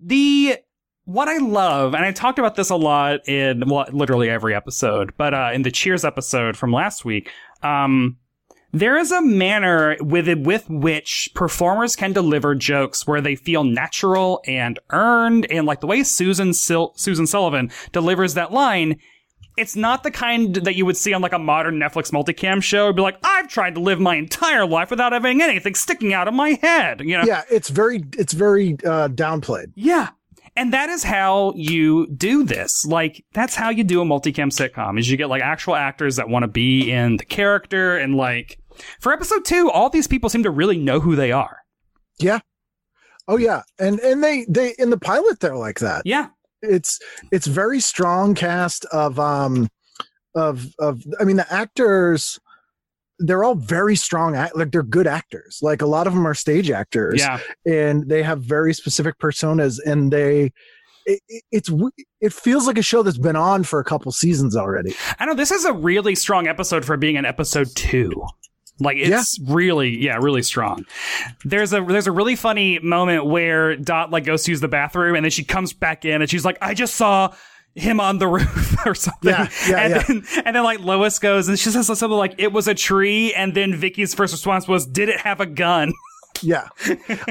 the 0.02 0.58
what 1.06 1.28
I 1.28 1.38
love, 1.38 1.94
and 1.94 2.06
I 2.06 2.12
talked 2.12 2.40
about 2.40 2.56
this 2.56 2.70
a 2.70 2.76
lot 2.76 3.28
in 3.28 3.68
well, 3.68 3.86
literally 3.92 4.30
every 4.30 4.56
episode, 4.56 5.14
but 5.18 5.34
uh, 5.34 5.52
in 5.54 5.64
the 5.64 5.72
Cheers 5.72 6.06
episode 6.06 6.56
from 6.58 6.72
last 6.72 7.06
week, 7.06 7.30
um, 7.64 8.18
there 8.74 8.98
is 8.98 9.12
a 9.12 9.22
manner 9.22 9.98
with 10.00 10.28
it, 10.28 10.40
with 10.42 10.70
which 10.70 11.30
performers 11.36 11.96
can 11.96 12.14
deliver 12.14 12.56
jokes 12.56 13.06
where 13.06 13.22
they 13.22 13.36
feel 13.36 13.64
natural 13.64 14.42
and 14.48 14.80
earned, 14.92 15.46
and 15.52 15.66
like 15.66 15.82
the 15.82 15.88
way 15.88 16.04
Susan 16.04 16.54
Sil- 16.56 16.94
Susan 16.96 17.28
Sullivan 17.28 17.72
delivers 17.92 18.34
that 18.36 18.52
line. 18.52 19.00
It's 19.58 19.76
not 19.76 20.04
the 20.04 20.12
kind 20.12 20.56
that 20.56 20.76
you 20.76 20.86
would 20.86 20.96
see 20.96 21.14
on 21.14 21.22
like 21.22 21.34
a 21.34 21.40
modern 21.40 21.76
Netflix 21.76 22.10
multicam 22.12 22.64
show. 22.64 22.86
It'd 22.86 22.96
be 22.96 23.02
like, 23.02 23.18
I've 23.22 23.50
tried 23.50 23.76
to 23.76 23.82
live 23.82 24.00
my 24.00 24.16
entire 24.16 24.66
life 24.66 24.90
without 24.90 25.12
having 25.12 25.42
anything 25.42 25.76
sticking 25.76 26.14
out 26.14 26.30
of 26.30 26.34
my 26.34 26.58
head. 26.62 27.02
You 27.02 27.18
know, 27.18 27.24
yeah, 27.26 27.44
it's 27.52 27.70
very, 27.70 28.02
it's 28.18 28.32
very 28.32 28.78
uh, 28.86 29.10
downplayed. 29.10 29.74
yeah. 29.76 30.10
And 30.56 30.74
that 30.74 30.90
is 30.90 31.04
how 31.04 31.54
you 31.56 32.08
do 32.08 32.44
this. 32.44 32.86
Like, 32.86 33.24
that's 33.34 33.56
how 33.56 33.70
you 33.70 33.86
do 33.86 34.02
a 34.02 34.06
multicam 34.06 34.52
sitcom 34.52 35.00
is 35.00 35.10
you 35.10 35.16
get 35.16 35.30
like 35.30 35.42
actual 35.42 35.76
actors 35.76 36.18
that 36.18 36.28
want 36.28 36.44
to 36.44 36.48
be 36.50 36.92
in 36.92 37.16
the 37.16 37.24
character 37.24 37.98
and 37.98 38.16
like 38.16 38.58
for 39.00 39.12
episode 39.14 39.46
two, 39.46 39.70
all 39.72 39.90
these 39.90 40.08
people 40.08 40.30
seem 40.30 40.44
to 40.44 40.52
really 40.52 40.78
know 40.78 41.00
who 41.00 41.16
they 41.16 41.32
are. 41.32 41.60
Yeah. 42.20 42.40
Oh 43.28 43.38
yeah, 43.38 43.62
and 43.80 44.00
and 44.00 44.24
they 44.24 44.46
they 44.50 44.74
in 44.80 44.90
the 44.90 44.98
pilot 45.00 45.40
they're 45.40 45.56
like 45.56 45.80
that. 45.80 46.02
Yeah. 46.06 46.30
It's 46.62 47.00
it's 47.32 47.48
very 47.48 47.80
strong 47.80 48.36
cast 48.36 48.86
of 48.86 49.20
um 49.20 49.68
of 50.36 50.66
of 50.80 51.02
I 51.20 51.24
mean 51.24 51.38
the 51.38 51.52
actors 51.54 52.40
they're 53.20 53.44
all 53.44 53.54
very 53.56 53.96
strong 53.96 54.36
act 54.36 54.56
like 54.56 54.72
they're 54.72 54.82
good 54.84 55.06
actors. 55.08 55.60
Like 55.62 55.82
a 55.82 55.86
lot 55.86 56.08
of 56.08 56.14
them 56.14 56.26
are 56.28 56.34
stage 56.34 56.72
actors 56.72 57.20
Yeah. 57.20 57.40
and 57.66 58.08
they 58.10 58.24
have 58.24 58.42
very 58.42 58.74
specific 58.74 59.20
personas 59.20 59.80
and 59.86 60.12
they 60.12 60.52
it, 61.06 61.20
it- 61.30 61.44
it's 61.52 61.70
it 62.20 62.34
feels 62.34 62.66
like 62.68 62.78
a 62.80 62.84
show 62.84 63.04
that's 63.04 63.18
been 63.20 63.36
on 63.36 63.64
for 63.64 63.80
a 63.80 63.84
couple 63.84 64.12
seasons 64.12 64.56
already. 64.56 64.96
I 65.20 65.26
know 65.26 65.34
this 65.36 65.52
is 65.52 65.66
a 65.66 65.74
really 65.74 66.16
strong 66.16 66.48
episode 66.48 66.84
for 66.86 66.98
being 66.98 67.18
an 67.18 67.26
episode 67.26 67.68
two. 67.76 68.12
Like 68.82 68.98
it's 68.98 69.40
really, 69.48 70.04
yeah, 70.04 70.18
really 70.18 70.42
strong. 70.42 70.86
There's 71.46 71.74
a 71.74 71.82
there's 71.84 72.08
a 72.08 72.12
really 72.12 72.36
funny 72.36 72.80
moment 72.80 73.26
where 73.26 73.76
Dot 73.76 74.12
like 74.12 74.24
goes 74.24 74.44
to 74.44 74.52
use 74.52 74.62
the 74.62 74.68
bathroom 74.68 75.16
and 75.16 75.24
then 75.24 75.32
she 75.32 75.44
comes 75.44 75.74
back 75.74 76.04
in 76.06 76.22
and 76.22 76.30
she's 76.30 76.44
like, 76.46 76.58
I 76.62 76.74
just 76.74 76.96
saw 76.96 77.34
him 77.76 78.00
on 78.00 78.18
the 78.18 78.28
roof 78.28 78.86
or 78.86 78.96
something. 78.96 79.30
Yeah, 79.30 79.50
yeah, 79.70 79.78
and 79.78 79.94
yeah. 79.94 80.04
then 80.08 80.24
and 80.46 80.56
then 80.56 80.64
like 80.64 80.80
Lois 80.80 81.20
goes 81.20 81.48
and 81.48 81.58
she 81.60 81.70
says 81.70 81.88
something 81.88 82.10
like 82.10 82.36
it 82.38 82.52
was 82.52 82.68
a 82.68 82.74
tree 82.74 83.34
and 83.34 83.54
then 83.54 83.76
Vicky's 83.76 84.14
first 84.14 84.34
response 84.34 84.68
was, 84.68 84.86
Did 84.86 85.10
it 85.10 85.20
have 85.20 85.40
a 85.40 85.46
gun? 85.46 85.94
Yeah. 86.42 86.68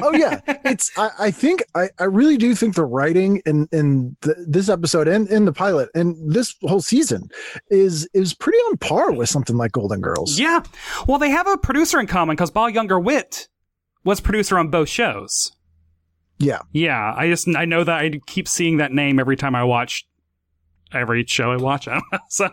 Oh 0.02 0.12
yeah. 0.12 0.40
It's 0.64 0.90
I, 0.96 1.10
I 1.18 1.30
think 1.30 1.62
I, 1.74 1.88
I 1.98 2.04
really 2.04 2.36
do 2.36 2.54
think 2.54 2.74
the 2.74 2.84
writing 2.84 3.42
in 3.46 3.68
in 3.72 4.16
the, 4.20 4.34
this 4.46 4.68
episode 4.68 5.08
and 5.08 5.28
in 5.28 5.44
the 5.44 5.52
pilot 5.52 5.90
and 5.94 6.16
this 6.32 6.54
whole 6.62 6.80
season 6.80 7.28
is 7.70 8.08
is 8.14 8.34
pretty 8.34 8.58
on 8.58 8.76
par 8.76 9.12
with 9.12 9.28
something 9.28 9.56
like 9.56 9.72
Golden 9.72 10.00
Girls. 10.00 10.38
Yeah. 10.38 10.62
Well, 11.06 11.18
they 11.18 11.30
have 11.30 11.46
a 11.46 11.56
producer 11.58 11.98
in 12.00 12.06
common 12.06 12.36
because 12.36 12.50
Paul 12.50 12.70
Junger 12.70 13.02
Witt 13.02 13.48
was 14.04 14.20
producer 14.20 14.58
on 14.58 14.68
both 14.68 14.88
shows. 14.88 15.52
Yeah. 16.38 16.60
Yeah, 16.72 17.14
I 17.16 17.28
just 17.28 17.48
I 17.54 17.66
know 17.66 17.84
that 17.84 18.00
I 18.00 18.10
keep 18.26 18.48
seeing 18.48 18.78
that 18.78 18.92
name 18.92 19.20
every 19.20 19.36
time 19.36 19.54
I 19.54 19.64
watch 19.64 20.06
every 20.92 21.24
show 21.26 21.52
I 21.52 21.56
watch. 21.56 21.88
I 21.88 21.94
don't 21.94 22.04
know. 22.12 22.18
So 22.30 22.48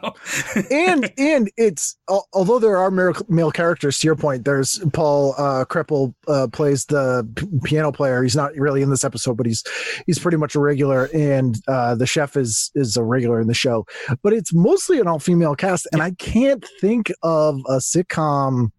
and 0.71 1.11
and 1.17 1.51
it's 1.55 1.95
although 2.07 2.57
there 2.59 2.77
are 2.77 2.89
male, 2.89 3.13
male 3.29 3.51
characters 3.51 3.99
to 3.99 4.07
your 4.07 4.15
point 4.15 4.43
there's 4.43 4.79
paul 4.91 5.35
uh 5.37 5.65
kreppel 5.65 6.13
uh 6.27 6.47
plays 6.51 6.85
the 6.85 7.27
p- 7.35 7.47
piano 7.63 7.91
player 7.91 8.23
he's 8.23 8.35
not 8.35 8.55
really 8.55 8.81
in 8.81 8.89
this 8.89 9.03
episode 9.03 9.37
but 9.37 9.45
he's 9.45 9.63
he's 10.07 10.17
pretty 10.17 10.37
much 10.37 10.55
a 10.55 10.59
regular 10.59 11.09
and 11.13 11.59
uh 11.67 11.93
the 11.93 12.07
chef 12.07 12.35
is 12.35 12.71
is 12.75 12.97
a 12.97 13.03
regular 13.03 13.39
in 13.39 13.47
the 13.47 13.53
show 13.53 13.85
but 14.23 14.33
it's 14.33 14.53
mostly 14.53 14.99
an 14.99 15.07
all-female 15.07 15.55
cast 15.55 15.87
and 15.91 16.01
i 16.01 16.11
can't 16.11 16.65
think 16.81 17.11
of 17.21 17.59
a 17.67 17.77
sitcom 17.77 18.71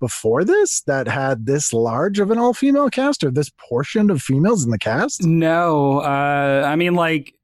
before 0.00 0.44
this 0.44 0.82
that 0.82 1.08
had 1.08 1.46
this 1.46 1.72
large 1.72 2.18
of 2.18 2.30
an 2.30 2.38
all-female 2.38 2.90
cast 2.90 3.24
or 3.24 3.30
this 3.30 3.50
portion 3.68 4.10
of 4.10 4.22
females 4.22 4.64
in 4.64 4.70
the 4.70 4.78
cast 4.78 5.22
no, 5.24 6.00
uh, 6.00 6.64
I 6.66 6.76
mean 6.76 6.94
like 6.94 7.34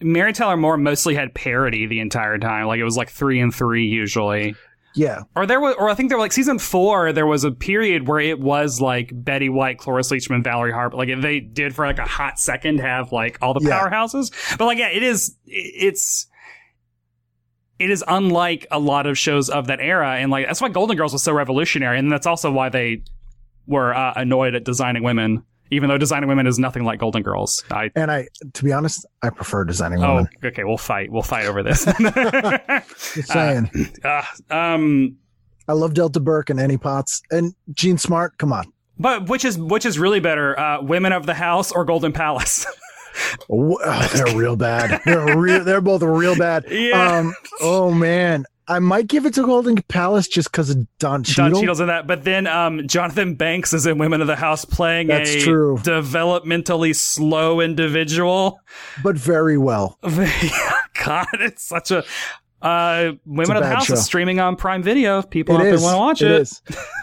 Mary 0.00 0.32
Tyler 0.32 0.56
Moore 0.56 0.76
mostly 0.76 1.14
had 1.14 1.34
parody 1.34 1.86
the 1.86 2.00
entire 2.00 2.38
time. 2.38 2.66
Like 2.66 2.78
it 2.80 2.84
was 2.84 2.96
like 2.96 3.10
three 3.10 3.40
and 3.40 3.54
three 3.54 3.86
usually. 3.86 4.54
yeah 4.94 5.22
Or 5.34 5.46
there 5.46 5.60
was, 5.60 5.74
or 5.78 5.88
I 5.88 5.94
think 5.94 6.10
there 6.10 6.18
were 6.18 6.24
like 6.24 6.32
season 6.32 6.58
four. 6.58 7.12
There 7.12 7.26
was 7.26 7.44
a 7.44 7.50
period 7.50 8.06
where 8.06 8.20
it 8.20 8.38
was 8.38 8.80
like 8.80 9.10
Betty 9.12 9.48
White, 9.48 9.78
Cloris 9.78 10.10
Leachman, 10.10 10.44
Valerie 10.44 10.72
Harper. 10.72 10.96
Like 10.96 11.08
they 11.20 11.40
did 11.40 11.74
for 11.74 11.86
like 11.86 11.98
a 11.98 12.04
hot 12.04 12.38
second 12.38 12.80
have 12.80 13.10
like 13.12 13.38
all 13.40 13.54
the 13.54 13.60
Yeah. 13.66 13.80
powerhouses. 13.88 14.30
But 14.58 14.66
like 14.66 14.78
yeah, 14.78 14.88
it 14.90 15.02
is. 15.02 15.34
It's 15.46 16.26
it 17.78 17.90
is 17.90 18.02
unlike 18.08 18.66
a 18.70 18.78
lot 18.78 19.06
of 19.06 19.18
shows 19.18 19.50
of 19.50 19.66
that 19.66 19.80
era, 19.80 20.16
and 20.16 20.30
like 20.30 20.46
that's 20.46 20.60
why 20.60 20.68
Golden 20.70 20.96
Girls 20.96 21.12
was 21.12 21.22
so 21.22 21.32
revolutionary, 21.32 21.98
and 21.98 22.10
that's 22.10 22.26
also 22.26 22.50
why 22.50 22.68
they 22.70 23.02
were 23.66 23.94
uh, 23.94 24.14
annoyed 24.16 24.54
at 24.54 24.64
designing 24.64 25.02
women. 25.02 25.42
Even 25.70 25.88
though 25.88 25.98
designing 25.98 26.28
women 26.28 26.46
is 26.46 26.58
nothing 26.58 26.84
like 26.84 27.00
Golden 27.00 27.22
Girls, 27.22 27.64
I 27.70 27.90
and 27.96 28.10
i 28.10 28.28
to 28.52 28.64
be 28.64 28.72
honest 28.72 29.04
i 29.22 29.30
prefer 29.30 29.64
designing 29.64 29.98
women. 29.98 30.10
oh 30.10 30.16
women 30.16 30.28
okay, 30.44 30.64
we'll 30.64 30.76
fight. 30.78 31.10
We'll 31.10 31.22
fight 31.22 31.46
over 31.46 31.62
this. 31.62 31.84
just 33.14 33.28
saying 33.28 33.70
uh, 34.04 34.22
um, 34.50 35.16
I 35.68 35.72
love 35.72 35.94
Delta 35.94 36.20
Burke 36.20 36.50
and 36.50 36.60
Annie 36.60 36.76
Potts 36.76 37.22
and 37.30 37.54
Jean 37.72 37.98
Smart. 37.98 38.38
Come 38.38 38.52
on. 38.52 38.72
But 38.98 39.28
which 39.28 39.44
is 39.44 39.58
which 39.58 39.84
is 39.84 39.98
really 39.98 40.20
better, 40.20 40.58
uh, 40.58 40.80
Women 40.82 41.12
of 41.12 41.26
the 41.26 41.34
House 41.34 41.72
or 41.72 41.84
Golden 41.84 42.12
Palace? 42.12 42.66
Oh, 43.48 44.08
they're 44.12 44.36
real 44.36 44.56
bad. 44.56 45.00
They're 45.06 45.38
real. 45.38 45.64
They're 45.64 45.80
both 45.80 46.02
real 46.02 46.36
bad. 46.36 46.66
Yeah. 46.70 47.16
Um. 47.20 47.34
Oh 47.62 47.90
man, 47.90 48.44
I 48.68 48.78
might 48.80 49.06
give 49.06 49.26
it 49.26 49.34
to 49.34 49.42
Golden 49.44 49.76
Palace 49.82 50.26
just 50.26 50.50
because 50.50 50.70
of 50.70 50.76
Don 50.98 51.22
Don 51.22 51.24
Cheadle. 51.24 51.60
Cheadle's 51.60 51.80
in 51.80 51.86
that, 51.86 52.06
but 52.06 52.24
then 52.24 52.46
um, 52.46 52.86
Jonathan 52.88 53.34
Banks 53.36 53.72
is 53.72 53.86
in 53.86 53.98
Women 53.98 54.20
of 54.20 54.26
the 54.26 54.34
House 54.36 54.64
playing 54.64 55.06
That's 55.06 55.30
a 55.30 55.40
true. 55.40 55.76
developmentally 55.78 56.94
slow 56.96 57.60
individual. 57.60 58.60
but 59.02 59.16
very 59.16 59.56
well. 59.58 59.98
God, 61.04 61.26
it's 61.34 61.62
such 61.64 61.90
a. 61.90 62.04
Uh, 62.62 63.12
Women 63.26 63.56
of 63.58 63.62
the 63.62 63.68
House 63.68 63.84
show. 63.86 63.94
is 63.94 64.04
streaming 64.04 64.40
on 64.40 64.56
Prime 64.56 64.82
Video. 64.82 65.18
If 65.18 65.30
people 65.30 65.60
It 65.60 65.74
out 65.74 65.80
want 65.80 65.94
to 65.94 65.98
watch 65.98 66.22
It 66.22 66.30
it. 66.32 66.40
is. 66.40 66.62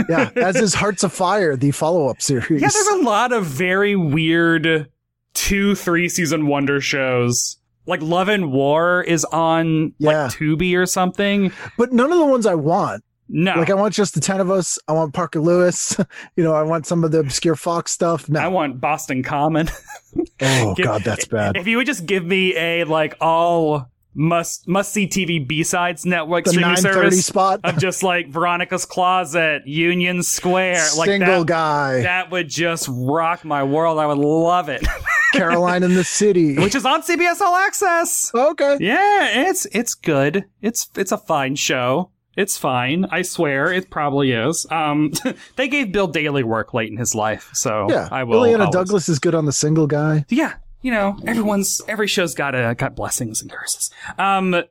Yeah. 0.09 0.29
As 0.35 0.55
is 0.57 0.73
Hearts 0.73 1.03
Afire, 1.03 1.55
the 1.55 1.71
follow-up 1.71 2.21
series. 2.21 2.61
Yeah, 2.61 2.67
there's 2.73 2.87
a 2.87 3.03
lot 3.03 3.31
of 3.31 3.45
very 3.45 3.95
weird 3.95 4.89
two, 5.33 5.75
three 5.75 6.09
season 6.09 6.47
wonder 6.47 6.81
shows. 6.81 7.57
Like 7.85 8.01
Love 8.01 8.29
and 8.29 8.51
War 8.51 9.01
is 9.03 9.25
on 9.25 9.93
Yeah. 9.97 10.23
like 10.23 10.31
Tubi 10.33 10.75
or 10.77 10.85
something. 10.85 11.51
but 11.77 11.91
none 11.93 12.11
of 12.11 12.17
the 12.17 12.25
ones 12.25 12.45
I 12.45 12.55
want. 12.55 13.03
No, 13.29 13.55
Like 13.55 13.69
I 13.69 13.73
want 13.73 13.93
just 13.93 14.13
the 14.15 14.19
ten 14.21 14.39
of 14.41 14.51
us. 14.51 14.77
I 14.87 14.93
want 14.93 15.13
Parker 15.13 15.39
Lewis. 15.39 15.97
you 16.35 16.43
know, 16.43 16.53
I 16.53 16.61
want 16.63 16.85
some 16.85 17.03
of 17.03 17.11
the 17.11 17.19
obscure 17.19 17.55
Fox 17.55 17.91
stuff. 17.91 18.29
No. 18.29 18.39
I 18.39 18.47
want 18.47 18.79
Boston 18.81 19.23
Common. 19.23 19.69
oh 20.41 20.73
Give- 20.75 20.85
God, 20.85 21.03
that's 21.03 21.25
bad. 21.25 21.57
If 21.57 21.65
you 21.67 21.77
would 21.77 21.85
just 21.87 22.05
give 22.05 22.25
me 22.25 22.55
a 22.55 22.83
like 22.83 23.15
all 23.21 23.89
must 24.15 24.67
must 24.67 24.91
see 24.93 25.07
TV 25.07 25.45
B 25.45 25.63
sides 25.63 26.05
network 26.05 26.45
The 26.45 26.51
streaming 26.51 26.75
service 26.77 27.25
spot. 27.25 27.61
of 27.63 27.77
just 27.77 28.03
like 28.03 28.29
Veronica's 28.29 28.85
Closet, 28.85 29.63
Union 29.65 30.23
Square, 30.23 30.83
like 30.97 31.07
Single 31.09 31.43
guy. 31.43 32.01
that 32.03 32.31
would 32.31 32.47
just 32.49 32.87
rock 32.91 33.43
my 33.45 33.63
world. 33.63 33.99
I 33.99 34.05
would 34.07 34.17
love 34.17 34.69
it. 34.69 34.85
Caroline 35.33 35.81
in 35.83 35.95
the 35.95 36.03
City. 36.03 36.57
Which 36.57 36.75
is 36.75 36.85
on 36.85 37.01
CBS 37.01 37.41
All 37.41 37.55
Access. 37.55 38.31
okay. 38.35 38.77
Yeah, 38.79 39.49
it's 39.49 39.65
it's 39.71 39.95
good. 39.95 40.45
It's 40.61 40.89
it's 40.95 41.11
a 41.11 41.17
fine 41.17 41.55
show. 41.55 42.11
It's 42.35 42.57
fine. 42.57 43.05
I 43.11 43.21
swear 43.21 43.71
it 43.71 43.91
probably 43.91 44.31
is. 44.31 44.65
Um, 44.71 45.11
they 45.55 45.67
gave 45.67 45.91
Bill 45.91 46.07
Daily 46.07 46.43
work 46.43 46.73
late 46.73 46.89
in 46.91 46.97
his 46.97 47.13
life, 47.13 47.51
so 47.53 47.87
Yeah. 47.89 48.09
I 48.11 48.23
will. 48.23 48.41
Illeana 48.41 48.61
always- 48.61 48.73
Douglas 48.73 49.09
is 49.09 49.19
good 49.19 49.35
on 49.35 49.45
the 49.45 49.51
single 49.51 49.85
guy. 49.85 50.25
yeah, 50.29 50.53
you 50.83 50.91
know, 50.91 51.17
everyone's 51.25 51.81
every 51.87 52.07
show's 52.07 52.35
got 52.35 52.53
a 52.53 52.75
got 52.75 52.95
blessings 52.95 53.41
and 53.41 53.49
curses. 53.49 53.89
Um, 54.19 54.63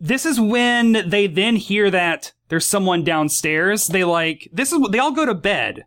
this 0.00 0.24
is 0.24 0.40
when 0.40 1.08
they 1.10 1.26
then 1.26 1.56
hear 1.56 1.90
that 1.90 2.32
there's 2.48 2.64
someone 2.64 3.04
downstairs. 3.04 3.88
They 3.88 4.04
like 4.04 4.48
this 4.52 4.72
is 4.72 4.80
they 4.90 4.98
all 4.98 5.12
go 5.12 5.26
to 5.26 5.34
bed. 5.34 5.84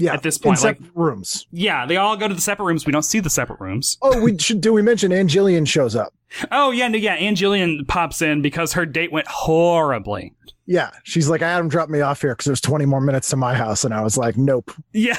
Yeah. 0.00 0.14
At 0.14 0.22
this 0.22 0.38
point, 0.38 0.58
in 0.58 0.62
separate 0.62 0.90
rooms. 0.94 1.48
Yeah, 1.50 1.84
they 1.84 1.96
all 1.96 2.16
go 2.16 2.28
to 2.28 2.34
the 2.34 2.40
separate 2.40 2.66
rooms. 2.66 2.86
We 2.86 2.92
don't 2.92 3.02
see 3.02 3.18
the 3.18 3.30
separate 3.30 3.58
rooms. 3.58 3.98
Oh, 4.00 4.22
we 4.22 4.38
should 4.38 4.60
do 4.60 4.72
we 4.72 4.80
mention 4.80 5.10
Ann 5.10 5.26
Jillian 5.26 5.66
shows 5.66 5.96
up? 5.96 6.14
Oh 6.50 6.70
yeah, 6.70 6.88
no, 6.88 6.98
yeah. 6.98 7.14
Ann 7.14 7.34
Jillian 7.34 7.86
pops 7.88 8.20
in 8.22 8.42
because 8.42 8.72
her 8.74 8.84
date 8.86 9.10
went 9.12 9.26
horribly. 9.28 10.34
Yeah. 10.70 10.90
She's 11.02 11.30
like, 11.30 11.40
I 11.40 11.50
had 11.50 11.60
him 11.60 11.70
drop 11.70 11.88
me 11.88 12.02
off 12.02 12.20
here 12.20 12.32
because 12.32 12.44
there's 12.44 12.60
20 12.60 12.84
more 12.84 13.00
minutes 13.00 13.30
to 13.30 13.36
my 13.36 13.54
house. 13.54 13.84
And 13.84 13.94
I 13.94 14.02
was 14.02 14.18
like, 14.18 14.36
nope. 14.36 14.70
Yeah. 14.92 15.16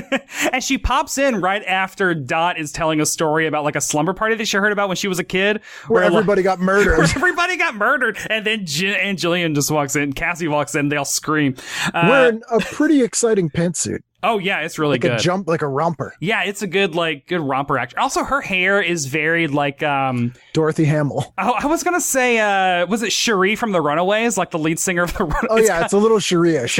and 0.52 0.62
she 0.62 0.78
pops 0.78 1.18
in 1.18 1.40
right 1.40 1.64
after 1.64 2.14
Dot 2.14 2.56
is 2.56 2.70
telling 2.70 3.00
a 3.00 3.06
story 3.06 3.48
about 3.48 3.64
like 3.64 3.74
a 3.74 3.80
slumber 3.80 4.14
party 4.14 4.36
that 4.36 4.46
she 4.46 4.58
heard 4.58 4.70
about 4.70 4.86
when 4.86 4.96
she 4.96 5.08
was 5.08 5.18
a 5.18 5.24
kid. 5.24 5.60
Where 5.88 6.04
like, 6.04 6.12
everybody 6.12 6.42
got 6.42 6.60
murdered. 6.60 6.98
where 6.98 7.08
everybody 7.16 7.56
got 7.56 7.74
murdered. 7.74 8.16
And 8.30 8.46
then 8.46 8.64
J- 8.64 8.96
Ann 8.96 9.16
Jillian 9.16 9.56
just 9.56 9.72
walks 9.72 9.96
in. 9.96 10.12
Cassie 10.12 10.46
walks 10.46 10.76
in. 10.76 10.88
They 10.88 10.96
all 10.96 11.04
scream. 11.04 11.56
Uh, 11.92 12.06
Wearing 12.08 12.42
a 12.52 12.60
pretty 12.60 13.02
exciting 13.02 13.50
pantsuit. 13.50 14.02
Oh, 14.22 14.38
yeah. 14.38 14.60
It's 14.60 14.78
really 14.78 14.98
good. 14.98 15.08
Like 15.10 15.18
good. 15.18 15.20
a 15.20 15.24
jump, 15.24 15.48
like 15.48 15.62
a 15.62 15.68
romper. 15.68 16.14
yeah, 16.20 16.42
it's 16.44 16.62
a 16.62 16.66
good, 16.66 16.94
like, 16.94 17.26
good 17.26 17.40
romper 17.40 17.78
action. 17.78 17.98
Also, 17.98 18.24
her 18.24 18.40
hair 18.40 18.80
is 18.80 19.06
very, 19.06 19.46
like, 19.46 19.82
um, 19.82 20.32
Dorothy 20.52 20.84
Hamill. 20.84 21.32
I, 21.38 21.50
I 21.62 21.66
was 21.66 21.82
gonna 21.82 22.00
say, 22.00 22.38
uh, 22.38 22.86
was 22.86 23.02
it 23.02 23.12
Cherie 23.12 23.56
from 23.56 23.72
the 23.72 23.80
Runaways, 23.80 24.36
like 24.38 24.50
the 24.50 24.58
lead 24.58 24.78
singer 24.78 25.02
of 25.02 25.12
the 25.14 25.24
Runaways? 25.24 25.48
Oh, 25.50 25.56
yeah. 25.56 25.84
It's 25.84 25.92
a 25.92 25.98
little. 25.98 26.12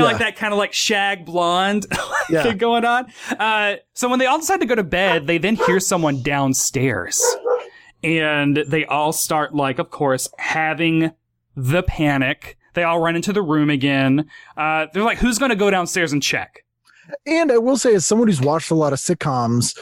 Kind 0.05 0.15
of 0.15 0.21
like 0.21 0.35
that 0.35 0.37
kind 0.37 0.53
of 0.53 0.59
like 0.59 0.73
shag 0.73 1.25
blonde 1.25 1.87
Yeah. 2.31 2.43
thing 2.45 2.59
going 2.59 2.85
on. 2.85 3.07
Uh, 3.39 3.77
so 3.95 4.09
when 4.09 4.19
they 4.19 4.27
all 4.27 4.39
decide 4.39 4.61
to 4.61 4.67
go 4.67 4.75
to 4.75 4.85
bed, 4.85 5.27
they 5.27 5.39
then 5.39 5.57
hear 5.57 5.81
someone 5.81 6.23
downstairs. 6.23 7.23
And 8.05 8.57
they 8.57 8.85
all 8.85 9.13
start 9.13 9.55
like, 9.55 9.79
of 9.79 9.91
course, 9.91 10.29
having 10.39 11.13
the 11.57 11.83
panic. 11.83 12.57
They 12.75 12.83
all 12.83 13.01
run 13.01 13.17
into 13.17 13.33
the 13.33 13.43
room 13.43 13.71
again. 13.71 14.29
Uh, 14.57 14.87
they're 14.93 15.03
like, 15.05 15.19
who's 15.19 15.39
going 15.39 15.51
to 15.51 15.57
go 15.57 15.71
downstairs 15.71 16.13
and 16.13 16.23
check? 16.23 16.65
And 17.27 17.51
I 17.53 17.59
will 17.59 17.77
say, 17.77 17.95
as 17.95 18.07
someone 18.07 18.29
who's 18.29 18.41
watched 18.41 18.71
a 18.71 18.75
lot 18.75 18.93
of 18.93 18.99
sitcoms, 18.99 19.77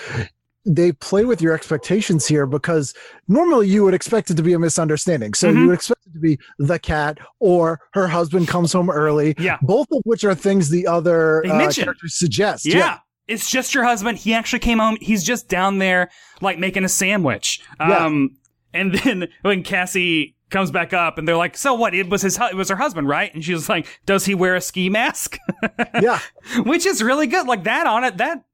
they 0.66 0.92
play 0.92 1.24
with 1.24 1.40
your 1.40 1.54
expectations 1.54 2.26
here 2.26 2.46
because 2.46 2.92
normally 3.28 3.66
you 3.68 3.82
would 3.84 3.94
expect 3.94 4.30
it 4.30 4.36
to 4.36 4.42
be 4.42 4.52
a 4.52 4.58
misunderstanding. 4.58 5.32
So 5.34 5.50
Mhm. 5.52 5.58
you 5.60 5.66
would 5.68 5.74
expect 5.74 6.00
it 6.06 6.12
to 6.12 6.18
be 6.18 6.38
the 6.58 6.78
cat 6.78 7.18
or 7.38 7.80
her 7.94 8.06
husband 8.06 8.46
comes 8.48 8.72
home 8.72 8.90
early. 8.90 9.34
Yeah. 9.38 9.56
Both 9.62 9.86
of 9.90 10.02
which 10.04 10.22
are 10.24 10.34
things 10.34 10.68
the 10.68 10.86
other 10.86 11.44
uh, 11.46 11.70
characters 11.72 12.14
suggest. 12.18 12.66
Yeah. 12.66 12.98
it's 13.26 13.48
just 13.48 13.74
your 13.74 13.84
husband. 13.84 14.18
He 14.18 14.34
actually 14.34 14.58
came 14.58 14.80
home. 14.80 14.98
He's 15.00 15.22
just 15.22 15.48
down 15.48 15.78
there, 15.78 16.10
like 16.40 16.58
making 16.58 16.82
a 16.84 16.88
sandwich. 16.88 17.60
Yeah. 17.78 18.04
Um, 18.06 18.36
and 18.74 18.92
then 18.96 19.28
when 19.42 19.62
Cassie 19.62 20.34
comes 20.50 20.70
back 20.70 20.92
up 20.92 21.16
and 21.18 21.26
they're 21.26 21.36
like, 21.36 21.56
so 21.56 21.74
what? 21.74 21.94
It 21.94 22.08
was 22.08 22.22
his, 22.22 22.36
hu- 22.36 22.46
it 22.46 22.54
was 22.56 22.68
her 22.68 22.76
husband, 22.76 23.08
right? 23.08 23.32
And 23.34 23.44
she's 23.44 23.68
like, 23.68 23.86
does 24.06 24.24
he 24.26 24.34
wear 24.34 24.54
a 24.56 24.60
ski 24.60 24.88
mask? 24.88 25.38
Yeah. 26.02 26.18
Which 26.64 26.86
is 26.86 27.02
really 27.02 27.26
good. 27.26 27.46
Like 27.46 27.64
that 27.64 27.86
on 27.86 28.04
it, 28.04 28.16
that 28.18 28.44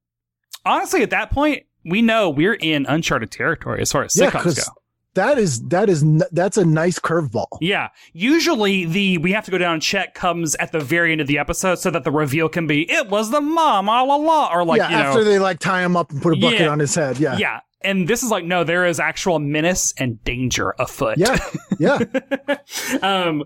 honestly, 0.64 1.02
at 1.02 1.10
that 1.10 1.30
point, 1.30 1.64
we 1.84 2.02
know 2.02 2.30
we're 2.30 2.54
in 2.54 2.84
uncharted 2.86 3.30
territory 3.30 3.80
as 3.80 3.92
far 3.92 4.02
as 4.04 4.16
Yeah, 4.16 4.30
sitcoms 4.30 4.56
go. 4.56 4.72
That 5.14 5.38
is 5.38 5.62
that 5.68 5.88
is 5.88 6.04
that's 6.32 6.58
a 6.58 6.64
nice 6.64 6.98
curveball. 6.98 7.46
Yeah. 7.60 7.88
Usually 8.12 8.84
the 8.84 9.16
we 9.18 9.32
have 9.32 9.44
to 9.46 9.50
go 9.50 9.56
down 9.58 9.74
and 9.74 9.82
check 9.82 10.14
comes 10.14 10.54
at 10.56 10.72
the 10.72 10.80
very 10.80 11.12
end 11.12 11.20
of 11.22 11.26
the 11.26 11.38
episode 11.38 11.76
so 11.78 11.90
that 11.90 12.04
the 12.04 12.10
reveal 12.10 12.48
can 12.50 12.66
be 12.66 12.90
it 12.90 13.08
was 13.08 13.30
the 13.30 13.40
mom, 13.40 13.86
la 13.86 14.02
la 14.02 14.50
or 14.52 14.62
like 14.64 14.78
yeah, 14.78 14.90
you 14.90 14.96
know 14.96 15.02
after 15.04 15.24
they 15.24 15.38
like 15.38 15.58
tie 15.58 15.82
him 15.82 15.96
up 15.96 16.10
and 16.10 16.20
put 16.20 16.34
a 16.36 16.36
bucket 16.40 16.60
Yeah. 16.60 16.68
on 16.68 16.78
his 16.80 16.94
head. 16.94 17.18
Yeah. 17.18 17.38
Yeah. 17.38 17.60
And 17.86 18.06
this 18.08 18.22
is 18.22 18.30
like, 18.30 18.44
no, 18.44 18.64
there 18.64 18.84
is 18.84 19.00
actual 19.00 19.38
menace 19.38 19.94
and 19.96 20.22
danger 20.24 20.74
afoot. 20.78 21.16
Yeah. 21.18 21.38
Yeah. 21.78 21.98
Um 23.02 23.44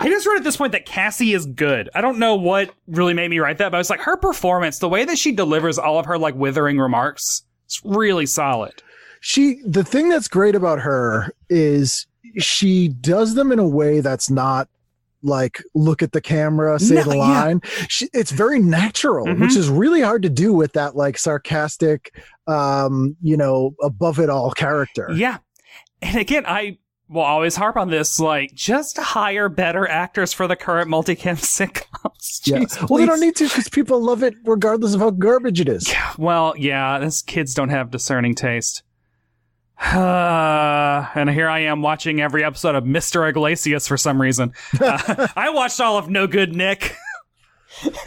I 0.00 0.08
just 0.08 0.26
wrote 0.26 0.36
at 0.36 0.44
this 0.44 0.56
point 0.58 0.72
that 0.72 0.84
Cassie 0.84 1.32
is 1.32 1.46
good. 1.46 1.88
I 1.94 2.02
don't 2.02 2.18
know 2.18 2.34
what 2.34 2.70
really 2.88 3.14
made 3.14 3.28
me 3.30 3.38
write 3.38 3.56
that, 3.58 3.70
but 3.70 3.76
I 3.76 3.78
was 3.78 3.88
like, 3.88 4.00
her 4.00 4.18
performance, 4.18 4.78
the 4.80 4.88
way 4.88 5.06
that 5.06 5.16
she 5.18 5.32
delivers 5.32 5.78
all 5.78 5.98
of 5.98 6.04
her 6.06 6.18
like 6.18 6.34
withering 6.34 6.78
remarks, 6.78 7.42
it's 7.64 7.80
really 7.84 8.26
solid. 8.26 8.82
she 9.20 9.60
the 9.64 9.82
thing 9.84 10.08
that's 10.10 10.28
great 10.28 10.54
about 10.54 10.80
her 10.80 11.32
is 11.48 12.06
she 12.36 12.88
does 12.88 13.34
them 13.34 13.50
in 13.50 13.58
a 13.58 13.66
way 13.66 14.00
that's 14.00 14.28
not 14.30 14.68
like 15.22 15.60
look 15.74 16.02
at 16.02 16.12
the 16.12 16.20
camera 16.20 16.78
say 16.78 16.94
No, 16.96 17.02
the 17.04 17.16
yeah. 17.16 17.22
line 17.42 17.60
she, 17.88 18.08
it's 18.14 18.30
very 18.30 18.60
natural 18.60 19.26
Mhm. 19.26 19.40
which 19.40 19.56
is 19.56 19.68
really 19.68 20.00
hard 20.00 20.22
to 20.22 20.28
do 20.30 20.52
with 20.52 20.74
that 20.74 20.94
like 20.94 21.18
sarcastic 21.18 22.14
um 22.48 23.16
you 23.20 23.36
know 23.36 23.74
above 23.82 24.18
it 24.18 24.28
all 24.30 24.50
character 24.50 25.08
Yeah. 25.12 25.38
And 26.02 26.16
again, 26.16 26.44
I 26.46 26.78
will 27.08 27.22
always 27.22 27.56
harp 27.56 27.76
on 27.76 27.90
this, 27.90 28.20
like, 28.20 28.54
just 28.54 28.98
hire 28.98 29.48
better 29.48 29.88
actors 29.88 30.32
for 30.32 30.46
the 30.46 30.54
current 30.56 30.88
multicam 30.90 31.36
sitcoms. 31.36 32.40
yeah 32.46 32.58
Jeez, 32.58 32.88
well 32.88 32.98
they 32.98 33.06
don't 33.06 33.18
need 33.20 33.34
to 33.36 33.44
because 33.48 33.68
people 33.68 34.00
love 34.00 34.22
it 34.22 34.34
regardless 34.44 34.94
of 34.94 35.00
how 35.00 35.10
garbage 35.10 35.60
it 35.60 35.68
is 35.68 35.88
Yeah, 35.88 36.12
Well, 36.18 36.54
yeah, 36.56 36.98
this 36.98 37.20
kids 37.22 37.54
don't 37.54 37.70
have 37.70 37.90
discerning 37.90 38.34
taste. 38.34 38.82
and 39.80 41.30
here 41.30 41.48
I 41.48 41.60
am 41.60 41.82
watching 41.82 42.20
every 42.20 42.44
episode 42.44 42.74
of 42.74 42.84
Mr. 42.84 43.28
Iglesias 43.28 43.86
for 43.88 43.96
some 43.96 44.20
reason. 44.20 44.52
Uh, 44.80 45.28
I 45.36 45.50
watched 45.50 45.80
all 45.80 45.98
of 45.98 46.08
No 46.08 46.26
Good 46.26 46.54
Nick. 46.54 46.94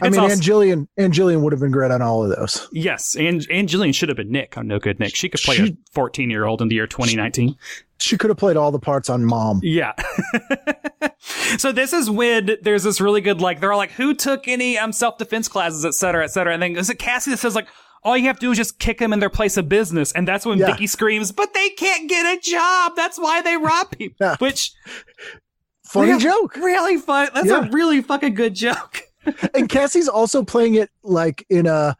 I 0.00 0.08
mean 0.08 0.18
also- 0.20 0.32
Ann 0.32 0.40
Jillian 0.40 0.88
angelian 0.98 1.42
would 1.42 1.52
have 1.52 1.60
been 1.60 1.70
great 1.70 1.90
on 1.90 2.02
all 2.02 2.24
of 2.24 2.36
those 2.36 2.68
yes, 2.72 3.14
and 3.16 3.46
Ann 3.50 3.66
Jillian 3.66 3.94
should 3.94 4.08
have 4.08 4.16
been 4.16 4.30
Nick 4.30 4.56
on 4.56 4.66
No 4.66 4.78
Good 4.78 4.98
Nick. 5.00 5.14
She 5.16 5.28
could 5.28 5.40
play 5.40 5.56
She- 5.56 5.68
a 5.70 5.76
14 5.92 6.30
year 6.30 6.44
old 6.44 6.62
in 6.62 6.68
the 6.68 6.74
year 6.74 6.86
2019. 6.86 7.56
she 7.98 8.16
could 8.18 8.30
have 8.30 8.38
played 8.38 8.56
all 8.56 8.70
the 8.72 8.78
parts 8.78 9.08
on 9.08 9.24
mom 9.24 9.60
Yeah. 9.62 9.92
so 11.58 11.72
this 11.72 11.92
is 11.92 12.10
when 12.10 12.56
there's 12.62 12.82
this 12.82 13.00
really 13.00 13.20
good 13.20 13.40
like 13.40 13.60
they're 13.60 13.72
all 13.72 13.78
like, 13.78 13.92
who 13.92 14.14
took 14.14 14.48
any 14.48 14.78
um 14.78 14.92
self 14.92 15.18
defense 15.18 15.48
classes, 15.48 15.84
et 15.84 15.94
cetera, 15.94 16.24
et 16.24 16.28
cetera. 16.28 16.52
And 16.54 16.62
then 16.62 16.76
is 16.76 16.90
it 16.90 16.98
Cassie 16.98 17.30
that 17.30 17.38
says 17.38 17.54
like, 17.54 17.68
all 18.02 18.16
you 18.18 18.26
have 18.26 18.36
to 18.38 18.46
do 18.46 18.50
is 18.50 18.58
just 18.58 18.78
kick 18.78 18.98
them 18.98 19.14
in 19.14 19.18
their 19.20 19.30
place 19.30 19.56
of 19.56 19.66
business, 19.66 20.12
and 20.12 20.28
that's 20.28 20.44
when 20.44 20.58
Yeah. 20.58 20.66
Vicky 20.66 20.86
screams, 20.86 21.32
"But 21.32 21.54
they 21.54 21.70
can't 21.70 22.06
get 22.06 22.36
a 22.36 22.38
job. 22.38 22.92
That's 22.96 23.18
why 23.18 23.40
they 23.40 23.56
rob 23.56 23.92
people." 23.92 24.14
Yeah. 24.20 24.36
Which 24.40 24.72
funny 25.94 26.10
real- 26.12 26.20
joke 26.20 26.56
really 26.56 26.98
fun. 26.98 27.28
That's 27.34 27.46
Yeah. 27.46 27.66
a 27.66 27.70
really 27.70 28.02
fucking 28.02 28.34
good 28.34 28.54
joke. 28.54 29.00
and 29.54 29.68
Cassie's 29.68 30.08
also 30.08 30.42
playing 30.44 30.74
it 30.74 30.90
like 31.02 31.46
in 31.48 31.66
a 31.66 31.96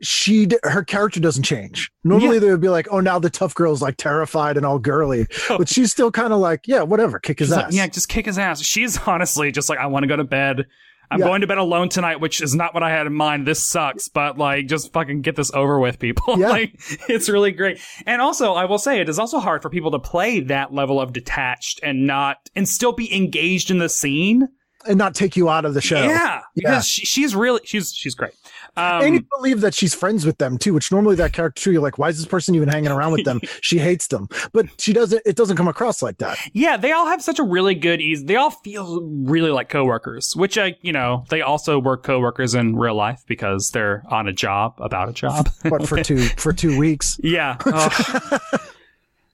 she 0.00 0.48
her 0.62 0.84
character 0.84 1.18
doesn't 1.20 1.42
change. 1.42 1.90
Normally 2.04 2.34
Yeah. 2.34 2.40
they 2.40 2.50
would 2.50 2.60
be 2.60 2.68
like, 2.68 2.86
"Oh, 2.90 3.00
now 3.00 3.18
the 3.18 3.30
tough 3.30 3.52
girl's 3.54 3.82
like 3.82 3.96
terrified 3.96 4.56
and 4.56 4.64
all 4.64 4.78
girly," 4.78 5.26
but 5.48 5.68
she's 5.68 5.90
still 5.90 6.10
kind 6.12 6.32
of 6.32 6.38
like, 6.38 6.62
"Yeah, 6.66 6.82
whatever, 6.82 7.18
kick 7.18 7.40
his 7.40 7.48
She's 7.48 7.56
ass." 7.56 7.64
like, 7.64 7.72
yeah, 7.74 7.86
just 7.88 8.08
kick 8.08 8.26
his 8.26 8.38
ass. 8.38 8.60
She's 8.62 8.96
honestly 9.06 9.50
just 9.50 9.68
like, 9.68 9.78
I 9.80 9.86
want 9.86 10.04
to 10.04 10.06
go 10.08 10.14
to 10.16 10.22
bed. 10.24 10.66
I'm 11.10 11.20
Yeah. 11.20 11.26
going 11.26 11.40
to 11.40 11.46
bed 11.46 11.58
alone 11.58 11.88
tonight, 11.88 12.20
which 12.20 12.40
is 12.42 12.54
not 12.54 12.74
what 12.74 12.82
I 12.82 12.90
had 12.90 13.06
in 13.06 13.14
mind. 13.14 13.46
This 13.46 13.62
sucks, 13.64 14.08
but 14.08 14.36
like, 14.38 14.66
just 14.66 14.92
fucking 14.92 15.22
get 15.22 15.36
this 15.36 15.50
over 15.52 15.78
with, 15.80 15.98
people. 15.98 16.34
Yeah. 16.38 16.48
like, 16.50 16.74
it's 17.08 17.28
really 17.28 17.52
great. 17.52 17.80
And 18.06 18.20
also, 18.20 18.52
I 18.52 18.66
will 18.66 18.78
say, 18.78 19.00
it 19.00 19.08
is 19.08 19.18
also 19.18 19.38
hard 19.38 19.62
for 19.62 19.70
people 19.70 19.90
to 19.92 19.98
play 19.98 20.40
that 20.40 20.72
level 20.72 21.00
of 21.00 21.12
detached 21.12 21.80
and 21.82 22.06
not, 22.06 22.36
and 22.54 22.68
still 22.68 22.92
be 22.92 23.14
engaged 23.14 23.70
in 23.70 23.78
the 23.78 23.88
scene. 23.88 24.48
and 24.86 24.96
not 24.98 25.14
take 25.14 25.36
you 25.36 25.48
out 25.48 25.64
of 25.64 25.74
the 25.74 25.80
show. 25.80 26.02
Yeah, 26.02 26.40
because 26.54 26.72
Yeah. 26.74 26.80
She, 26.80 27.04
she's 27.06 27.34
really, 27.34 27.60
she's, 27.64 27.92
she's 27.92 28.14
great. 28.14 28.32
Um, 28.76 29.02
and 29.02 29.14
you 29.14 29.26
believe 29.36 29.60
that 29.60 29.74
she's 29.74 29.94
friends 29.94 30.24
with 30.24 30.38
them 30.38 30.58
too, 30.58 30.74
which 30.74 30.92
normally 30.92 31.16
that 31.16 31.32
character 31.32 31.62
too, 31.62 31.72
you're 31.72 31.82
like, 31.82 31.98
why 31.98 32.08
is 32.08 32.18
this 32.18 32.26
person 32.26 32.54
even 32.54 32.68
hanging 32.68 32.90
around 32.90 33.12
with 33.12 33.24
them? 33.24 33.40
she 33.60 33.78
hates 33.78 34.06
them, 34.08 34.28
but 34.52 34.66
she 34.78 34.92
doesn't. 34.92 35.22
It 35.26 35.36
doesn't 35.36 35.56
come 35.56 35.68
across 35.68 36.02
like 36.02 36.18
that. 36.18 36.38
Yeah, 36.52 36.76
they 36.76 36.92
all 36.92 37.06
have 37.06 37.22
such 37.22 37.38
a 37.38 37.42
really 37.42 37.74
good 37.74 38.00
ease. 38.00 38.24
They 38.24 38.36
all 38.36 38.50
feel 38.50 39.02
really 39.02 39.50
like 39.50 39.68
coworkers, 39.68 40.34
which 40.36 40.58
I, 40.58 40.76
you 40.80 40.92
know, 40.92 41.24
they 41.28 41.42
also 41.42 41.78
were 41.78 41.96
coworkers 41.96 42.54
in 42.54 42.76
real 42.76 42.94
life 42.94 43.22
because 43.26 43.70
they're 43.70 44.04
on 44.08 44.28
a 44.28 44.32
job 44.32 44.74
about 44.78 45.08
a 45.08 45.12
job. 45.12 45.48
But 45.62 45.86
for 45.86 46.02
two 46.02 46.18
for 46.36 46.52
two 46.52 46.78
weeks, 46.78 47.18
yeah. 47.22 47.56
Ugh. 47.64 48.40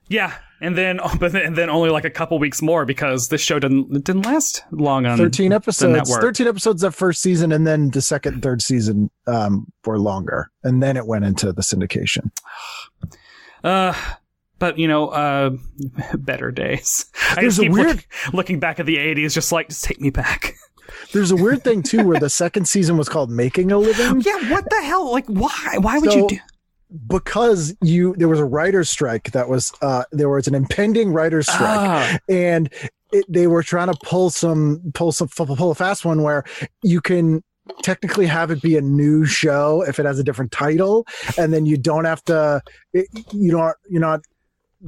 yeah. 0.07 0.33
And 0.61 0.77
then, 0.77 0.99
but 1.19 1.31
then, 1.33 1.45
and 1.45 1.55
then 1.55 1.69
only 1.69 1.89
like 1.89 2.05
a 2.05 2.09
couple 2.09 2.39
weeks 2.39 2.61
more 2.61 2.85
because 2.85 3.27
this 3.29 3.41
show 3.41 3.59
didn't 3.59 4.03
didn't 4.03 4.25
last 4.25 4.63
long 4.71 5.05
on 5.05 5.17
thirteen 5.17 5.51
episodes, 5.51 6.17
thirteen 6.17 6.47
episodes 6.47 6.81
that 6.81 6.91
first 6.91 7.21
season, 7.21 7.51
and 7.51 7.67
then 7.67 7.89
the 7.91 8.01
second 8.01 8.35
and 8.35 8.43
third 8.43 8.61
season 8.61 9.09
um, 9.27 9.67
were 9.85 9.99
longer, 9.99 10.49
and 10.63 10.81
then 10.81 10.95
it 10.97 11.05
went 11.07 11.25
into 11.25 11.51
the 11.51 11.61
syndication. 11.61 12.31
Uh, 13.63 13.95
but 14.59 14.77
you 14.77 14.87
know, 14.87 15.07
uh, 15.09 15.49
better 16.19 16.51
days. 16.51 17.07
I 17.31 17.41
There's 17.41 17.57
a 17.57 17.67
weird- 17.67 17.87
look- 17.87 18.05
looking 18.33 18.59
back 18.59 18.79
at 18.79 18.85
the 18.85 18.97
'80s, 18.97 19.33
just 19.33 19.51
like, 19.51 19.69
just 19.69 19.83
take 19.83 19.99
me 19.99 20.11
back. 20.11 20.53
There's 21.13 21.31
a 21.31 21.35
weird 21.35 21.63
thing 21.63 21.81
too, 21.81 22.05
where 22.07 22.19
the 22.19 22.29
second 22.29 22.67
season 22.67 22.95
was 22.95 23.09
called 23.09 23.31
"Making 23.31 23.71
a 23.71 23.79
Living." 23.79 24.21
yeah, 24.21 24.51
what 24.51 24.69
the 24.69 24.81
hell? 24.83 25.11
Like, 25.11 25.25
why? 25.25 25.77
Why 25.79 25.97
would 25.97 26.13
you 26.13 26.27
do? 26.27 26.37
Because 27.07 27.75
you 27.81 28.15
there 28.17 28.27
was 28.27 28.39
a 28.39 28.45
writer's 28.45 28.89
strike 28.89 29.31
that 29.31 29.49
was 29.49 29.71
uh 29.81 30.03
there 30.11 30.29
was 30.29 30.47
an 30.47 30.55
impending 30.55 31.11
writer's 31.11 31.47
strike 31.47 31.61
Ah. 31.61 32.17
and 32.29 32.71
it, 33.11 33.25
they 33.27 33.47
were 33.47 33.63
trying 33.63 33.91
to 33.91 33.97
pull 34.03 34.29
some 34.29 34.81
pull 34.93 35.11
some 35.11 35.27
pull 35.27 35.71
a 35.71 35.75
fast 35.75 36.05
one 36.05 36.21
where 36.21 36.43
you 36.83 37.01
can 37.01 37.43
technically 37.81 38.27
have 38.27 38.51
it 38.51 38.61
be 38.61 38.77
a 38.77 38.81
new 38.81 39.25
show 39.25 39.83
if 39.87 39.99
it 39.99 40.05
has 40.05 40.19
a 40.19 40.23
different 40.23 40.51
title 40.51 41.05
and 41.37 41.53
then 41.53 41.65
you 41.65 41.77
don't 41.77 42.05
have 42.05 42.23
to 42.25 42.61
it, 42.93 43.07
you 43.31 43.51
don't 43.51 43.75
you're 43.89 44.01
not 44.01 44.21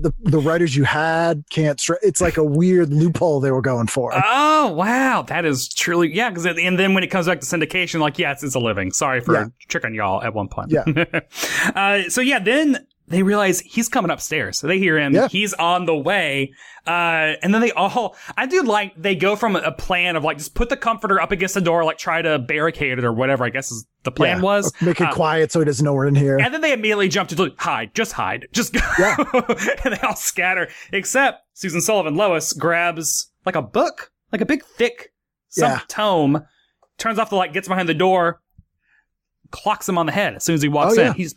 the 0.01 0.13
the 0.19 0.39
writers 0.39 0.75
you 0.75 0.83
had 0.83 1.43
can't 1.49 1.79
stri- 1.79 1.97
it's 2.01 2.21
like 2.21 2.37
a 2.37 2.43
weird 2.43 2.89
loophole 2.93 3.39
they 3.39 3.51
were 3.51 3.61
going 3.61 3.87
for 3.87 4.11
Oh 4.13 4.71
wow, 4.73 5.23
that 5.23 5.45
is 5.45 5.67
truly 5.67 6.13
yeah. 6.15 6.29
Because 6.29 6.45
and 6.45 6.79
then 6.79 6.93
when 6.93 7.03
it 7.03 7.07
comes 7.07 7.27
back 7.27 7.39
to 7.41 7.45
syndication, 7.45 7.99
like 7.99 8.17
yes, 8.17 8.37
it's, 8.37 8.43
it's 8.43 8.55
a 8.55 8.59
living. 8.59 8.91
Sorry 8.91 9.19
for 9.21 9.33
Yeah. 9.33 9.45
tricking 9.67 9.93
y'all 9.95 10.21
at 10.23 10.33
one 10.33 10.47
point. 10.47 10.71
Yeah. 10.71 10.83
uh, 11.75 12.09
so 12.09 12.21
yeah, 12.21 12.39
then 12.39 12.86
they 13.09 13.23
realize 13.23 13.61
he's 13.61 13.87
coming 13.87 14.11
upstairs. 14.11 14.57
So 14.57 14.67
they 14.67 14.79
hear 14.79 14.97
him. 14.99 15.13
Yeah. 15.13 15.27
He's 15.29 15.53
on 15.53 15.85
the 15.85 15.95
way. 15.95 16.51
Uh, 16.85 17.35
and 17.41 17.53
then 17.53 17.61
they 17.61 17.71
all, 17.71 18.15
I 18.35 18.45
do 18.47 18.63
like, 18.63 18.93
they 19.01 19.15
go 19.15 19.35
from 19.37 19.55
a 19.55 19.71
plan 19.71 20.15
of 20.17 20.23
like, 20.25 20.37
just 20.37 20.55
put 20.55 20.67
the 20.69 20.75
comforter 20.77 21.19
up 21.21 21.31
against 21.31 21.53
the 21.53 21.61
door, 21.61 21.83
like 21.85 21.97
try 21.97 22.21
to 22.21 22.37
barricade 22.39 22.97
it 22.97 23.05
or 23.05 23.13
whatever, 23.13 23.45
I 23.45 23.49
guess 23.49 23.71
is 23.71 23.85
the 24.03 24.11
plan 24.11 24.37
Yeah. 24.37 24.43
was. 24.43 24.73
make 24.81 24.99
it 24.99 25.07
Uh, 25.07 25.13
quiet 25.13 25.51
so 25.51 25.59
he 25.59 25.65
doesn't 25.65 25.83
know 25.85 25.93
we're 25.93 26.07
in 26.07 26.15
here 26.15 26.37
and 26.37 26.53
then 26.53 26.61
they 26.61 26.73
immediately 26.73 27.07
jump 27.07 27.29
to 27.29 27.53
hide, 27.57 27.93
just 27.95 28.11
hide, 28.13 28.47
just 28.51 28.73
go. 28.73 28.79
Yeah. 28.99 29.15
and 29.85 29.93
they 29.93 29.99
all 30.01 30.15
scatter, 30.15 30.67
except 30.91 31.41
Susan 31.53 31.81
Sullivan 31.81 32.15
Lois 32.15 32.51
grabs 32.53 33.31
like 33.45 33.55
a 33.55 33.61
book, 33.61 34.11
like 34.31 34.41
a 34.41 34.45
big 34.45 34.63
thick 34.63 35.13
some 35.49 35.79
tome, 35.87 36.45
turns 36.97 37.19
off 37.19 37.29
the 37.29 37.35
light, 37.37 37.53
gets 37.53 37.67
behind 37.69 37.87
the 37.87 37.93
door, 37.93 38.41
clocks 39.51 39.87
him 39.87 39.97
on 39.97 40.05
the 40.05 40.11
head 40.11 40.35
as 40.35 40.43
soon 40.43 40.55
as 40.55 40.61
he 40.61 40.67
walks 40.67 40.97
Oh, 40.97 41.01
in. 41.01 41.13
He's 41.13 41.35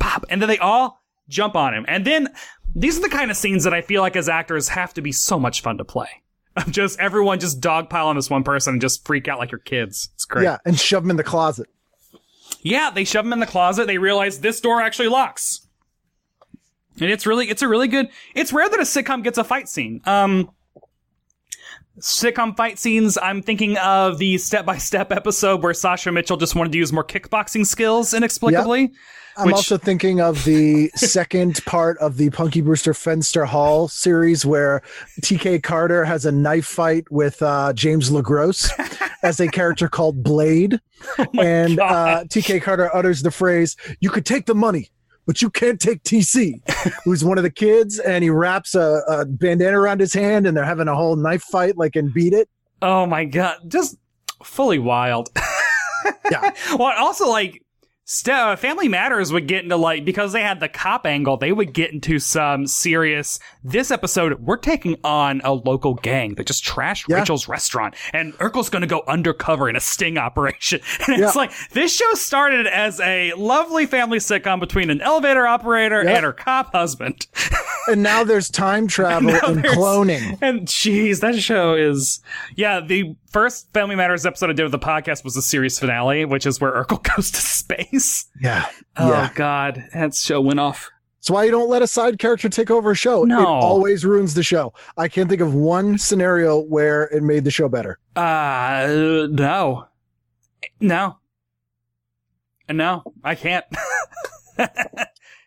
pop, 0.00 0.24
and 0.28 0.42
then 0.42 0.48
they 0.48 0.58
all 0.58 1.00
jump 1.28 1.56
on 1.56 1.74
him. 1.74 1.84
And 1.88 2.04
then 2.04 2.28
these 2.74 2.98
are 2.98 3.02
the 3.02 3.08
kind 3.08 3.30
of 3.30 3.36
scenes 3.36 3.64
that 3.64 3.74
I 3.74 3.80
feel 3.82 4.02
like 4.02 4.16
as 4.16 4.28
actors 4.28 4.68
have 4.68 4.94
to 4.94 5.02
be 5.02 5.12
so 5.12 5.38
much 5.38 5.62
fun 5.62 5.78
to 5.78 5.84
play. 5.84 6.08
Of 6.56 6.70
just 6.70 7.00
everyone 7.00 7.40
just 7.40 7.60
dogpile 7.60 8.04
on 8.04 8.14
this 8.14 8.30
one 8.30 8.44
person 8.44 8.74
and 8.74 8.80
just 8.80 9.04
freak 9.04 9.26
out 9.26 9.40
like 9.40 9.50
your 9.50 9.58
kids. 9.58 10.10
It's 10.14 10.24
great. 10.24 10.44
yeah 10.44 10.58
and 10.64 10.78
shove 10.78 11.02
him 11.02 11.10
in 11.10 11.16
the 11.16 11.24
closet 11.24 11.68
Yeah, 12.62 12.90
they 12.90 13.02
shove 13.02 13.26
him 13.26 13.32
in 13.32 13.40
the 13.40 13.46
closet. 13.46 13.88
They 13.88 13.98
realize 13.98 14.38
this 14.38 14.60
door 14.60 14.80
actually 14.80 15.08
locks. 15.08 15.66
And 17.00 17.10
it's 17.10 17.26
really, 17.26 17.50
it's 17.50 17.62
a 17.62 17.66
really 17.66 17.88
good, 17.88 18.08
it's 18.36 18.52
rare 18.52 18.68
that 18.68 18.78
a 18.78 18.84
sitcom 18.84 19.24
gets 19.24 19.36
a 19.36 19.42
fight 19.42 19.68
scene. 19.68 20.00
Um, 20.04 20.52
sitcom 21.98 22.56
fight 22.56 22.78
scenes, 22.78 23.18
I'm 23.18 23.42
thinking 23.42 23.76
of 23.78 24.18
the 24.18 24.38
step 24.38 24.64
by 24.64 24.78
step 24.78 25.10
episode 25.10 25.62
where 25.62 25.74
Sasha 25.74 26.12
Mitchell 26.12 26.36
just 26.36 26.54
wanted 26.54 26.70
to 26.72 26.78
use 26.78 26.92
more 26.92 27.04
kickboxing 27.04 27.66
skills 27.66 28.14
inexplicably. 28.14 28.92
I'm 29.36 29.46
Which- 29.46 29.54
also 29.56 29.76
thinking 29.78 30.20
of 30.20 30.44
the 30.44 30.88
second 30.94 31.64
part 31.64 31.98
of 31.98 32.16
the 32.16 32.30
Punky 32.30 32.60
Brewster 32.60 32.92
Fenster 32.92 33.44
Hall 33.46 33.88
series 33.88 34.46
where 34.46 34.82
TK 35.22 35.62
Carter 35.62 36.04
has 36.04 36.24
a 36.24 36.32
knife 36.32 36.66
fight 36.66 37.10
with 37.10 37.42
uh, 37.42 37.72
James 37.72 38.10
LeGros. 38.10 38.70
as 39.24 39.40
a 39.40 39.48
character 39.48 39.88
called 39.88 40.22
Blade. 40.22 40.78
and 41.40 41.80
uh, 41.80 42.24
TK 42.28 42.62
Carter 42.62 42.94
utters 42.94 43.22
the 43.22 43.30
phrase, 43.30 43.76
You 44.00 44.10
could 44.10 44.24
take 44.26 44.46
the 44.46 44.54
money, 44.54 44.90
but 45.26 45.42
you 45.42 45.50
can't 45.50 45.80
take 45.80 46.02
TC, 46.04 46.60
who's 47.04 47.24
one 47.24 47.38
of 47.38 47.42
the 47.44 47.50
kids. 47.50 47.98
And 47.98 48.22
he 48.22 48.30
wraps 48.30 48.74
a, 48.74 49.00
a 49.08 49.24
bandana 49.24 49.80
around 49.80 50.00
his 50.00 50.12
hand 50.14 50.46
and 50.46 50.56
they're 50.56 50.64
having 50.64 50.88
a 50.88 50.94
whole 50.94 51.16
knife 51.16 51.42
fight 51.44 51.76
like 51.76 51.96
and 51.96 52.12
Beat 52.14 52.34
It. 52.34 52.48
Oh 52.82 53.06
my 53.06 53.24
god, 53.24 53.56
just 53.68 53.96
fully 54.44 54.78
wild. 54.78 55.28
Yeah. 56.30 56.50
well, 56.78 56.92
also 56.98 57.28
like 57.30 57.62
st- 58.04 58.34
uh, 58.36 58.56
Family 58.56 58.88
Matters 58.88 59.32
would 59.32 59.46
get 59.48 59.64
into 59.64 59.76
like 59.76 60.04
because 60.04 60.32
they 60.32 60.42
had 60.42 60.60
the 60.60 60.68
cop 60.68 61.06
angle, 61.06 61.36
they 61.36 61.52
would 61.52 61.72
get 61.72 61.92
into 61.92 62.18
some 62.18 62.66
serious. 62.66 63.38
This 63.62 63.90
episode, 63.90 64.40
we're 64.40 64.56
taking 64.56 64.96
on 65.04 65.40
a 65.44 65.52
local 65.52 65.94
gang 65.94 66.34
that 66.34 66.46
just 66.46 66.64
trashed 66.64 67.08
Yeah. 67.08 67.16
Rachel's 67.20 67.48
restaurant, 67.48 67.94
and 68.12 68.32
Urkel's 68.34 68.68
going 68.70 68.82
to 68.82 68.86
go 68.88 69.02
undercover 69.08 69.68
in 69.68 69.76
a 69.76 69.80
sting 69.80 70.18
operation. 70.18 70.80
And 71.06 71.20
it's 71.22 71.34
Yeah. 71.34 71.40
like 71.40 71.52
this 71.70 71.94
show 71.94 72.12
started 72.14 72.66
as 72.66 73.00
a 73.00 73.32
lovely 73.34 73.86
family 73.86 74.18
sitcom 74.18 74.60
between 74.60 74.90
an 74.90 75.00
elevator 75.00 75.46
operator 75.46 76.02
Yeah. 76.04 76.16
and 76.16 76.24
her 76.24 76.32
cop 76.32 76.72
husband. 76.72 77.26
And 77.86 78.02
now 78.02 78.24
there's 78.24 78.48
time 78.48 78.86
travel 78.88 79.30
Now 79.32 79.40
and 79.44 79.62
cloning. 79.62 80.38
And 80.40 80.62
jeez, 80.62 81.20
that 81.20 81.38
show 81.38 81.74
is 81.74 82.20
yeah. 82.56 82.80
The 82.80 83.14
first 83.34 83.72
Family 83.72 83.96
Matters 83.96 84.24
episode 84.24 84.48
I 84.50 84.52
did 84.52 84.62
with 84.62 84.70
the 84.70 84.78
podcast 84.78 85.24
was 85.24 85.34
the 85.34 85.42
series 85.42 85.76
finale, 85.76 86.24
which 86.24 86.46
is 86.46 86.60
where 86.60 86.70
Urkel 86.84 87.02
goes 87.16 87.32
to 87.32 87.40
space. 87.40 88.26
Yeah. 88.40 88.64
Oh 88.96 89.08
Yeah. 89.10 89.30
god, 89.34 89.84
that 89.92 90.14
show 90.14 90.40
went 90.40 90.60
off. 90.60 90.88
That's 91.18 91.30
why 91.30 91.42
you 91.44 91.50
don't 91.50 91.68
let 91.68 91.82
a 91.82 91.86
side 91.88 92.20
character 92.20 92.48
take 92.48 92.70
over 92.70 92.92
a 92.92 92.94
show. 92.94 93.24
No. 93.24 93.40
It 93.40 93.46
always 93.46 94.04
ruins 94.04 94.34
the 94.34 94.44
show. 94.44 94.72
I 94.96 95.08
can't 95.08 95.28
think 95.28 95.40
of 95.40 95.52
one 95.52 95.98
scenario 95.98 96.60
where 96.60 97.04
it 97.04 97.24
made 97.24 97.42
the 97.42 97.50
show 97.50 97.68
better. 97.68 97.98
Uh, 98.14 99.26
no, 99.30 99.86
no, 100.80 101.18
And 102.68 102.78
no, 102.78 103.02
I 103.24 103.34
can't. 103.34 103.64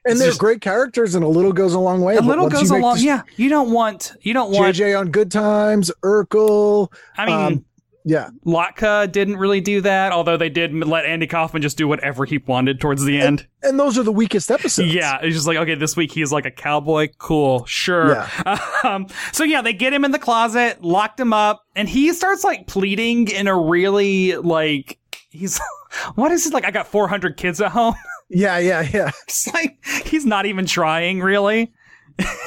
And 0.05 0.13
It's 0.13 0.19
they're 0.21 0.29
just- 0.29 0.39
great 0.39 0.61
characters, 0.61 1.15
and 1.15 1.23
a 1.25 1.27
little 1.27 1.51
goes 1.51 1.73
a 1.73 1.79
long 1.79 1.99
way. 2.01 2.15
a 2.15 2.21
little 2.21 2.47
goes 2.49 2.69
a 2.71 2.77
long 2.77 2.97
Yeah, 2.99 3.23
you 3.35 3.49
don't 3.49 3.71
want 3.71 4.13
you 4.21 4.33
don't 4.33 4.51
want. 4.53 4.73
JJ 4.75 4.97
on 4.97 5.11
Good 5.11 5.29
Times, 5.31 5.91
Urkel. 6.01 6.87
I 7.17 7.25
mean. 7.25 7.35
um, 7.35 7.65
yeah, 8.09 8.29
Latka 8.45 9.11
didn't 9.11 9.35
really 9.35 9.59
do 9.59 9.81
that, 9.81 10.13
although 10.13 10.37
they 10.37 10.47
did 10.47 10.73
let 10.73 11.05
Andy 11.05 11.27
Kaufman 11.27 11.61
just 11.61 11.77
do 11.77 11.89
whatever 11.89 12.23
he 12.23 12.37
wanted 12.37 12.79
towards 12.79 13.03
the 13.03 13.19
end. 13.19 13.45
and 13.61 13.77
those 13.77 13.97
are 13.97 14.03
the 14.03 14.13
weakest 14.13 14.49
episodes. 14.49 14.93
Yeah, 14.93 15.19
it's 15.21 15.35
just 15.35 15.45
like 15.45 15.57
okay, 15.57 15.75
this 15.75 15.97
week 15.97 16.13
he's 16.13 16.31
like 16.31 16.45
a 16.45 16.51
cowboy. 16.51 17.09
Cool, 17.17 17.65
sure. 17.65 18.25
Um, 18.83 19.07
so 19.33 19.43
yeah, 19.43 19.61
they 19.61 19.73
get 19.73 19.91
him 19.91 20.05
in 20.05 20.11
the 20.11 20.19
closet, 20.19 20.81
locked 20.81 21.19
him 21.19 21.33
up, 21.33 21.65
and 21.75 21.89
he 21.89 22.13
starts 22.13 22.43
like 22.43 22.67
pleading 22.67 23.27
in 23.27 23.47
a 23.47 23.59
really 23.59 24.37
like 24.37 24.99
he's 25.29 25.59
what 26.15 26.31
is 26.31 26.45
it 26.45 26.53
like? 26.53 26.63
I 26.63 26.71
got 26.71 26.87
four 26.87 27.09
hundred 27.09 27.35
kids 27.35 27.59
at 27.59 27.71
home. 27.71 27.95
yeah, 28.29 28.57
yeah, 28.57 28.87
yeah. 28.93 29.11
It's 29.23 29.47
like 29.53 29.83
he's 30.05 30.25
not 30.25 30.45
even 30.45 30.65
trying 30.65 31.19
really. 31.19 31.73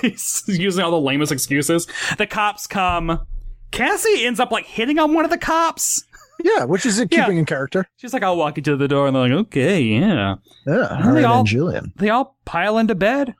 he's 0.00 0.42
using 0.46 0.82
all 0.82 0.90
the 0.90 1.00
lamest 1.00 1.32
excuses. 1.32 1.86
The 2.16 2.26
cops 2.26 2.66
come. 2.66 3.26
Cassie 3.70 4.24
ends 4.26 4.40
up 4.40 4.50
like 4.50 4.66
hitting 4.66 4.98
on 4.98 5.14
one 5.14 5.24
of 5.24 5.30
the 5.30 5.38
cops. 5.38 6.04
Yeah, 6.42 6.64
which 6.64 6.86
is 6.86 6.98
it 6.98 7.12
Yeah. 7.12 7.24
keeping 7.24 7.36
in 7.38 7.44
character. 7.46 7.86
She's 7.96 8.12
like, 8.14 8.22
"I'll 8.22 8.36
walk 8.36 8.56
you 8.56 8.62
to 8.62 8.76
the 8.76 8.88
door," 8.88 9.06
and 9.06 9.14
they're 9.14 9.24
like, 9.24 9.32
"Okay, 9.48 9.80
yeah." 9.82 10.36
Yeah, 10.66 10.74
they 10.90 11.02
her 11.02 11.16
and 11.18 11.26
all- 11.26 11.44
Julian. 11.44 11.92
They 11.96 12.08
all 12.08 12.36
pile 12.46 12.78
into 12.78 12.94
bed. 12.94 13.34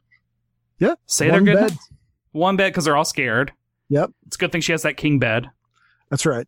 Yeah, 0.78 0.94
Say 1.06 1.30
one 1.30 1.44
they're 1.44 1.54
good. 1.56 1.68
bed. 1.70 1.78
One 2.32 2.56
bed 2.56 2.68
because 2.72 2.84
they're 2.84 2.96
all 2.96 3.04
scared. 3.04 3.52
Yep, 3.88 4.10
It's 4.26 4.36
a 4.36 4.38
good 4.38 4.52
thing 4.52 4.60
she 4.60 4.72
has 4.72 4.82
that 4.82 4.96
king 4.96 5.18
bed. 5.18 5.48
that's 6.10 6.24
right. 6.26 6.46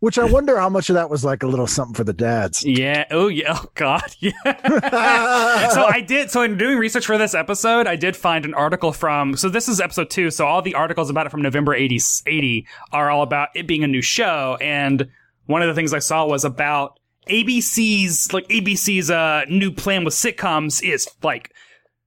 Which 0.00 0.18
I 0.18 0.24
wonder 0.24 0.58
how 0.58 0.70
much 0.70 0.88
of 0.88 0.94
that 0.94 1.10
was 1.10 1.24
like 1.24 1.42
a 1.42 1.46
little 1.46 1.66
something 1.66 1.94
for 1.94 2.04
the 2.04 2.14
dads. 2.14 2.64
Yeah. 2.64 3.04
Oh 3.10 3.28
yeah. 3.28 3.54
Oh 3.56 3.66
god. 3.74 4.02
Yeah. 4.20 5.68
so 5.68 5.84
I 5.84 6.00
did. 6.00 6.30
So 6.30 6.42
in 6.42 6.56
doing 6.56 6.78
research 6.78 7.04
for 7.06 7.18
this 7.18 7.34
episode, 7.34 7.86
I 7.86 7.96
did 7.96 8.16
find 8.16 8.44
an 8.46 8.54
article 8.54 8.92
from. 8.92 9.36
So 9.36 9.48
this 9.50 9.68
is 9.68 9.78
episode 9.80 10.08
two. 10.08 10.30
So 10.30 10.46
all 10.46 10.62
the 10.62 10.74
articles 10.74 11.10
about 11.10 11.26
it 11.26 11.30
from 11.30 11.42
November 11.42 11.74
80, 11.74 12.00
80 12.26 12.66
are 12.92 13.10
all 13.10 13.22
about 13.22 13.50
it 13.54 13.66
being 13.66 13.84
a 13.84 13.88
new 13.88 14.02
show. 14.02 14.56
And 14.60 15.08
one 15.46 15.60
of 15.60 15.68
the 15.68 15.74
things 15.74 15.92
I 15.92 15.98
saw 15.98 16.26
was 16.26 16.44
about 16.46 16.98
ABC's 17.28 18.32
like 18.32 18.48
ABC's 18.48 19.10
uh 19.10 19.44
new 19.48 19.70
plan 19.70 20.04
with 20.04 20.14
sitcoms 20.14 20.82
is 20.82 21.08
like 21.22 21.52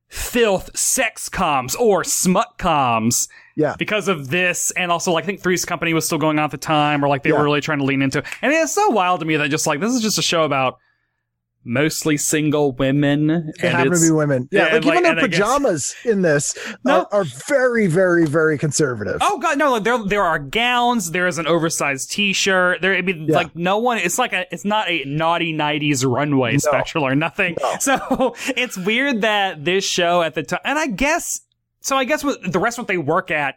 filth 0.08 0.76
sex 0.78 1.30
coms 1.30 1.76
or 1.76 2.04
smut 2.04 2.58
coms 2.58 3.28
Yeah, 3.56 3.76
because 3.78 4.08
of 4.08 4.30
this 4.30 4.72
and 4.72 4.92
also 4.92 5.12
like 5.12 5.24
I 5.24 5.28
think 5.28 5.42
Three's 5.42 5.64
Company 5.66 5.94
was 5.94 6.06
still 6.06 6.18
going 6.18 6.40
on 6.40 6.46
at 6.46 6.52
the 6.52 6.58
time 6.58 7.04
or 7.04 7.08
like 7.08 7.24
they 7.24 7.30
Yeah. 7.30 7.38
were 7.38 7.44
really 7.44 7.62
trying 7.62 7.80
to 7.80 7.86
lean 7.86 8.02
into 8.02 8.20
it. 8.20 8.26
And 8.42 8.52
it's 8.54 8.72
so 8.72 8.90
wild 8.90 9.20
to 9.20 9.26
me 9.26 9.36
that 9.38 9.50
just 9.50 9.68
like 9.68 9.80
this 9.80 9.94
is 9.94 10.02
just 10.02 10.18
a 10.18 10.24
show 10.24 10.44
about 10.44 10.80
mostly 11.66 12.18
single 12.18 12.74
women. 12.74 13.30
It 13.30 13.56
and 13.64 13.72
happen 13.74 13.94
to 13.94 14.00
be 14.02 14.12
women. 14.12 14.50
Yeah, 14.52 14.66
yeah, 14.68 14.74
like, 14.74 14.84
like- 14.86 14.94
even 14.96 15.04
their 15.04 15.12
and 15.14 15.20
I 15.22 15.28
guess- 15.28 15.40
pajamas 15.40 15.96
in 16.04 16.22
this 16.22 16.58
uh, 16.68 16.74
No. 16.84 16.98
are, 17.04 17.08
are 17.22 17.24
very, 17.48 17.88
very, 17.88 18.26
very 18.26 18.58
conservative. 18.58 19.20
Oh 19.22 19.38
god, 19.40 19.58
no! 19.58 19.72
Like 19.72 19.84
there, 19.84 19.98
there 20.04 20.24
are 20.24 20.40
gowns. 20.40 21.12
There 21.12 21.26
is 21.28 21.38
an 21.38 21.48
oversized 21.48 22.12
T-shirt. 22.12 22.82
There, 22.82 22.94
I 22.96 23.02
mean, 23.02 23.28
Yeah. 23.30 23.36
like 23.38 23.56
no 23.56 23.78
one. 23.78 23.98
It's 24.00 24.20
like 24.20 24.34
a. 24.34 24.46
It's 24.54 24.66
not 24.66 24.90
a 24.90 25.04
naughty 25.06 25.54
'90s 25.54 26.04
runway 26.06 26.58
special 26.58 27.04
or 27.04 27.16
nothing. 27.16 27.56
So 27.80 28.36
it's 28.58 28.78
weird 28.78 29.22
that 29.22 29.64
this 29.64 29.86
show 29.86 30.22
at 30.22 30.36
the 30.36 30.44
time, 30.44 30.60
and 30.66 30.78
I 30.78 30.88
guess 30.88 31.40
so. 31.84 31.96
I 31.98 32.04
guess 32.06 32.24
what 32.24 32.52
the 32.52 32.60
restaurant 32.60 32.88
they 32.88 32.98
work 32.98 33.30
at 33.30 33.56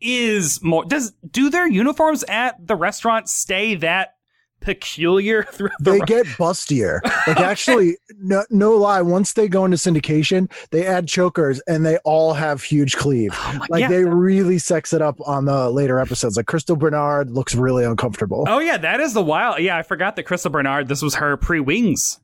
is 0.00 0.62
more. 0.62 0.84
Does 0.84 1.12
do 1.30 1.48
their 1.50 1.68
uniforms 1.68 2.24
at 2.28 2.66
the 2.66 2.74
restaurant 2.76 3.28
stay 3.28 3.76
that 3.76 4.14
peculiar 4.60 5.42
throughout 5.52 5.76
the? 5.80 5.92
they 5.92 6.00
get 6.00 6.26
bustier. 6.26 7.00
Like 7.26 7.40
actually, 7.40 7.96
no, 8.18 8.44
no 8.50 8.72
lie. 8.76 9.02
Once 9.02 9.34
they 9.34 9.48
go 9.48 9.64
into 9.64 9.76
syndication, 9.76 10.50
they 10.70 10.86
add 10.86 11.06
chokers, 11.08 11.60
and 11.68 11.86
they 11.86 11.98
all 11.98 12.34
have 12.34 12.62
huge 12.62 12.96
cleave. 12.96 13.30
Oh 13.34 13.58
like 13.70 13.70
Oh 13.70 13.76
yeah. 13.76 13.88
they 13.88 14.04
really 14.04 14.58
sex 14.58 14.92
it 14.92 15.02
up 15.02 15.18
on 15.26 15.44
the 15.44 15.70
later 15.70 15.98
episodes. 16.00 16.36
Like 16.36 16.46
Crystal 16.46 16.76
Bernard 16.76 17.30
looks 17.30 17.54
really 17.54 17.84
uncomfortable. 17.84 18.44
Oh 18.48 18.58
yeah, 18.58 18.76
that 18.78 19.00
is 19.00 19.14
the 19.14 19.22
wild. 19.22 19.60
Yeah, 19.60 19.76
I 19.76 19.82
forgot 19.82 20.16
that 20.16 20.24
Crystal 20.24 20.50
Bernard. 20.50 20.88
This 20.88 21.02
was 21.02 21.14
her 21.16 21.36
pre-wings 21.36 22.18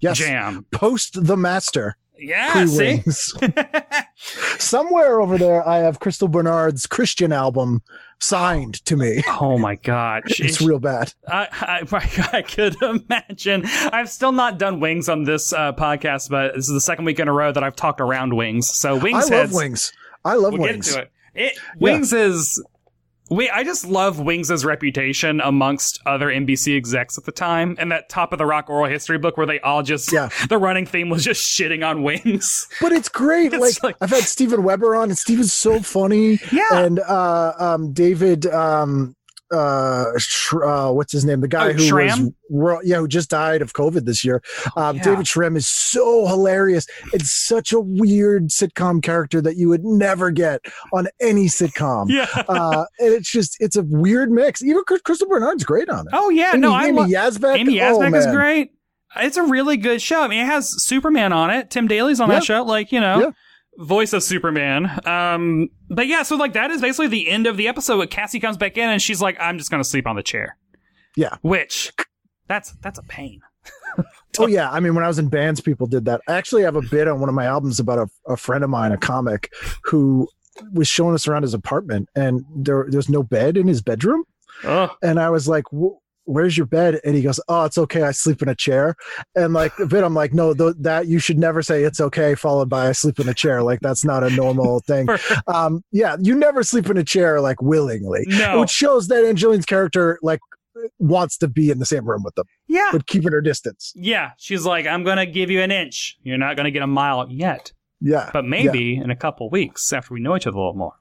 yes, 0.00 0.18
jam. 0.18 0.66
post 0.70 1.24
the 1.26 1.36
master. 1.36 1.96
Yeah. 2.18 2.52
Pre-wings. 2.52 3.34
Somewhere 4.58 5.20
over 5.20 5.38
there, 5.38 5.66
I 5.66 5.78
have 5.78 6.00
Crystal 6.00 6.28
Bernard's 6.28 6.86
Christian 6.86 7.32
album 7.32 7.82
signed 8.20 8.84
to 8.86 8.96
me. 8.96 9.22
Oh 9.40 9.58
my 9.58 9.76
god, 9.76 10.24
It's 10.38 10.60
real 10.60 10.78
bad. 10.80 11.12
I, 11.28 11.48
I, 11.92 12.28
I 12.38 12.42
could 12.42 12.76
imagine. 12.82 13.62
I've 13.92 14.08
still 14.10 14.32
not 14.32 14.58
done 14.58 14.80
wings 14.80 15.08
on 15.08 15.24
this 15.24 15.52
uh, 15.52 15.72
podcast, 15.72 16.28
but 16.30 16.54
this 16.54 16.68
is 16.68 16.74
the 16.74 16.80
second 16.80 17.04
week 17.04 17.20
in 17.20 17.28
a 17.28 17.32
row 17.32 17.52
that 17.52 17.62
I've 17.62 17.76
talked 17.76 18.00
around 18.00 18.34
wings. 18.36 18.68
So 18.68 18.96
wings, 18.96 19.30
I 19.30 19.36
wings 19.36 19.52
love 19.52 19.52
wings. 19.52 19.92
I 20.24 20.34
love 20.34 20.52
We'll 20.54 20.62
wings. 20.62 20.94
get 20.94 21.04
into 21.04 21.10
it. 21.34 21.52
It 21.52 21.58
wings 21.78 22.12
is. 22.12 22.62
We, 23.28 23.50
I 23.50 23.62
just 23.64 23.86
love 23.86 24.18
Wings' 24.20 24.64
reputation 24.64 25.40
amongst 25.40 26.00
other 26.06 26.28
NBC 26.28 26.76
execs 26.76 27.18
at 27.18 27.24
the 27.24 27.32
time, 27.32 27.76
and 27.78 27.92
that 27.92 28.08
top 28.08 28.32
of 28.32 28.38
the 28.38 28.46
rock 28.46 28.70
oral 28.70 28.90
history 28.90 29.18
book 29.18 29.36
where 29.36 29.46
they 29.46 29.60
all 29.60 29.82
just 29.82 30.10
Yeah. 30.12 30.30
the 30.48 30.58
running 30.58 30.86
theme 30.86 31.08
was 31.10 31.24
just 31.24 31.42
shitting 31.42 31.86
on 31.86 32.02
Wings. 32.02 32.66
But 32.80 32.92
it's 32.92 33.08
great. 33.08 33.52
It's 33.58 33.82
like, 33.82 33.82
like- 33.82 33.96
I've 34.00 34.10
had 34.10 34.24
Steven 34.24 34.62
Weber 34.62 34.94
on, 34.96 35.10
and 35.10 35.18
Steven's 35.18 35.52
so 35.52 35.80
funny. 35.80 36.38
Yeah. 36.52 36.62
And 36.84 36.98
uh, 37.00 37.52
um, 37.58 37.92
David, 37.92 38.46
um, 38.46 39.14
uh, 39.52 40.04
uh, 40.64 40.92
what's 40.92 41.12
his 41.12 41.24
name? 41.24 41.40
The 41.40 41.48
guy 41.48 41.68
Oh, 41.68 41.72
who 41.72 41.94
was, 41.94 42.32
ro- 42.50 42.80
yeah, 42.84 42.96
who 42.98 43.08
just 43.08 43.30
died 43.30 43.62
of 43.62 43.72
COVID 43.72 44.04
this 44.04 44.24
year. 44.24 44.42
Um, 44.76 44.96
yeah. 44.96 45.02
David 45.02 45.26
Schramm 45.26 45.56
is 45.56 45.66
so 45.66 46.26
hilarious. 46.26 46.86
It's 47.12 47.30
such 47.30 47.72
a 47.72 47.80
weird 47.80 48.48
sitcom 48.48 49.02
character 49.02 49.40
that 49.40 49.56
you 49.56 49.68
would 49.68 49.84
never 49.84 50.30
get 50.30 50.60
on 50.92 51.08
any 51.20 51.46
sitcom. 51.46 52.06
Yeah. 52.18 52.26
Uh, 52.48 52.84
and 52.98 53.12
it's 53.14 53.30
just, 53.30 53.56
it's 53.60 53.76
a 53.76 53.82
weird 53.82 54.30
mix. 54.30 54.62
Even 54.62 54.82
Chris- 54.86 55.02
Crystal 55.02 55.28
Bernard's 55.28 55.64
great 55.64 55.88
on 55.88 56.00
it. 56.06 56.10
Oh 56.12 56.30
yeah, 56.30 56.50
Amy, 56.52 56.60
no, 56.60 56.72
I 56.72 56.86
Amy 56.86 57.02
Yasbeck. 57.02 57.56
Amy 57.58 57.80
oh, 57.80 57.98
Yasbeck 57.98 58.16
is 58.16 58.26
great. 58.26 58.72
It's 59.16 59.36
a 59.36 59.42
really 59.42 59.76
good 59.76 60.02
show. 60.02 60.20
I 60.22 60.28
mean, 60.28 60.40
it 60.40 60.46
has 60.46 60.82
Superman 60.82 61.32
on 61.32 61.50
it. 61.50 61.70
Tim 61.70 61.88
Daly's 61.88 62.20
on 62.20 62.28
Yeah. 62.28 62.36
that 62.36 62.44
show. 62.44 62.62
Like, 62.62 62.92
you 62.92 63.00
know, 63.00 63.20
Yeah. 63.20 63.30
Voice 63.78 64.12
of 64.12 64.22
Superman. 64.22 64.90
Um, 65.06 65.68
but 65.88 66.06
yeah, 66.06 66.22
so 66.22 66.36
like 66.36 66.52
that 66.52 66.70
is 66.70 66.80
basically 66.82 67.08
the 67.08 67.30
end 67.30 67.46
of 67.46 67.56
the 67.56 67.68
episode. 67.68 67.96
Where 67.98 68.06
Cassie 68.06 68.40
comes 68.40 68.56
back 68.56 68.76
in 68.76 68.88
and 68.88 69.00
she's 69.00 69.22
like, 69.22 69.36
"I'm 69.40 69.56
just 69.56 69.70
gonna 69.70 69.84
sleep 69.84 70.06
on 70.06 70.16
the 70.16 70.22
chair." 70.22 70.56
Yeah. 71.16 71.36
Which, 71.42 71.92
that's 72.48 72.72
that's 72.82 72.98
a 72.98 73.02
pain. 73.04 73.40
Oh 74.38 74.46
yeah, 74.46 74.70
I 74.70 74.78
mean, 74.78 74.94
when 74.94 75.02
I 75.02 75.08
was 75.08 75.18
in 75.18 75.28
bands, 75.28 75.60
people 75.60 75.88
did 75.88 76.04
that. 76.04 76.20
I 76.28 76.34
actually 76.34 76.62
have 76.62 76.76
a 76.76 76.82
bit 76.82 77.08
on 77.08 77.18
one 77.18 77.28
of 77.28 77.34
my 77.34 77.46
albums 77.46 77.80
about 77.80 77.98
a, 77.98 78.32
a 78.32 78.36
friend 78.36 78.62
of 78.62 78.70
mine, 78.70 78.92
a 78.92 78.96
comic, 78.96 79.50
who 79.82 80.28
was 80.72 80.86
showing 80.86 81.14
us 81.14 81.26
around 81.26 81.42
his 81.42 81.54
apartment, 81.54 82.08
and 82.14 82.44
there 82.54 82.86
there's 82.88 83.08
no 83.08 83.24
bed 83.24 83.56
in 83.56 83.66
his 83.66 83.82
bedroom, 83.82 84.22
Oh, 84.62 84.90
and 85.02 85.18
I 85.18 85.30
was 85.30 85.48
like. 85.48 85.64
"Wh- 86.28 86.34
Where's 86.34 86.56
your 86.56 86.66
bed? 86.66 87.00
And 87.04 87.14
he 87.16 87.22
goes, 87.22 87.40
"Oh, 87.48 87.64
it's 87.64 87.78
okay. 87.78 88.02
I 88.02 88.10
sleep 88.12 88.42
in 88.42 88.48
a 88.48 88.54
chair." 88.54 88.94
And 89.34 89.54
like 89.54 89.78
a 89.78 89.86
bit, 89.86 90.04
I'm 90.04 90.14
like, 90.14 90.34
"No, 90.34 90.54
th- 90.54 90.74
that 90.80 91.06
you 91.06 91.18
should 91.18 91.38
never 91.38 91.62
say 91.62 91.84
it's 91.84 92.00
okay." 92.00 92.34
Followed 92.34 92.68
by 92.68 92.88
"I 92.88 92.92
sleep 92.92 93.18
in 93.20 93.28
a 93.28 93.34
chair." 93.34 93.62
Like 93.62 93.80
that's 93.80 94.04
not 94.04 94.22
a 94.24 94.30
normal 94.30 94.80
thing. 94.86 95.08
um, 95.46 95.82
yeah, 95.92 96.16
you 96.20 96.34
never 96.36 96.62
sleep 96.62 96.88
in 96.90 96.96
a 96.96 97.04
chair 97.04 97.40
like 97.40 97.60
willingly, 97.62 98.24
no. 98.28 98.60
which 98.60 98.70
shows 98.70 99.08
that 99.08 99.24
Ann 99.24 99.36
Jillian's 99.36 99.66
character 99.66 100.18
like 100.22 100.40
wants 101.00 101.36
to 101.38 101.48
be 101.48 101.70
in 101.70 101.78
the 101.80 101.86
same 101.86 102.08
room 102.08 102.22
with 102.22 102.34
them, 102.36 102.46
Yeah. 102.68 102.90
but 102.92 103.06
keeping 103.08 103.32
her 103.32 103.40
distance. 103.40 103.92
Yeah. 103.96 104.30
She's 104.38 104.64
like, 104.64 104.86
I'm 104.86 105.02
going 105.02 105.16
to 105.16 105.26
give 105.26 105.50
you 105.50 105.60
an 105.60 105.72
inch. 105.72 106.16
You're 106.22 106.38
not 106.38 106.54
going 106.56 106.66
to 106.66 106.70
get 106.70 106.82
a 106.82 106.86
mile 106.86 107.26
yet. 107.28 107.72
Yeah. 108.00 108.30
But 108.32 108.44
maybe 108.44 108.94
in 108.96 109.10
a 109.10 109.16
couple 109.16 109.50
weeks 109.50 109.92
after 109.92 110.14
we 110.14 110.20
know 110.20 110.36
each 110.36 110.46
other 110.46 110.56
a 110.56 110.60
little 110.60 110.74
more. 110.74 110.92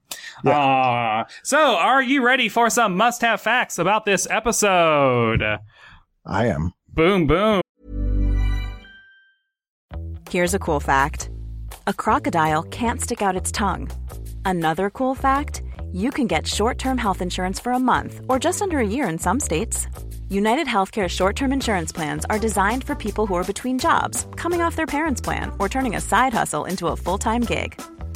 Uh, 0.46 1.24
so, 1.44 1.58
are 1.58 2.02
you 2.02 2.24
ready 2.24 2.50
for 2.50 2.70
some 2.70 2.96
must 2.96 3.22
have 3.22 3.42
facts 3.42 3.80
about 3.80 4.06
this 4.06 4.28
episode? 4.30 5.42
I 6.26 6.48
am. 6.48 6.74
Boom, 6.94 7.28
boom. 7.28 7.62
Here's 10.30 10.54
a 10.54 10.60
cool 10.60 10.80
fact 10.80 11.30
a 11.86 11.94
crocodile 11.94 12.64
can't 12.64 13.00
stick 13.00 13.22
out 13.22 13.36
its 13.36 13.52
tongue. 13.52 13.90
Another 14.44 14.90
cool 14.90 15.16
fact 15.16 15.62
you 15.92 16.12
can 16.12 16.28
get 16.28 16.46
short 16.46 16.78
term 16.78 16.98
health 16.98 17.22
insurance 17.22 17.60
for 17.60 17.72
a 17.72 17.80
month 17.80 18.22
or 18.28 18.40
just 18.40 18.62
under 18.62 18.80
a 18.80 18.88
year 18.88 19.08
in 19.08 19.18
some 19.18 19.40
states. 19.40 19.88
United 20.30 20.68
Healthcare 20.68 21.08
short 21.08 21.36
term 21.36 21.54
insurance 21.54 21.92
plans 21.92 22.26
are 22.30 22.40
designed 22.40 22.84
for 22.84 22.96
people 22.96 23.26
who 23.26 23.36
are 23.36 23.44
between 23.44 23.80
jobs, 23.80 24.28
coming 24.36 24.62
off 24.62 24.76
their 24.76 24.86
parents' 24.86 25.22
plan, 25.22 25.52
or 25.60 25.70
turning 25.70 25.96
a 25.96 26.02
side 26.02 26.34
hustle 26.34 26.66
into 26.66 26.88
a 26.88 26.96
full 26.98 27.18
time 27.18 27.42
gig. 27.42 27.82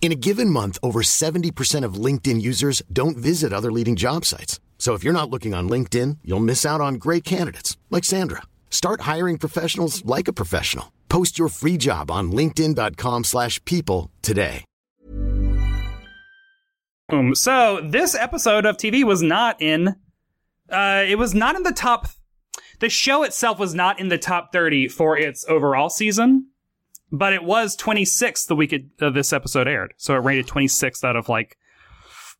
In 0.00 0.12
a 0.12 0.16
given 0.16 0.48
month, 0.48 0.78
over 0.82 1.02
70% 1.02 1.84
of 1.84 1.94
LinkedIn 1.94 2.40
users 2.40 2.82
don't 2.90 3.18
visit 3.18 3.52
other 3.52 3.70
leading 3.70 3.96
job 3.96 4.24
sites. 4.24 4.58
So 4.78 4.94
if 4.94 5.04
you're 5.04 5.12
not 5.12 5.28
looking 5.28 5.52
on 5.52 5.68
LinkedIn, 5.68 6.18
you'll 6.24 6.40
miss 6.40 6.64
out 6.64 6.80
on 6.80 6.94
great 6.94 7.22
candidates 7.22 7.76
like 7.90 8.04
Sandra. 8.04 8.42
Start 8.70 9.02
hiring 9.02 9.36
professionals 9.36 10.02
like 10.06 10.26
a 10.26 10.32
professional. 10.32 10.90
Post 11.10 11.38
your 11.38 11.48
free 11.48 11.76
job 11.76 12.10
on 12.10 12.32
linkedin.com/people 12.32 14.10
today. 14.22 14.64
Boom. 17.10 17.34
So, 17.34 17.80
this 17.82 18.14
episode 18.14 18.64
of 18.64 18.76
TV 18.76 19.02
was 19.02 19.20
not 19.20 19.60
in, 19.60 19.96
uh, 20.70 21.04
it 21.06 21.18
was 21.18 21.34
not 21.34 21.56
in 21.56 21.64
the 21.64 21.72
top, 21.72 22.06
the 22.78 22.88
show 22.88 23.24
itself 23.24 23.58
was 23.58 23.74
not 23.74 23.98
in 23.98 24.08
the 24.08 24.18
top 24.18 24.52
30 24.52 24.86
for 24.86 25.18
its 25.18 25.44
overall 25.48 25.90
season, 25.90 26.49
but 27.12 27.32
it 27.32 27.44
was 27.44 27.76
26th 27.76 28.46
the 28.46 28.56
week 28.56 28.72
it, 28.72 28.84
uh, 29.00 29.10
this 29.10 29.32
episode 29.32 29.68
aired. 29.68 29.94
So 29.96 30.14
it 30.14 30.18
rated 30.18 30.46
26th 30.46 31.04
out 31.04 31.16
of 31.16 31.28
like 31.28 31.56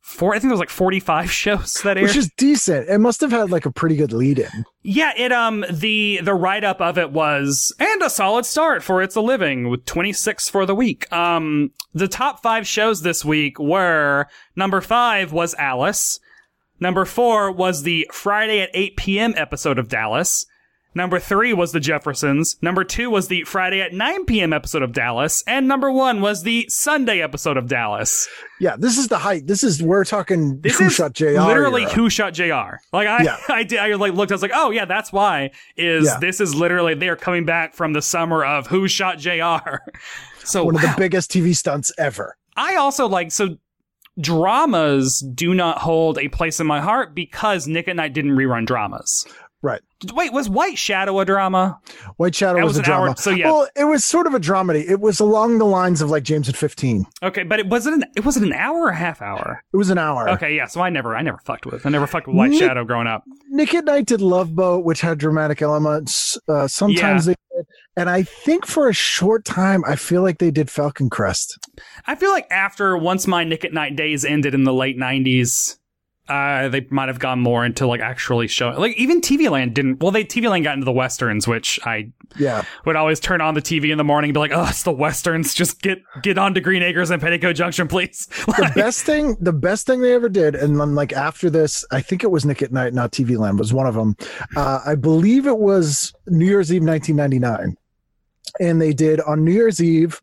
four, 0.01 0.33
I 0.33 0.39
think 0.39 0.49
there 0.49 0.51
was 0.51 0.59
like 0.59 0.69
45 0.69 1.31
shows 1.31 1.73
that 1.83 1.97
aired. 1.97 2.07
Which 2.07 2.15
is 2.15 2.31
decent. 2.37 2.89
It 2.89 2.99
must 2.99 3.21
have 3.21 3.31
had 3.31 3.51
like 3.51 3.65
a 3.65 3.71
pretty 3.71 3.95
good 3.95 4.13
lead 4.13 4.39
in. 4.39 4.65
Yeah, 4.81 5.11
it 5.15 5.31
um 5.31 5.65
the 5.69 6.19
the 6.23 6.33
write 6.33 6.63
up 6.63 6.81
of 6.81 6.97
it 6.97 7.11
was 7.11 7.73
and 7.79 8.01
a 8.01 8.09
solid 8.09 8.45
start 8.45 8.83
for 8.83 9.01
It's 9.01 9.15
a 9.15 9.21
Living 9.21 9.69
with 9.69 9.85
26 9.85 10.49
for 10.49 10.65
the 10.65 10.75
week. 10.75 11.11
Um 11.13 11.71
the 11.93 12.07
top 12.07 12.41
5 12.41 12.67
shows 12.67 13.01
this 13.01 13.23
week 13.23 13.59
were 13.59 14.27
number 14.55 14.81
5 14.81 15.31
was 15.31 15.53
Alice. 15.55 16.19
Number 16.79 17.05
4 17.05 17.51
was 17.51 17.83
the 17.83 18.09
Friday 18.11 18.59
at 18.59 18.71
8 18.73 18.97
p.m. 18.97 19.33
episode 19.37 19.77
of 19.77 19.87
Dallas. 19.87 20.45
Number 20.93 21.19
3 21.19 21.53
was 21.53 21.71
the 21.71 21.79
Jeffersons. 21.79 22.57
Number 22.61 22.83
2 22.83 23.09
was 23.09 23.29
the 23.29 23.43
Friday 23.45 23.79
at 23.81 23.93
9 23.93 24.25
p.m. 24.25 24.51
episode 24.51 24.81
of 24.81 24.91
Dallas, 24.91 25.41
and 25.47 25.67
number 25.67 25.89
1 25.91 26.19
was 26.21 26.43
the 26.43 26.65
Sunday 26.67 27.21
episode 27.21 27.55
of 27.55 27.67
Dallas. 27.69 28.27
Yeah, 28.59 28.75
this 28.77 28.97
is 28.97 29.07
the 29.07 29.17
height. 29.19 29.47
This 29.47 29.63
is 29.63 29.81
we're 29.81 30.03
talking 30.03 30.59
This 30.61 30.77
who 30.77 30.85
is 30.87 30.93
shot 30.93 31.13
JR. 31.13 31.39
literally 31.39 31.83
era. 31.83 31.91
who 31.93 32.09
shot 32.09 32.33
JR. 32.33 32.75
Like 32.91 33.07
I, 33.07 33.23
Yeah. 33.23 33.37
I 33.49 33.63
did. 33.63 33.79
I 33.79 33.93
like 33.95 34.13
looked. 34.13 34.31
I 34.31 34.35
was 34.35 34.41
like, 34.41 34.51
oh 34.53 34.71
yeah, 34.71 34.85
that's 34.85 35.13
why. 35.13 35.51
Is 35.77 36.05
Yeah. 36.07 36.17
this 36.19 36.41
is 36.41 36.53
literally 36.53 36.93
they 36.93 37.07
are 37.09 37.15
coming 37.15 37.45
back 37.45 37.73
from 37.73 37.93
the 37.93 38.01
summer 38.01 38.43
of 38.43 38.67
who 38.67 38.87
shot 38.87 39.17
JR. 39.17 39.77
So 40.43 40.63
one 40.65 40.75
of 40.75 40.81
the 40.81 40.93
biggest 40.97 41.31
TV 41.31 41.55
stunts 41.55 41.91
ever. 41.99 42.35
I 42.57 42.75
also 42.75 43.07
like 43.07 43.31
so 43.31 43.57
dramas 44.19 45.19
do 45.19 45.53
not 45.53 45.77
hold 45.79 46.17
a 46.17 46.27
place 46.29 46.59
in 46.59 46.67
my 46.67 46.81
heart 46.81 47.13
because 47.15 47.67
Nick 47.67 47.87
at 47.87 47.95
Nite 47.95 48.13
didn't 48.13 48.31
rerun 48.31 48.65
dramas. 48.65 49.25
Right. 49.63 49.81
Wait, 50.13 50.33
was 50.33 50.49
White 50.49 50.77
Shadow 50.79 51.19
a 51.19 51.25
drama? 51.25 51.79
White 52.17 52.33
Shadow 52.33 52.57
That 52.57 52.63
was, 52.65 52.71
was 52.73 52.79
a 52.79 52.83
drama. 52.83 53.09
hour- 53.09 53.15
so 53.15 53.29
yeah. 53.29 53.45
Well, 53.45 53.67
it 53.75 53.83
was 53.83 54.03
sort 54.03 54.25
of 54.25 54.33
a 54.33 54.39
dramedy. 54.39 54.89
It 54.89 54.99
was 54.99 55.19
along 55.19 55.59
the 55.59 55.65
lines 55.65 56.01
of 56.01 56.09
like 56.09 56.23
James 56.23 56.49
at 56.49 56.55
15. 56.55 57.05
Okay, 57.21 57.43
but 57.43 57.59
it 57.59 57.67
wasn't. 57.67 58.03
An, 58.03 58.09
it 58.15 58.25
was 58.25 58.37
it 58.37 58.43
an 58.43 58.53
hour 58.53 58.77
or 58.85 58.89
a 58.89 58.95
half 58.95 59.21
hour? 59.21 59.63
It 59.71 59.77
was 59.77 59.91
an 59.91 59.99
hour. 59.99 60.27
Okay, 60.31 60.55
yeah. 60.55 60.65
So 60.65 60.81
I 60.81 60.89
never, 60.89 61.15
I 61.15 61.21
never 61.21 61.37
fucked 61.45 61.67
with. 61.67 61.85
I 61.85 61.89
never 61.89 62.07
fucked 62.07 62.25
with 62.27 62.35
White 62.35 62.49
Nick- 62.51 62.59
Shadow 62.61 62.83
growing 62.83 63.05
up. 63.07 63.23
Nick 63.49 63.75
at 63.75 63.85
Nite 63.85 64.07
did 64.07 64.21
Love 64.21 64.55
Boat, 64.55 64.83
which 64.83 65.01
had 65.01 65.19
dramatic 65.19 65.61
elements. 65.61 66.39
Uh, 66.47 66.67
sometimes 66.67 67.25
they 67.25 67.33
did. 67.55 67.65
And 67.97 68.09
I 68.09 68.23
think 68.23 68.65
for 68.65 68.87
a 68.89 68.93
short 68.93 69.43
time, 69.45 69.83
I 69.85 69.95
feel 69.97 70.23
like 70.23 70.39
they 70.39 70.49
did 70.49 70.71
Falcon 70.71 71.09
Crest. 71.09 71.59
I 72.07 72.15
feel 72.15 72.31
like 72.31 72.47
after 72.49 72.97
once 72.97 73.27
my 73.27 73.43
Nick 73.43 73.63
at 73.65 73.73
Nite 73.73 73.95
days 73.95 74.25
ended 74.25 74.55
in 74.55 74.63
the 74.63 74.73
late 74.73 74.97
'90s, 74.97 75.77
uh, 76.31 76.69
they 76.69 76.87
might 76.89 77.09
have 77.09 77.19
gone 77.19 77.39
more 77.39 77.65
into 77.65 77.85
like 77.85 77.99
actually 78.01 78.47
showing. 78.47 78.77
Like 78.77 78.95
even 78.97 79.19
TV 79.21 79.49
Land 79.49 79.73
didn't. 79.75 80.01
Well, 80.01 80.11
they 80.11 80.23
TV 80.23 80.49
Land 80.49 80.63
got 80.63 80.73
into 80.75 80.85
the 80.85 80.91
westerns, 80.91 81.47
which 81.47 81.79
I 81.85 82.11
Yeah. 82.37 82.63
would 82.85 82.95
always 82.95 83.19
turn 83.19 83.41
on 83.41 83.53
the 83.53 83.61
TV 83.61 83.91
in 83.91 83.97
the 83.97 84.03
morning 84.03 84.29
and 84.29 84.33
be 84.33 84.39
like, 84.39 84.51
"Oh, 84.53 84.65
it's 84.69 84.83
the 84.83 84.91
westerns. 84.91 85.53
Just 85.53 85.81
get 85.81 86.01
get 86.21 86.37
on 86.37 86.53
to 86.53 86.61
Green 86.61 86.81
Acres 86.83 87.09
and 87.11 87.21
Petticoat 87.21 87.55
Junction, 87.55 87.87
please." 87.87 88.27
The 88.47 88.71
best 88.75 89.03
thing, 89.03 89.35
the 89.41 89.53
best 89.53 89.85
thing 89.87 90.01
they 90.01 90.13
ever 90.13 90.29
did, 90.29 90.55
and 90.55 90.79
then 90.79 90.95
like 90.95 91.13
after 91.13 91.49
this, 91.49 91.83
I 91.91 92.01
think 92.01 92.23
it 92.23 92.31
was 92.31 92.45
Nick 92.45 92.61
at 92.61 92.71
Nite, 92.71 92.93
not 92.93 93.11
TV 93.11 93.37
Land, 93.37 93.59
was 93.59 93.73
one 93.73 93.87
of 93.87 93.95
them. 93.95 94.15
Uh, 94.55 94.79
I 94.85 94.95
believe 94.95 95.47
it 95.47 95.57
was 95.57 96.13
New 96.27 96.45
Year's 96.45 96.71
Eve, 96.71 96.83
1999, 96.83 97.75
and 98.59 98.81
they 98.81 98.93
did 98.93 99.19
on 99.21 99.43
New 99.43 99.51
Year's 99.51 99.81
Eve 99.81 100.21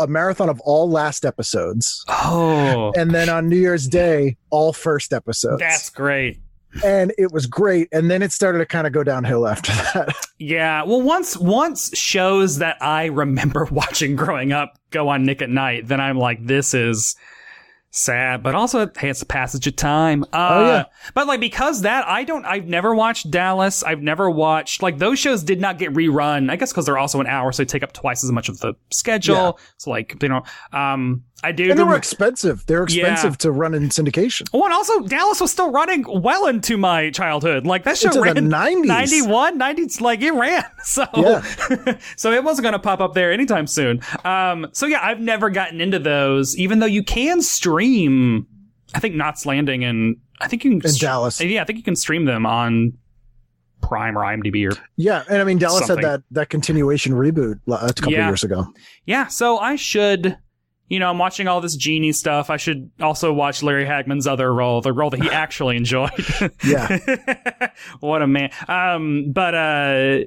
a 0.00 0.06
marathon 0.06 0.48
of 0.48 0.60
all 0.62 0.90
last 0.90 1.24
episodes, 1.24 2.04
oh, 2.08 2.92
and 2.96 3.10
then 3.12 3.28
on 3.28 3.48
New 3.48 3.56
Year's 3.58 3.86
Day, 3.86 4.36
all 4.50 4.72
first 4.72 5.12
episodes. 5.12 5.60
that's 5.60 5.90
great. 5.90 6.40
and 6.84 7.12
it 7.18 7.32
was 7.32 7.46
great. 7.46 7.88
And 7.92 8.10
then 8.10 8.22
it 8.22 8.30
started 8.32 8.58
to 8.58 8.66
kind 8.66 8.86
of 8.86 8.92
go 8.92 9.02
downhill 9.02 9.46
after 9.46 9.72
that. 9.94 10.14
Yeah. 10.38 10.84
Well, 10.84 11.02
once 11.02 11.36
once 11.36 11.96
shows 11.98 12.58
that 12.58 12.76
I 12.80 13.06
remember 13.06 13.64
watching 13.70 14.14
growing 14.16 14.52
up 14.52 14.78
go 14.90 15.08
on 15.08 15.24
Nick 15.24 15.42
at 15.42 15.50
Nite, 15.50 15.86
then 15.88 16.00
I'm 16.00 16.16
like, 16.18 16.44
this 16.46 16.72
is 16.74 17.16
sad, 17.90 18.42
but 18.42 18.54
also 18.54 18.90
hey, 18.96 19.10
it's 19.10 19.22
a 19.22 19.26
passage 19.26 19.66
of 19.66 19.76
time. 19.76 20.24
Uh, 20.32 20.48
Oh, 20.50 20.66
yeah. 20.66 20.84
But 21.14 21.26
like 21.26 21.40
because 21.40 21.82
that 21.82 22.06
I 22.06 22.24
don't, 22.24 22.44
I've 22.44 22.66
never 22.66 22.94
watched 22.94 23.30
Dallas. 23.30 23.82
I've 23.82 24.00
never 24.02 24.30
watched 24.30 24.82
like 24.82 24.98
those 24.98 25.18
shows 25.18 25.42
did 25.42 25.60
not 25.60 25.78
get 25.78 25.92
rerun. 25.92 26.50
I 26.50 26.56
guess 26.56 26.72
because 26.72 26.86
they're 26.86 26.98
also 26.98 27.20
an 27.20 27.26
hour, 27.26 27.52
so 27.52 27.62
they 27.62 27.66
take 27.66 27.82
up 27.82 27.92
twice 27.92 28.22
as 28.24 28.32
much 28.32 28.48
of 28.48 28.58
the 28.60 28.74
schedule. 28.90 29.34
Yeah. 29.34 29.52
So 29.78 29.90
like 29.90 30.18
they 30.20 30.28
don't. 30.28 30.46
Um, 30.72 31.24
I 31.42 31.52
do. 31.52 31.70
and 31.70 31.78
they 31.78 31.82
were 31.84 31.96
expensive. 31.96 32.66
They 32.66 32.74
were 32.76 32.86
Yeah. 32.88 33.12
expensive 33.12 33.38
to 33.38 33.50
run 33.52 33.72
in 33.74 33.88
syndication. 33.88 34.48
Oh, 34.52 34.64
and 34.64 34.72
also 34.74 35.00
Dallas 35.00 35.40
was 35.40 35.50
still 35.50 35.70
running 35.70 36.04
well 36.08 36.46
into 36.46 36.76
my 36.76 37.10
childhood. 37.10 37.66
Like 37.66 37.84
that 37.84 37.96
show 37.96 38.08
Into 38.08 38.18
the 38.18 38.24
ran 38.42 38.50
90s. 38.50 38.86
91, 38.86 39.58
90, 39.58 40.02
like 40.04 40.20
it 40.22 40.32
ran. 40.32 40.64
So, 40.84 41.06
Yeah. 41.16 41.96
so 42.16 42.32
it 42.32 42.44
wasn't 42.44 42.64
going 42.64 42.72
to 42.74 42.78
pop 42.78 43.00
up 43.00 43.14
there 43.14 43.32
anytime 43.32 43.66
soon. 43.66 44.00
Um, 44.24 44.66
so 44.72 44.86
yeah, 44.86 45.00
I've 45.02 45.20
never 45.20 45.50
gotten 45.50 45.80
into 45.80 45.98
those, 45.98 46.56
even 46.58 46.78
though 46.80 46.86
you 46.86 47.02
can 47.02 47.40
stream, 47.42 48.46
I 48.94 49.00
think 49.00 49.14
Knots 49.14 49.46
Landing 49.46 49.84
and 49.84 50.16
I 50.40 50.48
think 50.48 50.64
you 50.64 50.70
can, 50.72 50.80
In 50.82 50.88
str- 50.90 51.04
Dallas. 51.06 51.40
Yeah, 51.40 51.62
I 51.62 51.64
think 51.64 51.78
you 51.78 51.84
can 51.84 51.96
stream 51.96 52.24
them 52.24 52.44
on 52.46 52.94
Prime 53.82 54.16
or 54.16 54.22
IMDb 54.22 54.70
or 54.70 54.76
Yeah, 54.96 55.22
and 55.28 55.40
I 55.40 55.44
mean 55.44 55.58
Dallas 55.58 55.86
Something. 55.86 56.04
had 56.04 56.20
that 56.20 56.22
that 56.32 56.48
continuation 56.50 57.12
reboot 57.12 57.60
uh, 57.70 57.78
a 57.80 57.92
couple 57.94 58.12
Yeah. 58.12 58.26
years 58.28 58.44
ago. 58.44 58.66
Yeah, 59.06 59.26
so 59.28 59.58
I 59.58 59.76
should, 59.76 60.36
you 60.90 60.98
know, 60.98 61.08
I'm 61.08 61.18
watching 61.18 61.46
all 61.46 61.60
this 61.60 61.76
genie 61.76 62.12
stuff. 62.12 62.50
I 62.50 62.56
should 62.56 62.90
also 63.00 63.32
watch 63.32 63.62
Larry 63.62 63.86
Hagman's 63.86 64.26
other 64.26 64.52
role, 64.52 64.80
the 64.80 64.92
role 64.92 65.08
that 65.10 65.22
he 65.22 65.30
actually 65.30 65.76
enjoyed. 65.76 66.10
Yeah. 66.64 66.98
what 68.00 68.22
a 68.22 68.26
man. 68.26 68.50
Um, 68.66 69.30
but 69.32 69.54
uh, 69.54 70.18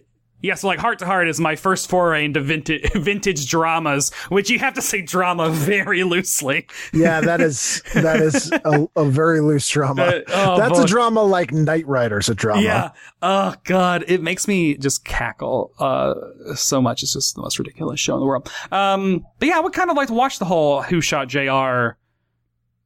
yeah, 0.43 0.55
so 0.55 0.67
like 0.67 0.77
Heart 0.77 0.99
to 0.99 1.05
Heart 1.05 1.29
is 1.29 1.39
my 1.39 1.55
first 1.55 1.89
foray 1.89 2.25
into 2.25 2.41
vintage 2.41 2.91
vintage 2.95 3.49
dramas, 3.49 4.13
which 4.27 4.49
you 4.49 4.59
have 4.59 4.73
to 4.73 4.81
say 4.81 5.01
drama 5.01 5.49
very 5.49 6.03
loosely. 6.03 6.67
Yeah, 6.91 7.21
that 7.21 7.39
is 7.39 7.81
that 7.93 8.19
is 8.19 8.51
a, 8.51 8.87
a 8.97 9.05
very 9.05 9.39
loose 9.39 9.67
drama. 9.69 10.03
Uh, 10.03 10.21
oh, 10.27 10.57
That's 10.57 10.77
boy. 10.79 10.83
a 10.83 10.87
drama 10.87 11.23
like 11.23 11.53
Knight 11.53 11.87
Rider's 11.87 12.27
a 12.27 12.35
drama. 12.35 12.61
Yeah. 12.61 12.91
Oh 13.21 13.55
God, 13.63 14.03
it 14.09 14.21
makes 14.21 14.45
me 14.45 14.75
just 14.75 15.05
cackle 15.05 15.71
uh 15.79 16.13
so 16.55 16.81
much. 16.81 17.03
It's 17.03 17.13
just 17.13 17.35
the 17.35 17.41
most 17.41 17.57
ridiculous 17.57 18.01
show 18.01 18.15
in 18.15 18.19
the 18.19 18.25
world. 18.25 18.51
Um, 18.69 19.25
but 19.39 19.47
yeah, 19.47 19.57
I 19.57 19.61
would 19.61 19.73
kind 19.73 19.89
of 19.89 19.95
like 19.95 20.09
to 20.09 20.13
watch 20.13 20.39
the 20.39 20.45
whole 20.45 20.81
Who 20.81 20.99
Shot 20.99 21.29
Jr. 21.29 21.95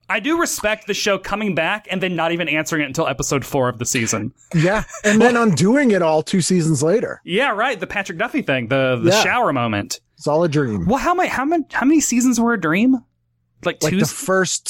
I 0.10 0.20
do 0.20 0.40
respect 0.40 0.88
the 0.88 0.94
show 0.94 1.18
coming 1.18 1.54
back 1.56 1.88
and 1.92 2.02
then 2.02 2.16
not 2.16 2.32
even 2.32 2.48
answering 2.48 2.82
it 2.84 2.86
until 2.86 3.08
episode 3.08 3.44
four 3.46 3.68
of 3.70 3.78
the 3.80 3.86
season. 3.86 4.34
Yeah, 4.56 4.84
and 5.04 5.22
then 5.22 5.36
undoing 5.36 5.92
it 5.92 6.02
all 6.02 6.24
two 6.24 6.42
seasons 6.42 6.82
later. 6.82 7.22
Yeah, 7.26 7.50
right. 7.52 7.80
The 7.80 7.88
Patrick 7.88 8.18
Duffy 8.18 8.42
thing, 8.42 8.68
the 8.68 9.00
the 9.04 9.12
Yeah. 9.12 9.24
shower 9.24 9.52
moment. 9.52 10.00
It's 10.18 10.26
all 10.28 10.44
a 10.44 10.50
dream. 10.50 10.86
Well, 10.86 10.98
how 10.98 11.14
many 11.14 11.30
how 11.30 11.46
many 11.46 11.66
how 11.72 11.86
many 11.86 12.00
seasons 12.00 12.40
were 12.40 12.54
a 12.54 12.60
dream? 12.60 13.04
Like 13.66 13.82
Like 13.82 13.92
two. 13.94 14.00
the 14.00 14.06
first, 14.06 14.70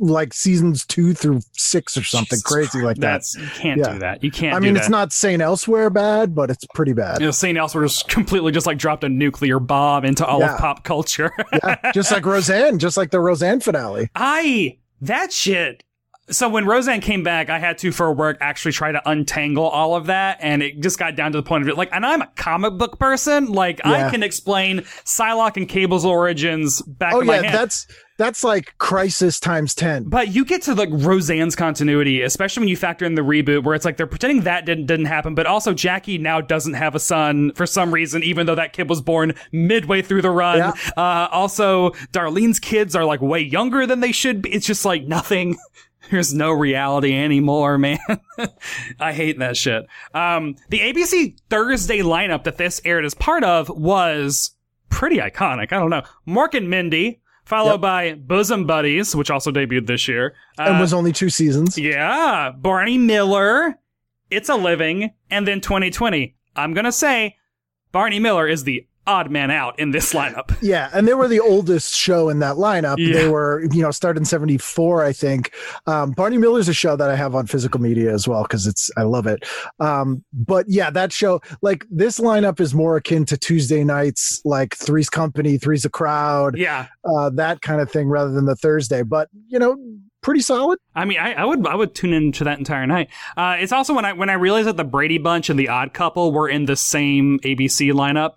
like 0.00 0.34
seasons 0.34 0.84
two 0.84 1.14
through 1.14 1.40
six 1.52 1.96
or 1.96 2.02
something 2.02 2.36
Jesus 2.38 2.42
crazy 2.42 2.82
like 2.82 2.96
that. 2.96 3.12
That's 3.12 3.36
you 3.36 3.46
can't 3.54 3.78
Yeah. 3.80 3.92
do 3.92 3.98
that. 4.00 4.24
You 4.24 4.30
can't. 4.30 4.56
I 4.56 4.58
mean, 4.60 4.74
that. 4.74 4.80
it's 4.80 4.88
not 4.88 5.12
Saint 5.12 5.40
Elsewhere 5.40 5.88
bad, 5.90 6.34
but 6.34 6.50
it's 6.50 6.64
pretty 6.74 6.92
bad. 6.94 7.20
You 7.20 7.26
know, 7.26 7.30
St. 7.30 7.56
Elsewhere 7.56 7.84
just 7.84 8.08
completely 8.08 8.50
just 8.52 8.66
like 8.66 8.76
dropped 8.78 9.04
a 9.04 9.08
nuclear 9.08 9.60
bomb 9.60 10.04
into 10.04 10.26
all 10.26 10.40
Yeah. 10.40 10.54
of 10.54 10.58
pop 10.60 10.82
culture. 10.84 11.30
yeah, 11.52 11.92
just 11.92 12.10
like 12.10 12.26
Roseanne, 12.26 12.78
just 12.78 12.96
like 12.96 13.10
the 13.10 13.20
Roseanne 13.20 13.60
finale. 13.60 14.08
I 14.16 14.78
that 15.00 15.32
shit. 15.32 15.84
So 16.30 16.48
when 16.48 16.64
Roseanne 16.64 17.02
came 17.02 17.22
back, 17.22 17.50
I 17.50 17.58
had 17.58 17.76
to 17.78 17.92
for 17.92 18.10
work 18.12 18.38
actually 18.40 18.72
try 18.72 18.92
to 18.92 19.02
untangle 19.08 19.66
all 19.66 19.94
of 19.94 20.06
that, 20.06 20.38
and 20.40 20.62
it 20.62 20.80
just 20.80 20.98
got 20.98 21.16
down 21.16 21.32
to 21.32 21.38
the 21.38 21.42
point 21.42 21.62
of 21.62 21.68
it. 21.68 21.76
Like, 21.76 21.90
and 21.92 22.04
I'm 22.04 22.22
a 22.22 22.26
comic 22.34 22.78
book 22.78 22.98
person. 22.98 23.52
Like, 23.52 23.80
I 23.84 24.10
can 24.10 24.22
explain 24.22 24.78
Psylocke 25.04 25.58
and 25.58 25.68
Cable's 25.68 26.04
origins 26.04 26.80
back 26.82 27.14
Oh 27.14 27.20
yeah, 27.20 27.52
that's 27.52 27.86
that's 28.16 28.44
like 28.44 28.78
crisis 28.78 29.40
times 29.40 29.74
ten. 29.74 30.04
But 30.04 30.28
you 30.28 30.44
get 30.44 30.62
to 30.62 30.74
like 30.74 30.88
Roseanne's 30.92 31.56
continuity, 31.56 32.22
especially 32.22 32.62
when 32.62 32.68
you 32.68 32.76
factor 32.76 33.04
in 33.04 33.16
the 33.16 33.22
reboot, 33.22 33.64
where 33.64 33.74
it's 33.74 33.84
like 33.84 33.96
they're 33.96 34.06
pretending 34.06 34.44
that 34.44 34.64
didn't 34.64 34.86
didn't 34.86 35.06
happen, 35.06 35.34
but 35.34 35.46
also 35.46 35.74
Jackie 35.74 36.16
now 36.16 36.40
doesn't 36.40 36.74
have 36.74 36.94
a 36.94 37.00
son 37.00 37.52
for 37.52 37.66
some 37.66 37.92
reason, 37.92 38.22
even 38.22 38.46
though 38.46 38.54
that 38.54 38.72
kid 38.72 38.88
was 38.88 39.00
born 39.00 39.34
midway 39.52 40.00
through 40.00 40.22
the 40.22 40.30
run. 40.30 40.58
Yeah. 40.58 40.72
Uh, 40.96 41.28
also, 41.32 41.90
Darlene's 42.12 42.60
kids 42.60 42.94
are 42.94 43.04
like 43.04 43.20
way 43.20 43.40
younger 43.40 43.86
than 43.86 44.00
they 44.00 44.12
should 44.12 44.42
be. 44.42 44.52
It's 44.54 44.66
just 44.66 44.84
like 44.84 45.04
nothing. 45.04 45.56
There's 46.10 46.34
no 46.34 46.50
reality 46.52 47.14
anymore, 47.16 47.78
man. 47.78 47.98
I 49.00 49.12
hate 49.12 49.38
that 49.38 49.56
shit. 49.56 49.86
Um, 50.12 50.56
the 50.68 50.80
ABC 50.80 51.38
Thursday 51.50 51.98
lineup 52.00 52.44
that 52.44 52.56
this 52.58 52.80
aired 52.84 53.04
as 53.04 53.14
part 53.14 53.42
of 53.44 53.68
was 53.70 54.54
pretty 54.90 55.16
iconic. 55.18 55.72
I 55.72 55.78
don't 55.78 55.90
know. 55.90 56.02
Mork 56.28 56.54
and 56.54 56.68
Mindy, 56.70 57.20
followed 57.44 57.72
Yep. 57.72 57.80
by 57.80 58.14
Bosom 58.14 58.66
Buddies, 58.66 59.14
which 59.16 59.30
also 59.30 59.50
debuted 59.50 59.86
this 59.86 60.06
year. 60.08 60.34
and 60.58 60.76
Uh, 60.76 60.80
was 60.80 60.92
only 60.94 61.12
two 61.12 61.30
seasons. 61.30 61.76
yeah, 61.78 62.50
Barney 62.56 62.98
Miller, 62.98 63.78
It's 64.30 64.48
a 64.48 64.54
Living, 64.56 65.10
and 65.30 65.46
then 65.48 65.60
2020. 65.60 66.36
I'm 66.56 66.74
gonna 66.74 66.92
say 66.92 67.36
Barney 67.92 68.18
Miller 68.20 68.46
is 68.48 68.64
the 68.64 68.86
odd 69.06 69.30
man 69.30 69.50
out 69.50 69.78
in 69.78 69.90
this 69.90 70.12
lineup. 70.12 70.56
Yeah, 70.64 70.88
and 70.94 71.06
they 71.06 71.12
were 71.12 71.28
the 71.28 71.40
oldest 71.40 71.94
show 71.94 72.30
in 72.30 72.38
that 72.38 72.56
lineup. 72.56 72.96
Yeah. 72.98 73.12
They 73.12 73.28
were, 73.28 73.66
you 73.70 73.82
know, 73.82 73.90
started 73.90 74.20
in 74.20 74.24
'74, 74.24 75.04
I 75.04 75.12
think. 75.12 75.52
Um, 75.86 76.12
Barney 76.12 76.38
Miller's 76.38 76.68
a 76.68 76.72
show 76.74 76.96
that 76.96 77.10
I 77.10 77.16
have 77.16 77.34
on 77.34 77.46
physical 77.46 77.80
media 77.80 78.14
as 78.14 78.26
well 78.26 78.42
because 78.44 78.66
it's 78.66 78.90
I 78.96 79.02
love 79.02 79.26
it. 79.26 79.44
Um, 79.78 80.24
but 80.32 80.64
yeah, 80.68 80.90
that 80.90 81.12
show, 81.12 81.42
like 81.60 81.84
this 81.90 82.18
lineup, 82.18 82.60
is 82.60 82.74
more 82.74 82.96
akin 82.96 83.26
to 83.26 83.36
Tuesday 83.36 83.84
nights, 83.84 84.40
like 84.44 84.74
Three's 84.76 85.10
Company, 85.10 85.58
Three's 85.58 85.84
a 85.84 85.90
Crowd, 85.90 86.56
Yeah, 86.56 86.86
uh, 87.04 87.30
that 87.30 87.60
kind 87.60 87.80
of 87.80 87.90
thing, 87.90 88.08
rather 88.08 88.30
than 88.32 88.46
the 88.46 88.56
Thursday. 88.56 89.02
But 89.02 89.28
you 89.48 89.58
know, 89.58 89.76
pretty 90.22 90.40
solid. 90.40 90.78
I 90.94 91.04
mean, 91.04 91.18
I, 91.18 91.34
I 91.34 91.44
would 91.44 91.66
I 91.66 91.74
would 91.74 91.94
tune 91.94 92.12
into 92.12 92.44
that 92.44 92.58
entire 92.58 92.86
night. 92.86 93.10
Uh, 93.36 93.56
it's 93.58 93.72
also 93.72 93.92
when 93.94 94.04
I 94.04 94.14
when 94.14 94.30
I 94.30 94.34
realized 94.34 94.68
that 94.68 94.76
the 94.78 94.84
Brady 94.84 95.18
Bunch 95.18 95.50
and 95.50 95.58
the 95.58 95.68
Odd 95.68 95.92
Couple 95.92 96.32
were 96.32 96.48
in 96.48 96.64
the 96.64 96.76
same 96.76 97.38
ABC 97.40 97.92
lineup. 97.92 98.36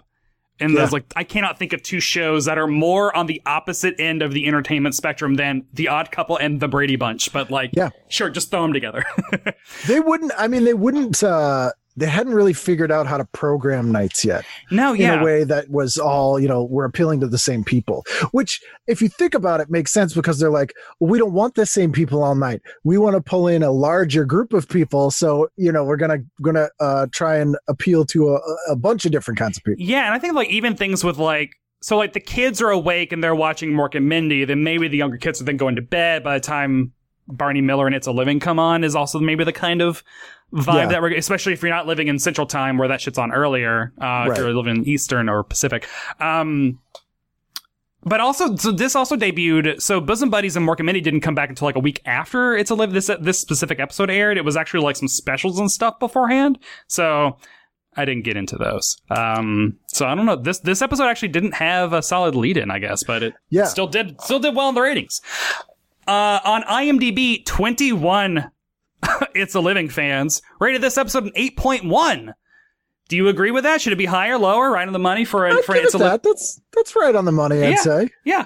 And 0.59 0.71
Yeah. 0.71 0.79
there's 0.79 0.91
like 0.93 1.05
I 1.15 1.23
cannot 1.23 1.59
think 1.59 1.73
of 1.73 1.83
two 1.83 1.99
shows 1.99 2.45
that 2.45 2.57
are 2.57 2.67
more 2.67 3.15
on 3.15 3.27
the 3.27 3.41
opposite 3.45 3.95
end 3.99 4.21
of 4.21 4.31
the 4.33 4.47
entertainment 4.47 4.95
spectrum 4.95 5.35
than 5.35 5.65
The 5.73 5.87
Odd 5.87 6.11
Couple 6.11 6.37
and 6.37 6.59
The 6.59 6.67
Brady 6.67 6.95
Bunch. 6.95 7.31
But 7.31 7.51
like, 7.51 7.71
Yeah. 7.73 7.89
sure, 8.09 8.29
just 8.29 8.49
throw 8.51 8.63
them 8.63 8.73
together. 8.73 9.05
They 9.87 9.99
wouldn't. 9.99 10.31
I 10.37 10.47
mean, 10.47 10.63
they 10.65 10.73
wouldn't. 10.73 11.21
uh 11.23 11.71
they 11.97 12.05
hadn't 12.05 12.33
really 12.33 12.53
figured 12.53 12.91
out 12.91 13.07
how 13.07 13.17
to 13.17 13.25
program 13.25 13.91
nights 13.91 14.23
yet. 14.23 14.45
no, 14.71 14.93
yeah. 14.93 15.15
in 15.15 15.19
a 15.19 15.23
way 15.23 15.43
that 15.43 15.69
was 15.69 15.97
all 15.97 16.39
you 16.39 16.47
know 16.47 16.63
we're 16.63 16.85
appealing 16.85 17.19
to 17.19 17.27
the 17.27 17.37
same 17.37 17.63
people 17.63 18.05
which 18.31 18.61
if 18.87 19.01
you 19.01 19.09
think 19.09 19.33
about 19.33 19.59
it 19.59 19.69
makes 19.69 19.91
sense 19.91 20.13
because 20.13 20.39
they're 20.39 20.49
like 20.49 20.73
well, 20.99 21.09
we 21.09 21.17
don't 21.17 21.33
want 21.33 21.55
the 21.55 21.65
same 21.65 21.91
people 21.91 22.23
all 22.23 22.35
night 22.35 22.61
we 22.83 22.97
want 22.97 23.15
to 23.15 23.21
pull 23.21 23.47
in 23.47 23.63
a 23.63 23.71
larger 23.71 24.23
group 24.23 24.53
of 24.53 24.69
people 24.69 25.11
so 25.11 25.47
you 25.57 25.71
know 25.71 25.83
we're 25.83 25.97
gonna 25.97 26.19
gonna 26.41 26.69
uh 26.79 27.07
try 27.11 27.37
and 27.37 27.57
appeal 27.67 28.05
to 28.05 28.35
a, 28.35 28.39
a 28.69 28.75
bunch 28.75 29.05
of 29.05 29.11
different 29.11 29.37
kinds 29.37 29.57
of 29.57 29.63
people 29.63 29.83
Yeah, 29.83 30.05
and 30.05 30.13
I 30.13 30.19
think 30.19 30.35
like 30.35 30.49
even 30.49 30.75
things 30.75 31.03
with 31.03 31.17
like 31.17 31.51
so 31.81 31.97
like 31.97 32.13
the 32.13 32.19
kids 32.19 32.61
are 32.61 32.69
awake 32.69 33.11
and 33.11 33.23
they're 33.23 33.35
watching 33.35 33.71
Mork 33.71 33.95
and 33.95 34.09
Mindy, 34.09 34.45
then 34.45 34.63
maybe 34.63 34.87
the 34.87 34.97
younger 34.97 35.17
kids 35.17 35.41
are 35.41 35.43
then 35.43 35.57
going 35.57 35.75
to 35.75 35.81
bed 35.81 36.23
by 36.23 36.35
the 36.35 36.39
time 36.39 36.93
Barney 37.27 37.61
Miller 37.61 37.85
and 37.85 37.95
It's 37.95 38.07
a 38.07 38.11
Living 38.11 38.39
come 38.39 38.59
on 38.59 38.83
is 38.83 38.95
also 38.95 39.19
maybe 39.19 39.43
the 39.43 39.53
kind 39.53 39.81
of 39.81 40.03
vibe 40.53 40.75
Yeah. 40.75 40.85
that 40.87 41.01
we're 41.01 41.13
especially 41.15 41.53
if 41.53 41.61
you're 41.61 41.71
not 41.71 41.87
living 41.87 42.07
in 42.07 42.19
Central 42.19 42.47
Time 42.47 42.77
where 42.77 42.87
that 42.87 43.01
shit's 43.01 43.17
on 43.17 43.31
earlier, 43.33 43.93
uh 44.01 44.27
if 44.31 44.37
you're 44.37 44.53
living 44.53 44.77
in 44.77 44.87
Eastern 44.87 45.29
or 45.29 45.43
Pacific. 45.43 45.87
Um 46.19 46.79
but 48.03 48.21
also, 48.21 48.55
so 48.55 48.71
this 48.71 48.95
also 48.95 49.17
debuted. 49.17 49.81
So 49.81 49.99
Bosom 49.99 50.29
Buddies 50.29 50.55
and 50.55 50.65
Mork 50.65 50.77
and 50.77 50.85
Mindy 50.85 51.01
didn't 51.01 51.21
come 51.21 51.35
back 51.35 51.49
until 51.49 51.65
like 51.65 51.75
a 51.75 51.79
week 51.79 52.01
after 52.05 52.55
It's 52.55 52.71
a 52.71 52.75
Live. 52.75 52.93
This 52.93 53.11
this 53.19 53.39
specific 53.39 53.79
episode 53.81 54.09
aired. 54.09 54.37
It 54.37 54.45
was 54.45 54.55
actually 54.55 54.81
like 54.81 54.95
some 54.95 55.09
specials 55.09 55.59
and 55.59 55.69
stuff 55.69 55.99
beforehand. 55.99 56.57
So 56.87 57.37
I 57.97 58.05
didn't 58.05 58.23
get 58.23 58.37
into 58.37 58.55
those. 58.55 58.95
Um, 59.09 59.77
so 59.87 60.05
I 60.05 60.15
don't 60.15 60.25
know. 60.25 60.37
This 60.37 60.59
this 60.59 60.81
episode 60.81 61.05
actually 61.05 61.29
didn't 61.29 61.55
have 61.55 61.91
a 61.91 62.01
solid 62.01 62.35
lead 62.35 62.55
in, 62.55 62.71
I 62.71 62.79
guess, 62.79 63.03
but 63.03 63.23
it 63.23 63.33
Yeah. 63.49 63.65
still 63.65 63.87
did 63.87 64.21
still 64.21 64.39
did 64.39 64.55
well 64.55 64.69
in 64.69 64.75
the 64.75 64.81
ratings. 64.81 65.19
Uh, 66.07 66.39
on 66.45 66.61
IMDb, 66.63 67.43
twenty 67.45 67.91
one. 67.91 68.51
it's 69.35 69.55
a 69.55 69.59
living 69.59 69.89
fans 69.89 70.41
rated 70.59 70.81
this 70.81 70.97
episode 70.97 71.25
an 71.25 71.31
eight 71.35 71.57
point 71.57 71.85
one. 71.85 72.33
Do 73.09 73.15
you 73.15 73.29
agree 73.29 73.51
with 73.51 73.63
that? 73.63 73.79
Should 73.79 73.93
it 73.93 73.97
be 73.97 74.05
higher, 74.05 74.37
lower, 74.37 74.69
right 74.71 74.85
on 74.85 74.91
the 74.93 74.99
money 74.99 75.23
for, 75.23 75.47
I'd 75.47 75.63
for 75.63 75.75
it's 75.75 75.93
it 75.93 76.01
a 76.01 76.03
Li- 76.03 76.09
that. 76.09 76.23
that's 76.23 76.59
that's 76.75 76.95
right 76.95 77.15
on 77.15 77.23
the 77.25 77.31
money 77.31 77.63
i'd 77.63 77.69
Yeah. 77.69 77.75
say 77.77 78.09
yeah, 78.25 78.45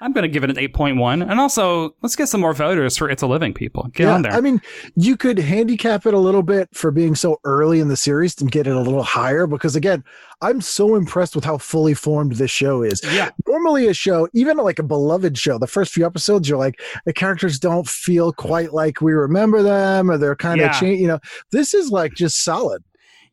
I'm 0.00 0.12
going 0.12 0.22
to 0.22 0.28
give 0.28 0.44
it 0.44 0.50
an 0.50 0.56
8.1. 0.56 1.28
And 1.28 1.40
also, 1.40 1.94
let's 2.02 2.16
get 2.16 2.28
some 2.28 2.40
more 2.40 2.52
voters 2.52 2.96
for 2.96 3.08
It's 3.08 3.22
a 3.22 3.26
Living 3.26 3.54
People. 3.54 3.84
Get 3.94 4.04
yeah 4.04 4.14
on 4.14 4.22
there. 4.22 4.32
i 4.32 4.40
mean 4.40 4.60
you 4.94 5.16
could 5.16 5.38
handicap 5.38 6.06
it 6.06 6.14
a 6.14 6.18
little 6.18 6.42
bit 6.42 6.68
for 6.74 6.90
being 6.90 7.14
so 7.14 7.40
early 7.44 7.80
in 7.80 7.88
the 7.88 7.96
series 7.96 8.40
and 8.40 8.50
get 8.50 8.66
it 8.66 8.76
a 8.76 8.80
little 8.80 9.02
higher 9.02 9.46
because 9.46 9.74
again 9.74 10.04
i'm 10.42 10.60
so 10.60 10.96
impressed 10.96 11.34
with 11.34 11.44
how 11.44 11.56
fully 11.58 11.94
formed 11.94 12.32
this 12.32 12.50
show 12.50 12.82
is 12.82 13.00
yeah. 13.14 13.30
normally 13.48 13.86
a 13.86 13.94
show, 13.94 14.28
even 14.34 14.56
like 14.58 14.78
a 14.78 14.82
beloved 14.82 15.36
show, 15.38 15.58
the 15.58 15.66
first 15.66 15.92
few 15.92 16.04
episodes, 16.04 16.48
you're 16.48 16.58
like, 16.58 16.80
the 17.06 17.12
characters 17.12 17.58
don't 17.58 17.88
feel 17.88 18.32
quite 18.32 18.72
like 18.74 19.00
we 19.00 19.12
remember 19.12 19.62
them, 19.62 20.10
or 20.10 20.18
they're 20.18 20.36
kind 20.36 20.60
of 20.60 20.66
Yeah. 20.66 20.80
change. 20.80 21.00
You 21.00 21.08
know, 21.08 21.18
this 21.52 21.72
is 21.74 21.90
like 21.90 22.12
just 22.14 22.44
solid. 22.44 22.84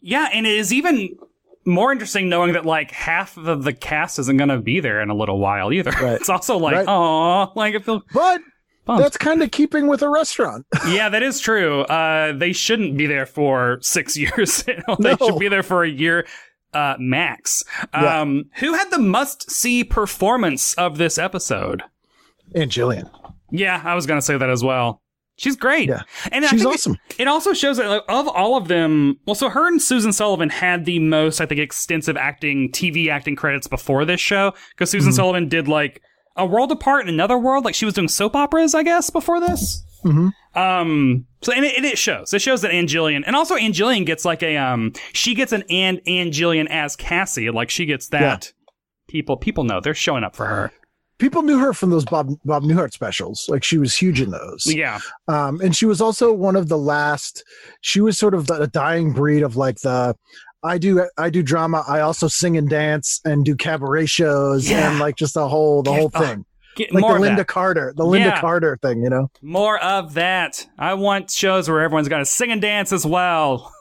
Yeah, 0.01 0.29
and 0.33 0.45
it 0.45 0.55
is 0.55 0.71
even 0.73 1.09
more 1.65 1.91
interesting 1.91 2.29
knowing 2.29 2.53
that 2.53 2.65
like 2.65 2.91
half 2.91 3.37
of 3.37 3.63
the 3.63 3.73
cast 3.73 4.19
isn't 4.19 4.37
going 4.37 4.49
to 4.49 4.59
be 4.59 4.79
there 4.79 5.01
in 5.01 5.09
a 5.09 5.15
little 5.15 5.39
while 5.39 5.71
either. 5.71 5.91
Right. 6.01 6.13
It's 6.13 6.29
also 6.29 6.57
like, 6.57 6.75
Right. 6.75 6.85
oh, 6.87 7.51
like 7.55 7.75
I 7.75 7.79
feel 7.79 8.01
But 8.13 8.41
bummed. 8.85 9.03
that's 9.03 9.17
kind 9.17 9.41
of 9.41 9.51
keeping 9.51 9.87
with 9.87 10.01
a 10.01 10.09
restaurant. 10.09 10.65
yeah, 10.87 11.07
that 11.09 11.23
is 11.23 11.39
true. 11.39 11.81
Uh, 11.81 12.33
they 12.33 12.51
shouldn't 12.53 12.97
be 12.97 13.05
there 13.07 13.25
for 13.25 13.77
six 13.81 14.17
years. 14.17 14.65
You 14.67 14.81
know, 14.87 14.95
They 14.99 15.15
No. 15.19 15.27
should 15.27 15.39
be 15.39 15.47
there 15.47 15.63
for 15.63 15.83
a 15.83 15.89
year 15.89 16.25
uh, 16.73 16.95
max. 16.99 17.63
Yeah. 17.93 18.21
Um, 18.21 18.45
Who 18.55 18.73
had 18.73 18.89
the 18.89 18.99
must 18.99 19.49
see 19.51 19.83
performance 19.83 20.73
of 20.73 20.97
this 20.97 21.17
episode? 21.17 21.83
Ann 22.55 22.69
Jillian, 22.69 23.09
Yeah, 23.51 23.81
I 23.83 23.95
was 23.95 24.05
going 24.05 24.17
to 24.17 24.25
say 24.25 24.37
that 24.37 24.49
as 24.49 24.63
well. 24.63 25.01
She's 25.35 25.55
great. 25.55 25.89
Yeah. 25.89 26.03
And 26.31 26.45
I 26.45 26.49
she's 26.49 26.61
think 26.61 26.73
it- 26.73 26.75
awesome. 26.75 26.97
It 27.17 27.27
also 27.27 27.53
shows 27.53 27.77
that 27.77 27.87
like, 27.89 28.03
of 28.07 28.27
all 28.27 28.55
of 28.55 28.67
them, 28.67 29.17
well, 29.25 29.35
so 29.35 29.49
her 29.49 29.67
and 29.67 29.81
Susan 29.81 30.13
Sullivan 30.13 30.49
had 30.49 30.85
the 30.85 30.99
most, 30.99 31.41
I 31.41 31.45
think, 31.47 31.59
extensive 31.59 32.15
acting, 32.17 32.71
TV 32.71 33.07
acting 33.09 33.35
credits 33.35 33.67
before 33.67 34.05
this 34.05 34.21
show 34.21 34.53
because 34.71 34.91
Susan 34.91 35.09
Mm-hmm. 35.09 35.15
Sullivan 35.15 35.49
did 35.49 35.67
like 35.67 36.01
a 36.35 36.45
world 36.45 36.71
apart 36.71 37.03
in 37.07 37.13
another 37.13 37.37
world, 37.37 37.65
like 37.65 37.75
she 37.75 37.85
was 37.85 37.93
doing 37.95 38.07
soap 38.07 38.35
operas, 38.35 38.73
I 38.75 38.83
guess, 38.83 39.09
before 39.09 39.39
this. 39.39 39.83
Mhm. 40.05 40.31
Um. 40.55 41.25
So 41.41 41.51
and 41.53 41.65
it, 41.65 41.75
and 41.77 41.85
it 41.85 41.97
shows. 41.97 42.33
It 42.33 42.41
shows 42.41 42.61
that 42.61 42.71
Ann 42.71 42.85
Jillian, 42.87 43.23
and 43.25 43.35
also 43.35 43.55
Ann 43.55 43.71
Jillian 43.73 44.05
gets 44.05 44.25
like 44.25 44.43
a 44.43 44.57
um. 44.57 44.93
She 45.13 45.33
gets 45.33 45.51
an 45.51 45.63
and 45.69 45.99
Ann 46.07 46.27
Jillian 46.31 46.67
as 46.69 46.95
Cassie, 46.95 47.49
like 47.49 47.69
she 47.69 47.85
gets 47.85 48.09
that. 48.09 48.51
People, 49.07 49.37
people 49.37 49.63
know 49.63 49.79
they're 49.79 49.93
showing 49.93 50.23
up 50.23 50.35
for 50.35 50.45
her. 50.45 50.71
People 51.23 51.41
knew 51.41 51.57
her 51.57 51.71
from 51.73 51.89
those 51.89 52.03
Bob 52.03 52.37
Bob 52.43 52.63
Newhart 52.63 52.91
specials. 52.91 53.45
Like 53.47 53.63
she 53.63 53.77
was 53.77 53.95
huge 53.95 54.19
in 54.19 54.31
those. 54.31 54.65
Yeah, 54.67 54.99
Um, 55.29 55.61
and 55.61 55.73
she 55.73 55.85
was 55.85 56.01
also 56.01 56.33
one 56.33 56.57
of 56.57 56.67
the 56.67 56.77
last. 56.77 57.45
She 57.79 58.01
was 58.01 58.17
sort 58.17 58.33
of 58.33 58.47
the, 58.47 58.63
a 58.63 58.67
dying 58.67 59.13
breed 59.13 59.41
of 59.41 59.55
like 59.55 59.77
the. 59.79 60.17
I 60.63 60.77
do 60.77 61.07
I 61.17 61.29
do 61.29 61.41
drama. 61.41 61.85
I 61.87 62.01
also 62.01 62.27
sing 62.27 62.57
and 62.57 62.69
dance 62.69 63.21
and 63.23 63.45
do 63.45 63.55
cabaret 63.55 64.07
shows 64.07 64.69
Yeah. 64.69 64.89
and 64.91 64.99
like 64.99 65.15
just 65.15 65.33
the 65.35 65.47
whole 65.47 65.81
the 65.81 65.91
Yeah, 65.91 65.97
whole 65.97 66.11
uh, 66.13 66.19
thing. 66.19 66.45
get 66.75 66.93
like 66.93 66.99
more 67.01 67.13
the 67.13 67.19
Linda 67.21 67.37
that. 67.37 67.47
Carter, 67.47 67.93
the 67.95 68.03
Linda 68.05 68.27
Yeah. 68.27 68.41
Carter 68.41 68.77
thing, 68.81 69.01
you 69.01 69.09
know. 69.09 69.31
More 69.41 69.79
of 69.81 70.15
that. 70.15 70.67
I 70.77 70.93
want 70.95 71.31
shows 71.31 71.69
where 71.69 71.79
everyone's 71.79 72.09
got 72.09 72.17
to 72.17 72.25
sing 72.25 72.51
and 72.51 72.61
dance 72.61 72.91
as 72.91 73.05
well. 73.05 73.73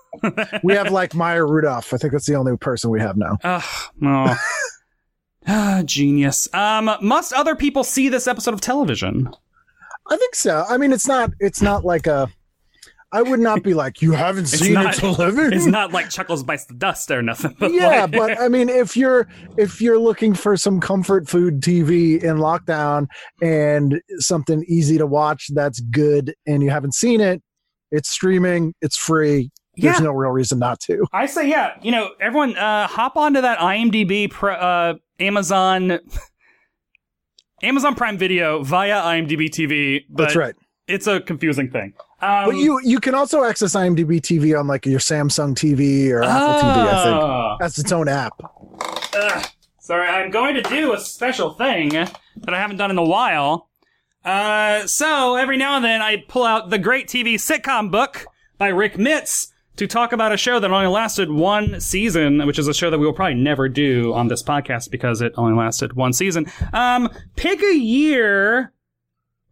We 0.63 0.75
have 0.75 0.93
like 0.93 1.13
Maya 1.13 1.45
Rudolph. 1.45 1.93
I 1.93 1.97
think 1.97 2.13
that's 2.13 2.27
the 2.27 2.37
only 2.37 2.57
person 2.57 2.91
we 2.91 3.01
have 3.01 3.17
now. 3.17 3.37
Ugh, 3.43 3.63
no. 3.99 4.37
Ah, 5.47 5.83
genius. 5.85 6.49
Um, 6.55 6.91
must 7.01 7.33
other 7.33 7.57
people 7.57 7.85
see 7.85 8.09
this 8.09 8.27
episode 8.27 8.55
of 8.55 8.61
television? 8.61 9.29
I 10.11 10.17
think 10.17 10.35
so. 10.35 10.65
I 10.69 10.77
mean, 10.79 10.93
it's 10.93 11.07
not. 11.07 11.31
It's 11.41 11.63
not 11.63 11.85
like 11.85 12.07
a. 12.07 12.29
I 13.15 13.21
would 13.21 13.41
not 13.41 13.63
be 13.63 13.75
like 13.75 14.01
you 14.01 14.13
haven't 14.13 14.47
seen 14.47 14.73
not- 14.73 14.95
It's 14.95 15.03
Living. 15.19 15.53
It's 15.53 15.67
not 15.67 15.93
like 15.93 16.09
Chuckles 16.09 16.43
bites 16.43 16.65
the 16.65 16.73
dust 16.75 17.11
or 17.11 17.21
nothing. 17.21 17.55
But 17.59 17.73
yeah, 17.73 18.03
like- 18.03 18.13
but 18.13 18.41
I 18.41 18.49
mean, 18.49 18.69
if 18.71 18.97
you're 18.97 19.29
if 19.59 19.81
you're 19.83 19.99
looking 19.99 20.33
for 20.33 20.57
some 20.57 20.81
comfort 20.81 21.29
food 21.29 21.61
TV 21.61 22.23
in 22.23 22.37
lockdown 22.39 23.07
and 23.43 24.01
something 24.19 24.65
easy 24.67 24.97
to 24.97 25.07
watch 25.07 25.49
that's 25.53 25.81
good, 25.81 26.35
and 26.47 26.63
you 26.63 26.71
haven't 26.71 26.95
seen 26.95 27.21
it, 27.21 27.43
it's 27.91 28.09
streaming, 28.11 28.75
it's 28.81 28.97
free. 28.97 29.51
There's 29.77 29.99
Yeah. 29.99 30.05
no 30.05 30.13
real 30.13 30.31
reason 30.33 30.59
not 30.59 30.81
to. 30.81 31.07
I 31.13 31.27
say, 31.27 31.49
yeah, 31.49 31.75
you 31.83 31.93
know, 31.93 32.11
everyone, 32.21 32.57
uh, 32.59 32.87
hop 32.87 33.17
onto 33.17 33.41
that 33.41 33.59
IMDb, 33.59 34.31
pr- 34.31 34.51
uh, 34.51 34.95
Amazon, 35.23 36.01
Amazon 37.63 37.95
Prime 37.95 38.19
Video 38.19 38.63
via 38.63 39.01
IMDb 39.03 39.49
TV. 39.49 40.05
But 40.11 40.25
That's 40.25 40.37
right. 40.37 40.55
It's 40.89 41.07
a 41.07 41.21
confusing 41.21 41.71
thing. 41.71 41.95
Um, 42.21 42.47
But 42.47 42.57
you 42.57 42.81
you 42.83 43.01
can 43.01 43.15
also 43.15 43.45
access 43.45 43.75
IMDb 43.75 44.21
TV 44.21 44.59
on 44.59 44.67
like 44.67 44.85
your 44.85 44.99
Samsung 45.01 45.55
TV 45.55 46.11
or 46.11 46.23
Apple 46.23 46.55
TV. 46.61 46.89
I 46.89 47.05
think 47.05 47.23
Ah. 47.23 47.57
that's 47.61 47.79
its 47.79 47.93
own 47.93 48.09
app. 48.09 48.35
Ugh. 49.15 49.47
Sorry, 49.81 50.07
I'm 50.09 50.31
going 50.31 50.55
to 50.55 50.63
do 50.63 50.93
a 50.93 51.01
special 51.01 51.55
thing 51.55 51.89
that 51.91 52.55
I 52.55 52.59
haven't 52.61 52.77
done 52.77 52.91
in 52.91 52.99
a 52.99 53.05
while. 53.05 53.69
Uh, 54.25 54.87
so 54.87 55.35
every 55.35 55.57
now 55.57 55.75
and 55.77 55.85
then 55.85 56.01
I 56.01 56.19
pull 56.29 56.45
out 56.45 56.71
the 56.71 56.79
Great 56.79 57.09
TV 57.09 57.35
Sitcom 57.35 57.91
Book 57.91 58.27
by 58.59 58.69
Rick 58.69 58.95
Mitz 58.95 59.49
to 59.77 59.87
talk 59.87 60.13
about 60.13 60.33
a 60.33 60.37
show 60.37 60.61
that 60.61 60.71
only 60.71 60.87
lasted 60.87 61.31
one 61.31 61.81
season, 61.81 62.47
which 62.47 62.59
is 62.59 62.69
a 62.69 62.75
show 62.75 62.91
that 62.91 62.99
we 62.99 63.07
will 63.07 63.13
probably 63.13 63.35
never 63.35 63.69
do 63.69 64.13
on 64.13 64.29
this 64.29 64.43
podcast 64.43 64.91
because 64.91 65.21
it 65.21 65.33
only 65.37 65.57
lasted 65.57 65.95
one 65.95 66.13
season. 66.13 66.47
Um, 66.73 67.09
pick 67.37 67.63
a 67.63 67.77
year 67.77 68.73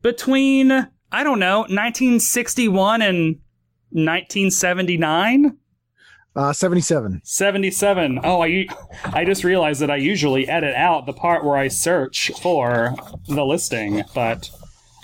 between, 0.02 0.70
I 1.10 1.24
don't 1.24 1.38
know, 1.38 1.60
1961 1.60 3.02
and 3.02 3.40
1979? 3.90 5.56
Uh, 6.36 6.52
Seventy 6.52 6.80
seven. 6.80 7.20
77. 7.24 8.20
Oh, 8.22 8.42
I, 8.44 8.66
I 9.04 9.24
just 9.24 9.42
realized 9.42 9.80
that 9.80 9.90
I 9.90 9.96
usually 9.96 10.48
edit 10.48 10.76
out 10.76 11.06
the 11.06 11.12
part 11.12 11.44
where 11.44 11.56
I 11.56 11.66
search 11.66 12.30
for 12.40 12.94
the 13.26 13.44
listing. 13.44 14.04
But, 14.14 14.48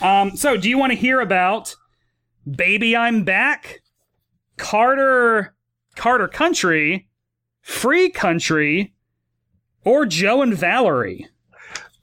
um, 0.01 0.37
so 0.37 0.57
do 0.57 0.69
you 0.69 0.79
want 0.79 0.93
to 0.93 0.97
hear 0.97 1.21
about 1.21 1.75
Baby 2.49 2.95
I'm 2.95 3.25
Back, 3.25 3.81
Carter, 4.57 5.55
Carter 5.95 6.29
Country, 6.29 7.09
Free 7.63 8.11
Country, 8.11 8.95
or 9.85 10.07
Joe 10.07 10.43
and 10.43 10.55
Valerie? 10.55 11.29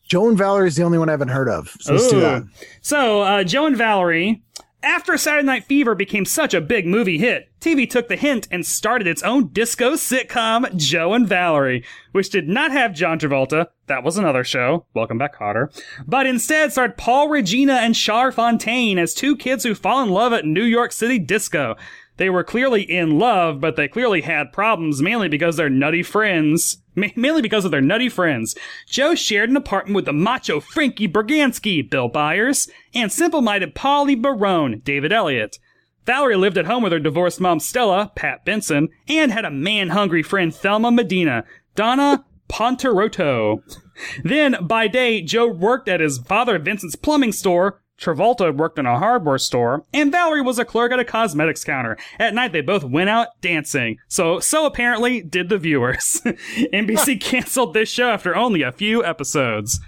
Joe 0.08 0.28
and 0.30 0.38
Valerie 0.38 0.68
is 0.68 0.76
the 0.76 0.84
only 0.84 0.98
one 0.98 1.10
I 1.10 1.14
haven't 1.14 1.30
heard 1.30 1.50
of. 1.50 1.76
So 1.80 1.94
let's 1.94 2.10
do 2.10 2.20
that. 2.20 2.44
So, 2.82 3.22
uh, 3.22 3.44
Joe 3.44 3.66
and 3.66 3.76
Valerie, 3.76 4.44
after 4.84 5.18
Saturday 5.18 5.46
Night 5.46 5.64
Fever 5.64 5.96
became 5.96 6.26
such 6.26 6.54
a 6.54 6.60
big 6.62 6.86
movie 6.86 7.18
hit, 7.18 7.50
TV 7.62 7.90
took 7.90 8.10
the 8.10 8.18
hint 8.18 8.50
and 8.52 8.66
started 8.66 9.08
its 9.08 9.24
own 9.24 9.48
disco 9.48 9.94
sitcom, 9.94 10.76
Joe 10.76 11.14
and 11.14 11.26
Valerie, 11.28 11.86
which 12.12 12.30
did 12.30 12.50
not 12.50 12.72
have 12.74 12.94
John 12.94 13.18
Travolta. 13.18 13.68
That 13.88 14.04
was 14.04 14.18
another 14.18 14.44
show. 14.44 14.86
Welcome 14.94 15.18
back, 15.18 15.38
Kotter. 15.38 15.70
But 16.06 16.28
instead 16.28 16.74
starred 16.74 16.98
Paul 16.98 17.30
Regina 17.30 17.76
and 17.76 17.96
Char 17.96 18.34
Fontana 18.34 19.02
as 19.02 19.14
two 19.14 19.38
kids 19.38 19.64
who 19.64 19.74
fall 19.74 20.04
in 20.04 20.10
love 20.10 20.34
at 20.34 20.46
New 20.46 20.64
York 20.64 20.92
City 20.92 21.18
disco. 21.18 21.78
They 22.18 22.30
were 22.30 22.44
clearly 22.44 22.84
in 22.84 23.18
love, 23.18 23.60
but 23.60 23.76
they 23.76 23.88
clearly 23.88 24.22
had 24.22 24.54
problems, 24.54 25.02
mainly 25.02 25.28
because 25.28 25.58
their 25.58 25.70
nutty 25.70 26.04
friends. 26.04 26.78
ma- 26.96 27.08
Mainly 27.16 27.42
because 27.42 27.66
of 27.66 27.72
their 27.72 27.82
nutty 27.82 28.10
friends. 28.10 28.56
Joe 28.88 29.16
shared 29.16 29.50
an 29.50 29.58
apartment 29.58 29.96
with 29.96 30.06
the 30.06 30.14
macho 30.14 30.60
Frankie 30.60 31.08
Bergansky, 31.08 31.90
Bill 31.90 32.08
Byers, 32.08 32.70
and 32.94 33.12
simple-minded 33.12 33.74
Polly 33.74 34.16
Barone, 34.16 34.82
David 34.84 35.12
Elliott. 35.12 35.58
Valerie 36.06 36.36
lived 36.36 36.58
at 36.58 36.66
home 36.66 36.84
with 36.84 36.92
her 36.92 37.00
divorced 37.00 37.40
mom 37.40 37.60
Stella, 37.60 38.12
Pat 38.16 38.46
Benson, 38.46 38.90
and 39.08 39.32
had 39.32 39.46
a 39.46 39.50
man-hungry 39.52 40.22
friend 40.22 40.54
Thelma 40.54 40.92
Medina, 40.92 41.46
Donna 41.76 42.26
Ponterotto. 42.50 43.62
Then, 44.24 44.58
by 44.62 44.88
day, 44.88 45.22
Joe 45.22 45.48
worked 45.48 45.88
at 45.88 46.00
his 46.00 46.18
father 46.18 46.58
Vincent's 46.58 46.96
plumbing 46.96 47.32
store. 47.32 47.83
Travolta 48.00 48.56
worked 48.56 48.80
in 48.80 48.86
a 48.86 49.00
hardware 49.00 49.38
store, 49.38 49.86
and 49.94 50.12
Valerie 50.12 50.42
was 50.42 50.60
a 50.60 50.66
clerk 50.66 50.92
at 50.92 51.00
a 51.00 51.06
cosmetics 51.06 51.64
counter. 51.64 51.98
At 52.20 52.34
night, 52.34 52.52
they 52.52 52.62
both 52.62 52.84
went 52.84 53.10
out 53.10 53.30
dancing. 53.42 53.98
So, 54.08 54.40
so 54.40 54.66
apparently 54.66 55.22
did 55.22 55.50
the 55.50 55.58
viewers. 55.58 56.22
NBC 56.26 57.22
canceled 57.22 57.74
this 57.74 57.90
show 57.90 58.10
after 58.10 58.36
only 58.36 58.62
a 58.62 58.72
few 58.72 59.04
episodes. 59.06 59.80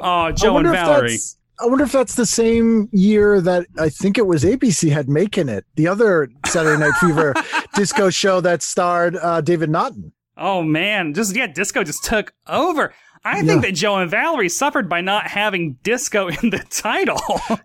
Oh, 0.00 0.32
Joe 0.32 0.56
and 0.56 0.68
Valerie. 0.68 1.18
I 1.60 1.66
wonder 1.66 1.84
if 1.84 1.92
that's 1.92 2.16
the 2.16 2.26
same 2.26 2.88
year 2.90 3.40
that 3.40 3.66
I 3.78 3.88
think 3.88 4.18
it 4.18 4.26
was 4.26 4.42
ABC 4.42 4.90
had 4.90 5.08
Making 5.08 5.48
It, 5.48 5.64
the 5.76 5.86
other 5.86 6.28
Saturday 6.46 6.80
Night 6.80 6.94
Fever 6.94 7.34
disco 7.74 8.10
show 8.10 8.40
that 8.40 8.62
starred 8.62 9.16
uh, 9.16 9.40
David 9.42 9.70
Naughton. 9.70 10.12
Oh 10.36 10.62
man, 10.62 11.14
just 11.14 11.36
yeah, 11.36 11.46
disco 11.46 11.84
just 11.84 12.02
took 12.02 12.32
over. 12.48 12.92
I 13.24 13.42
think 13.42 13.62
that 13.62 13.74
Joe 13.74 13.96
and 13.98 14.10
Valerie 14.10 14.48
suffered 14.48 14.88
by 14.88 15.00
not 15.00 15.26
having 15.28 15.74
disco 15.84 16.28
in 16.42 16.50
the 16.50 16.58
title. 16.70 17.20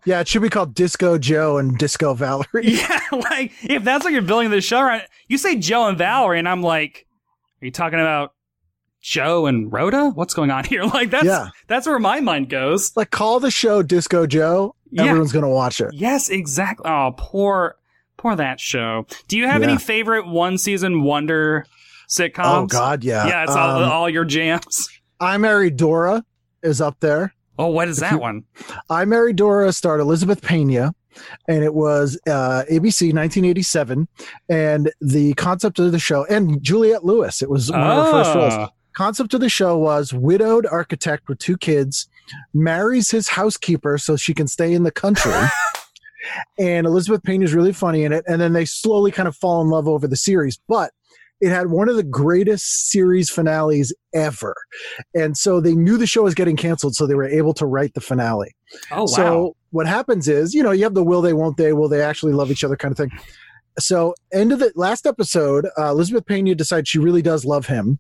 Yeah, 0.06 0.20
it 0.20 0.28
should 0.28 0.42
be 0.44 0.50
called 0.50 0.76
Disco 0.76 1.18
Joe 1.18 1.58
and 1.58 1.78
Disco 1.78 2.14
Valerie. 2.14 2.46
yeah, 2.64 3.00
like 3.12 3.52
if 3.64 3.84
that's 3.84 4.04
what 4.04 4.14
you're 4.14 4.22
building 4.22 4.50
the 4.52 4.62
show 4.62 4.80
around, 4.80 5.02
you 5.28 5.38
say 5.38 5.56
Joe 5.58 5.88
and 5.88 5.98
Valerie, 5.98 6.40
and 6.40 6.48
I'm 6.48 6.62
like, 6.62 7.08
are 7.62 7.66
you 7.66 7.72
talking 7.72 8.00
about 8.00 8.34
Joe 9.02 9.46
and 9.48 9.72
Rhoda? 9.74 10.10
What's 10.10 10.34
going 10.34 10.52
on 10.52 10.64
here? 10.66 10.84
Like 10.84 11.10
that's 11.10 11.26
Yeah. 11.26 11.50
that's 11.68 11.88
where 11.88 12.00
my 12.00 12.20
mind 12.20 12.50
goes. 12.50 12.96
Like 12.96 13.10
call 13.12 13.40
the 13.40 13.52
show 13.52 13.82
Disco 13.82 14.28
Joe. 14.28 14.76
Yeah. 14.92 15.04
Everyone's 15.06 15.32
gonna 15.34 15.50
watch 15.50 15.82
it. 15.82 15.90
Yes, 15.94 16.30
exactly. 16.30 16.90
Oh, 16.90 17.14
poor, 17.18 17.78
poor 18.16 18.36
that 18.36 18.60
show. 18.60 19.06
Do 19.28 19.38
you 19.38 19.48
have 19.48 19.62
Yeah. 19.64 19.70
any 19.70 19.78
favorite 19.80 20.28
one 20.28 20.58
season 20.58 21.02
wonder 21.04 21.66
sitcoms? 22.08 22.46
Oh 22.46 22.66
God, 22.68 23.04
yeah. 23.04 23.28
yeah, 23.28 23.44
it's 23.44 23.52
all, 23.56 23.84
Um, 23.84 23.92
all 23.92 24.10
your 24.10 24.24
jams. 24.24 24.88
I 25.20 25.38
Married 25.38 25.78
Dora 25.78 26.24
is 26.64 26.82
up 26.82 27.00
there. 27.00 27.34
Oh, 27.60 27.68
what 27.68 27.88
is 27.88 27.98
that 27.98 28.20
one? 28.20 28.44
I 28.90 29.06
Married 29.06 29.36
Dora 29.36 29.74
starred 29.74 30.00
Elizabeth 30.00 30.42
Pena, 30.42 30.94
and 31.48 31.64
it 31.64 31.74
was 31.74 32.20
uh, 32.28 32.64
ABC 32.70 33.14
1987. 33.14 34.08
And 34.50 34.92
the 35.02 35.34
concept 35.34 35.80
of 35.80 35.92
the 35.92 36.00
show, 36.00 36.26
and 36.26 36.62
Juliette 36.62 37.04
Lewis, 37.04 37.42
it 37.42 37.50
was 37.50 37.72
one 37.72 37.82
of 37.82 38.06
her 38.06 38.12
first 38.12 38.36
roles. 38.36 38.54
Ah. 38.54 38.70
Concept 38.94 39.34
of 39.34 39.42
the 39.42 39.50
show 39.50 39.78
was 39.78 40.14
widowed 40.14 40.66
architect 40.66 41.28
with 41.30 41.38
two 41.38 41.58
kids 41.58 42.08
marries 42.54 43.12
his 43.12 43.30
housekeeper 43.30 43.98
so 43.98 44.16
she 44.16 44.34
can 44.34 44.48
stay 44.48 44.74
in 44.74 44.84
the 44.84 44.92
country. 44.92 45.34
and 46.60 46.88
Elizabeth 46.88 47.24
Pena 47.24 47.46
is 47.46 47.54
really 47.54 47.74
funny 47.74 48.04
in 48.04 48.12
it. 48.12 48.26
And 48.28 48.42
then 48.42 48.54
they 48.54 48.66
slowly 48.66 49.12
kind 49.12 49.28
of 49.28 49.36
fall 49.36 49.62
in 49.62 49.70
love 49.70 49.88
over 49.88 50.08
the 50.08 50.16
series. 50.16 50.60
But 50.68 50.92
it 51.40 51.50
had 51.50 51.68
one 51.68 51.90
of 51.90 51.96
the 51.96 52.04
greatest 52.04 52.90
series 52.90 53.30
finales 53.30 53.94
ever. 54.14 54.56
And 55.14 55.38
so 55.38 55.60
they 55.62 55.76
knew 55.76 55.98
the 55.98 56.08
show 56.08 56.24
was 56.24 56.34
getting 56.34 56.56
canceled, 56.56 56.96
so 56.96 57.06
they 57.06 57.16
were 57.16 57.28
able 57.28 57.54
to 57.56 57.66
write 57.66 57.94
the 57.94 58.02
finale. 58.02 58.56
Oh 58.92 59.02
wow. 59.02 59.06
So 59.06 59.56
what 59.72 59.88
happens 59.88 60.28
is, 60.28 60.54
you 60.54 60.64
know, 60.64 60.72
you 60.72 60.84
have 60.84 60.94
the 60.94 61.04
will 61.04 61.22
they, 61.22 61.34
won't 61.34 61.58
they, 61.58 61.74
will 61.74 61.90
they 61.90 62.02
actually 62.02 62.34
love 62.34 62.52
each 62.52 62.64
other 62.64 62.76
kind 62.76 62.92
of 62.92 62.98
thing. 62.98 63.12
So 63.80 64.16
end 64.34 64.52
of 64.52 64.60
the 64.60 64.72
last 64.76 65.06
episode, 65.06 65.68
uh, 65.78 65.92
Elizabeth 65.92 66.26
Pena 66.26 66.56
decides 66.56 66.90
she 66.90 66.98
really 66.98 67.22
does 67.22 67.46
love 67.46 67.68
him, 67.68 68.00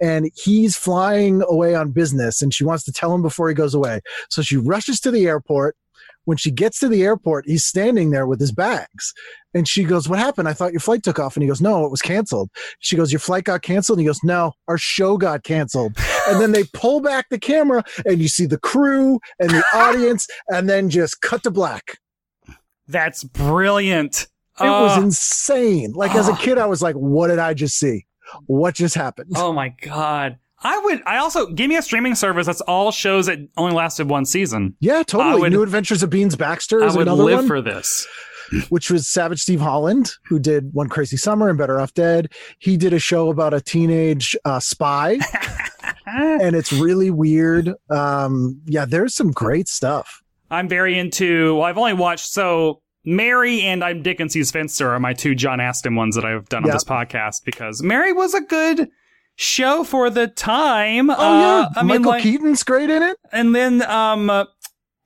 and 0.00 0.30
he's 0.36 0.76
flying 0.76 1.42
away 1.48 1.74
on 1.74 1.90
business, 1.90 2.42
and 2.42 2.54
she 2.54 2.62
wants 2.64 2.84
to 2.84 2.92
tell 2.92 3.12
him 3.12 3.22
before 3.22 3.48
he 3.48 3.54
goes 3.54 3.74
away. 3.74 4.00
So 4.30 4.40
she 4.42 4.56
rushes 4.56 5.00
to 5.00 5.10
the 5.10 5.26
airport. 5.26 5.76
When 6.26 6.36
she 6.36 6.50
gets 6.50 6.78
to 6.80 6.88
the 6.88 7.02
airport, 7.02 7.44
he's 7.46 7.64
standing 7.64 8.10
there 8.10 8.26
with 8.26 8.40
his 8.40 8.52
bags, 8.52 9.14
and 9.54 9.66
she 9.66 9.82
goes, 9.84 10.08
"What 10.08 10.18
happened? 10.18 10.48
I 10.48 10.52
thought 10.52 10.72
your 10.72 10.80
flight 10.80 11.02
took 11.02 11.18
off." 11.18 11.34
And 11.36 11.42
he 11.42 11.48
goes, 11.48 11.60
"No, 11.62 11.84
it 11.86 11.90
was 11.90 12.02
canceled." 12.02 12.50
She 12.80 12.96
goes, 12.96 13.10
"Your 13.10 13.20
flight 13.20 13.44
got 13.44 13.62
canceled." 13.62 13.98
And 13.98 14.02
he 14.02 14.06
goes, 14.06 14.20
"No, 14.22 14.52
our 14.68 14.76
show 14.76 15.16
got 15.16 15.44
canceled." 15.44 15.96
and 16.28 16.40
then 16.40 16.52
they 16.52 16.64
pull 16.74 17.00
back 17.00 17.26
the 17.30 17.38
camera, 17.38 17.82
and 18.04 18.20
you 18.20 18.28
see 18.28 18.44
the 18.44 18.58
crew 18.58 19.18
and 19.38 19.50
the 19.50 19.64
audience, 19.74 20.26
and 20.48 20.68
then 20.68 20.90
just 20.90 21.20
cut 21.22 21.42
to 21.44 21.50
black. 21.50 21.96
That's 22.88 23.24
brilliant. 23.24 24.26
It 24.60 24.64
was 24.64 24.98
Oh, 24.98 25.02
insane. 25.02 25.92
Like 25.92 26.14
as 26.14 26.28
a 26.28 26.36
kid, 26.36 26.58
I 26.58 26.66
was 26.66 26.82
like, 26.82 26.96
"What 26.96 27.28
did 27.28 27.38
I 27.38 27.54
just 27.54 27.78
see? 27.78 28.04
What 28.46 28.74
just 28.74 28.94
happened?" 28.94 29.32
oh 29.36 29.52
my 29.52 29.68
god. 29.68 30.38
I 30.66 30.78
would. 30.78 31.02
I 31.06 31.18
also 31.18 31.46
give 31.46 31.68
me 31.68 31.76
a 31.76 31.82
streaming 31.82 32.14
service 32.16 32.46
that's 32.46 32.60
all 32.62 32.90
shows 32.90 33.26
that 33.26 33.38
only 33.56 33.72
lasted 33.72 34.08
one 34.08 34.24
season. 34.24 34.74
Yeah, 34.80 35.02
totally. 35.04 35.40
would- 35.42 35.52
New 35.52 35.62
Adventures 35.62 36.02
of 36.02 36.10
Beans 36.10 36.34
Baxter 36.34 36.82
is. 36.82 36.94
I 36.94 36.98
would 36.98 37.06
another 37.06 37.22
live 37.22 37.36
one, 37.38 37.46
for 37.46 37.62
this. 37.62 38.06
which 38.68 38.90
was 38.90 39.06
Savage 39.08 39.40
Steve 39.42 39.60
Holland, 39.60 40.10
who 40.28 40.38
did 40.38 40.72
One 40.72 40.88
Crazy 40.88 41.16
Summer 41.16 41.48
and 41.48 41.56
Better 41.58 41.80
Off 41.80 41.94
Dead. 41.94 42.32
He 42.58 42.76
did 42.76 42.92
a 42.92 42.98
show 42.98 43.30
about 43.30 43.54
a 43.54 43.60
teenage 43.60 44.36
uh, 44.44 44.58
spy, 44.60 45.18
and 46.06 46.54
it's 46.56 46.72
really 46.72 47.10
weird. 47.10 47.72
Um, 47.90 48.60
yeah, 48.66 48.84
there's 48.84 49.14
some 49.14 49.30
great 49.30 49.68
stuff. 49.68 50.22
I'm 50.50 50.68
very 50.68 50.98
into. 50.98 51.54
Well, 51.56 51.64
I've 51.64 51.78
only 51.78 51.92
watched 51.94 52.32
so 52.32 52.82
Mary 53.04 53.62
and 53.62 53.84
I'm 53.84 54.02
Dickens, 54.02 54.34
He's 54.34 54.50
Fenster 54.50 54.86
are 54.88 54.98
my 55.00 55.12
two 55.12 55.34
John 55.36 55.60
Astin 55.60 55.94
ones 55.94 56.16
that 56.16 56.24
I've 56.24 56.48
done 56.48 56.64
on 56.64 56.70
this 56.70 56.84
podcast 56.84 57.44
because 57.44 57.82
Mary 57.82 58.12
was 58.12 58.34
a 58.34 58.40
good 58.40 58.88
show 59.36 59.84
for 59.84 60.10
the 60.10 60.26
time. 60.26 61.10
Oh 61.10 61.14
Uh, 61.14 61.40
yeah, 61.40 61.68
I 61.76 61.82
mean, 61.82 61.88
Michael 61.88 62.10
like, 62.12 62.22
Keaton's 62.22 62.62
great 62.62 62.90
in 62.90 63.02
it. 63.02 63.16
and 63.32 63.54
then 63.54 63.82
um, 63.82 64.28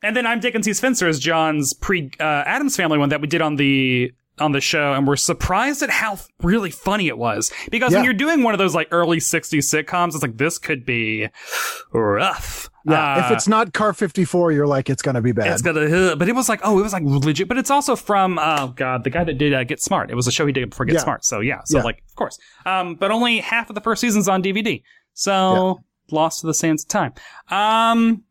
And 0.03 0.16
then 0.16 0.26
I'm 0.26 0.41
Dickens, 0.41 0.66
He's 0.66 0.81
Fenster 0.81 1.09
is 1.09 1.18
John's 1.18 1.74
pre 1.74 2.11
uh, 2.18 2.22
Addams 2.47 2.76
Family 2.76 2.97
one 2.99 3.11
that 3.11 3.20
we 3.20 3.26
did 3.26 3.43
on 3.43 3.57
the 3.57 4.12
on 4.39 4.53
the 4.53 4.61
show, 4.62 4.95
and 4.95 5.07
we're 5.07 5.16
surprised 5.16 5.83
at 5.83 5.91
how 5.91 6.18
really 6.43 6.70
funny 6.70 7.09
it 7.09 7.18
was. 7.18 7.53
Because 7.70 7.93
when 7.93 8.05
you're 8.05 8.14
doing 8.14 8.43
one 8.43 8.55
of 8.55 8.59
those 8.59 8.74
like 8.74 8.89
early 8.91 9.18
'60s 9.18 9.59
sitcoms, 9.59 10.14
it's 10.14 10.22
like 10.22 10.39
this 10.39 10.57
could 10.57 10.87
be 10.87 11.28
rough. 11.93 12.69
Yeah, 12.87 13.24
if 13.26 13.31
Uh, 13.31 13.35
it's 13.35 13.47
not 13.49 13.72
Car 13.74 13.93
54, 13.93 14.53
you're 14.53 14.66
like, 14.66 14.89
it's 14.89 15.03
going 15.03 15.14
to 15.16 15.20
be 15.20 15.33
bad. 15.33 15.49
it's 15.53 15.61
gonna, 15.62 16.16
but 16.16 16.28
it 16.28 16.35
was 16.35 16.49
like, 16.49 16.61
oh, 16.64 16.78
it 16.78 16.83
was 16.83 16.93
like 16.93 17.03
legit. 17.05 17.47
But 17.49 17.59
it's 17.59 17.70
also 17.70 17.95
from, 17.97 18.39
oh 18.39 18.68
god, 18.68 19.05
the 19.05 19.11
guy 19.11 19.22
that 19.24 19.37
did 19.39 19.53
uh, 19.53 19.64
Get 19.64 19.83
Smart. 19.83 20.11
It 20.11 20.14
was 20.14 20.26
a 20.26 20.33
show 20.33 20.47
he 20.47 20.53
did 20.53 20.70
before 20.70 20.87
Get 20.87 20.95
Yeah. 20.95 21.01
Smart. 21.03 21.24
So 21.24 21.41
yeah, 21.41 21.61
so 21.64 21.78
Yeah. 21.78 21.85
like, 21.85 22.03
of 22.09 22.14
course. 22.16 22.39
Um, 22.64 22.95
but 22.95 23.11
only 23.11 23.39
half 23.41 23.68
of 23.68 23.74
the 23.74 23.81
first 23.83 24.01
season's 24.01 24.28
on 24.28 24.43
DVD. 24.43 24.83
So 25.12 25.81
lost 26.11 26.41
to 26.41 26.47
the 26.47 26.55
sands 26.55 26.83
of 26.85 26.89
time. 26.89 27.12
Um, 27.51 28.24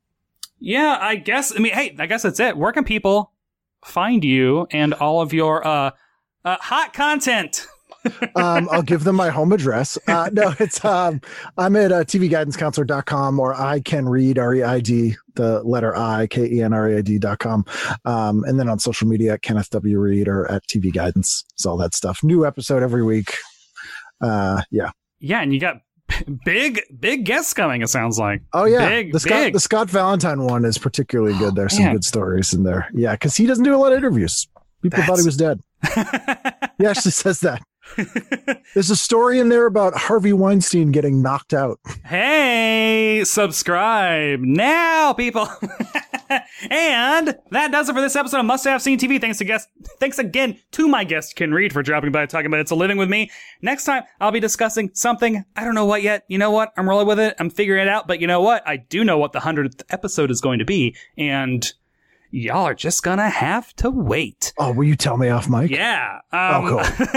yeah, 0.60 0.98
I 1.00 1.16
guess. 1.16 1.56
I 1.56 1.60
mean, 1.60 1.74
hey, 1.74 1.96
I 2.00 2.06
guess 2.08 2.24
that's 2.24 2.40
it. 2.40 2.58
Where 2.58 2.72
can 2.72 2.84
people 2.84 3.32
find 3.86 4.24
you 4.24 4.68
and 4.72 4.94
all 4.94 5.22
of 5.22 5.32
your 5.32 5.66
uh, 5.66 5.92
uh 6.44 6.58
hot 6.60 6.94
content? 6.94 7.68
um, 8.36 8.70
I'll 8.72 8.82
give 8.82 9.04
them 9.04 9.16
my 9.16 9.30
home 9.30 9.52
address. 9.52 9.98
Uh, 10.08 10.30
no, 10.32 10.54
it's 10.60 10.84
um, 10.84 11.22
I'm 11.58 11.76
at 11.76 11.92
uh, 11.92 12.04
tvguidancecounselor.com 12.04 13.40
or 13.40 13.54
I 13.54 13.80
can 13.82 14.08
read 14.08 14.38
R-E-I-D, 14.40 15.16
the 15.36 15.64
letter 15.64 15.96
I, 15.96 16.28
K-E-N-R-E-I-D 16.28 17.20
dot 17.20 17.40
com. 17.40 17.66
Um, 18.06 18.44
and 18.46 18.60
then 18.60 18.70
on 18.70 18.80
social 18.80 19.08
media 19.08 19.34
at 19.34 19.42
Kenneth 19.42 19.70
W. 19.72 20.00
Reid 20.00 20.28
or 20.28 20.50
at 20.52 20.66
TV 20.68 20.94
Guidance. 20.94 21.44
It's 21.54 21.66
all 21.66 21.78
that 21.78 21.94
stuff. 21.94 22.24
New 22.24 22.46
episode 22.46 22.84
every 22.84 23.04
week. 23.04 23.36
Uh, 24.22 24.62
yeah. 24.72 24.92
Yeah, 25.20 25.42
and 25.42 25.54
you 25.54 25.60
got 25.60 25.82
big, 26.46 26.82
big 27.00 27.26
guests 27.26 27.54
coming. 27.54 27.82
It 27.82 27.90
sounds 27.90 28.18
like. 28.18 28.42
Oh 28.54 28.66
yeah, 28.66 28.88
big, 28.88 29.12
the 29.12 29.20
Scott 29.20 29.44
big. 29.44 29.54
the 29.54 29.60
Scott 29.60 29.90
Valentine 29.90 30.44
one 30.44 30.66
is 30.66 30.78
particularly 30.78 31.38
good. 31.38 31.56
There's 31.56 31.74
some 31.74 31.86
man. 31.86 31.94
good 31.96 32.06
stories 32.06 32.54
in 32.54 32.64
there. 32.64 32.90
Yeah, 32.94 33.14
because 33.14 33.36
he 33.36 33.46
doesn't 33.46 33.64
do 33.64 33.76
a 33.76 33.78
lot 33.78 33.92
of 33.92 33.98
interviews. 33.98 34.48
People 34.82 35.04
thought 35.04 35.20
he 35.20 35.26
was 35.26 35.38
dead. 35.38 35.60
He 36.80 36.86
actually 36.86 37.12
says 37.12 37.42
that. 37.42 37.62
There's 38.74 38.90
a 38.90 38.96
story 38.96 39.40
in 39.40 39.50
there 39.50 39.66
about 39.66 39.96
Harvey 39.96 40.34
Weinstein 40.34 40.92
getting 40.92 41.22
knocked 41.22 41.54
out. 41.54 41.80
Hey, 42.06 43.24
subscribe 43.26 44.40
now, 44.40 45.14
people. 45.14 45.48
and 46.70 47.38
that 47.52 47.72
does 47.72 47.90
it 47.90 47.94
for 47.94 48.02
this 48.02 48.16
episode 48.16 48.40
of 48.40 48.46
Must 48.46 48.66
Have 48.66 48.82
Seen 48.82 49.00
TV. 49.00 49.20
Thanks 49.20 49.40
to 49.40 49.44
guest, 49.44 49.70
thanks 50.00 50.20
again 50.20 50.60
to 50.72 50.88
my 50.88 51.04
guest 51.04 51.36
Ken 51.36 51.52
Reid 51.52 51.74
for 51.74 51.84
dropping 51.84 52.12
by 52.12 52.26
talking 52.26 52.48
about 52.48 52.60
It's 52.60 52.72
a 52.72 52.76
Living 52.76 52.98
with 52.98 53.10
me. 53.10 53.32
Next 53.62 53.86
time 53.86 54.04
I'll 54.20 54.32
be 54.32 54.40
discussing 54.40 54.92
something 54.94 55.44
I 55.56 55.64
don't 55.64 55.76
know 55.76 55.86
what 55.86 56.04
yet. 56.04 56.24
You 56.28 56.38
know 56.38 56.52
what? 56.52 56.72
I'm 56.78 56.88
rolling 56.88 57.08
with 57.08 57.20
it. 57.20 57.36
I'm 57.40 57.50
figuring 57.50 57.82
it 57.82 57.90
out. 57.90 58.08
But 58.08 58.22
you 58.22 58.28
know 58.28 58.42
what? 58.42 58.68
I 58.68 58.78
do 58.78 59.04
know 59.04 59.18
what 59.18 59.34
the 59.34 59.40
hundredth 59.40 59.84
episode 59.90 60.32
is 60.32 60.42
going 60.42 60.60
to 60.60 60.66
be, 60.66 60.96
and 61.18 61.72
y'all 62.32 62.66
are 62.66 62.74
just 62.74 63.04
gonna 63.04 63.30
have 63.30 63.74
to 63.78 63.90
wait. 63.90 64.54
Oh, 64.58 64.72
will 64.74 64.86
you 64.86 64.96
tell 64.96 65.18
me 65.18 65.30
off 65.30 65.50
mic? 65.50 65.72
Yeah. 65.72 66.20
Um, 66.32 66.66
Oh, 66.66 66.68
cool. 66.70 67.08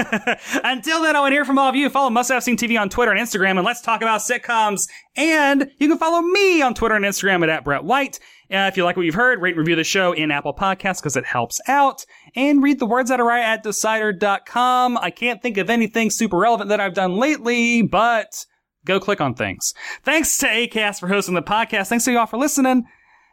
Until 0.64 1.02
then, 1.02 1.16
I 1.16 1.20
want 1.20 1.32
to 1.32 1.36
hear 1.36 1.44
from 1.44 1.58
all 1.58 1.68
of 1.68 1.76
you. 1.76 1.88
Follow 1.90 2.10
Must 2.10 2.30
Have 2.30 2.42
Seen 2.42 2.56
TV 2.56 2.80
on 2.80 2.88
Twitter 2.88 3.10
and 3.12 3.20
Instagram, 3.20 3.52
and 3.56 3.64
let's 3.64 3.80
talk 3.82 4.00
about 4.02 4.20
sitcoms. 4.20 4.88
And 5.16 5.70
you 5.78 5.88
can 5.88 5.98
follow 5.98 6.22
me 6.22 6.62
on 6.62 6.74
Twitter 6.74 6.94
and 6.94 7.04
Instagram 7.04 7.42
at, 7.42 7.48
at 7.48 7.64
Brett 7.64 7.84
White. 7.84 8.18
Uh, 8.50 8.68
if 8.70 8.76
you 8.76 8.84
like 8.84 8.96
what 8.96 9.06
you've 9.06 9.14
heard, 9.14 9.40
rate 9.40 9.52
and 9.52 9.58
review 9.60 9.76
the 9.76 9.84
show 9.84 10.12
in 10.12 10.30
Apple 10.30 10.52
Podcasts 10.54 10.98
because 11.00 11.16
it 11.16 11.24
helps 11.24 11.60
out. 11.68 12.04
And 12.34 12.62
read 12.62 12.78
the 12.78 12.86
words 12.86 13.08
that 13.08 13.18
are 13.20 13.26
right 13.26 13.42
at 13.42 13.62
decider.com. 13.62 14.98
I 14.98 15.10
can't 15.10 15.40
think 15.42 15.56
of 15.58 15.70
anything 15.70 16.10
super 16.10 16.36
relevant 16.38 16.68
that 16.68 16.80
I've 16.80 16.94
done 16.94 17.16
lately, 17.16 17.82
but 17.82 18.44
go 18.84 19.00
click 19.00 19.20
on 19.20 19.34
things. 19.34 19.72
Thanks 20.02 20.36
to 20.38 20.46
ACAST 20.46 21.00
for 21.00 21.08
hosting 21.08 21.34
the 21.34 21.42
podcast. 21.42 21.88
Thanks 21.88 22.04
to 22.04 22.12
y'all 22.12 22.26
for 22.26 22.36
listening. 22.36 22.84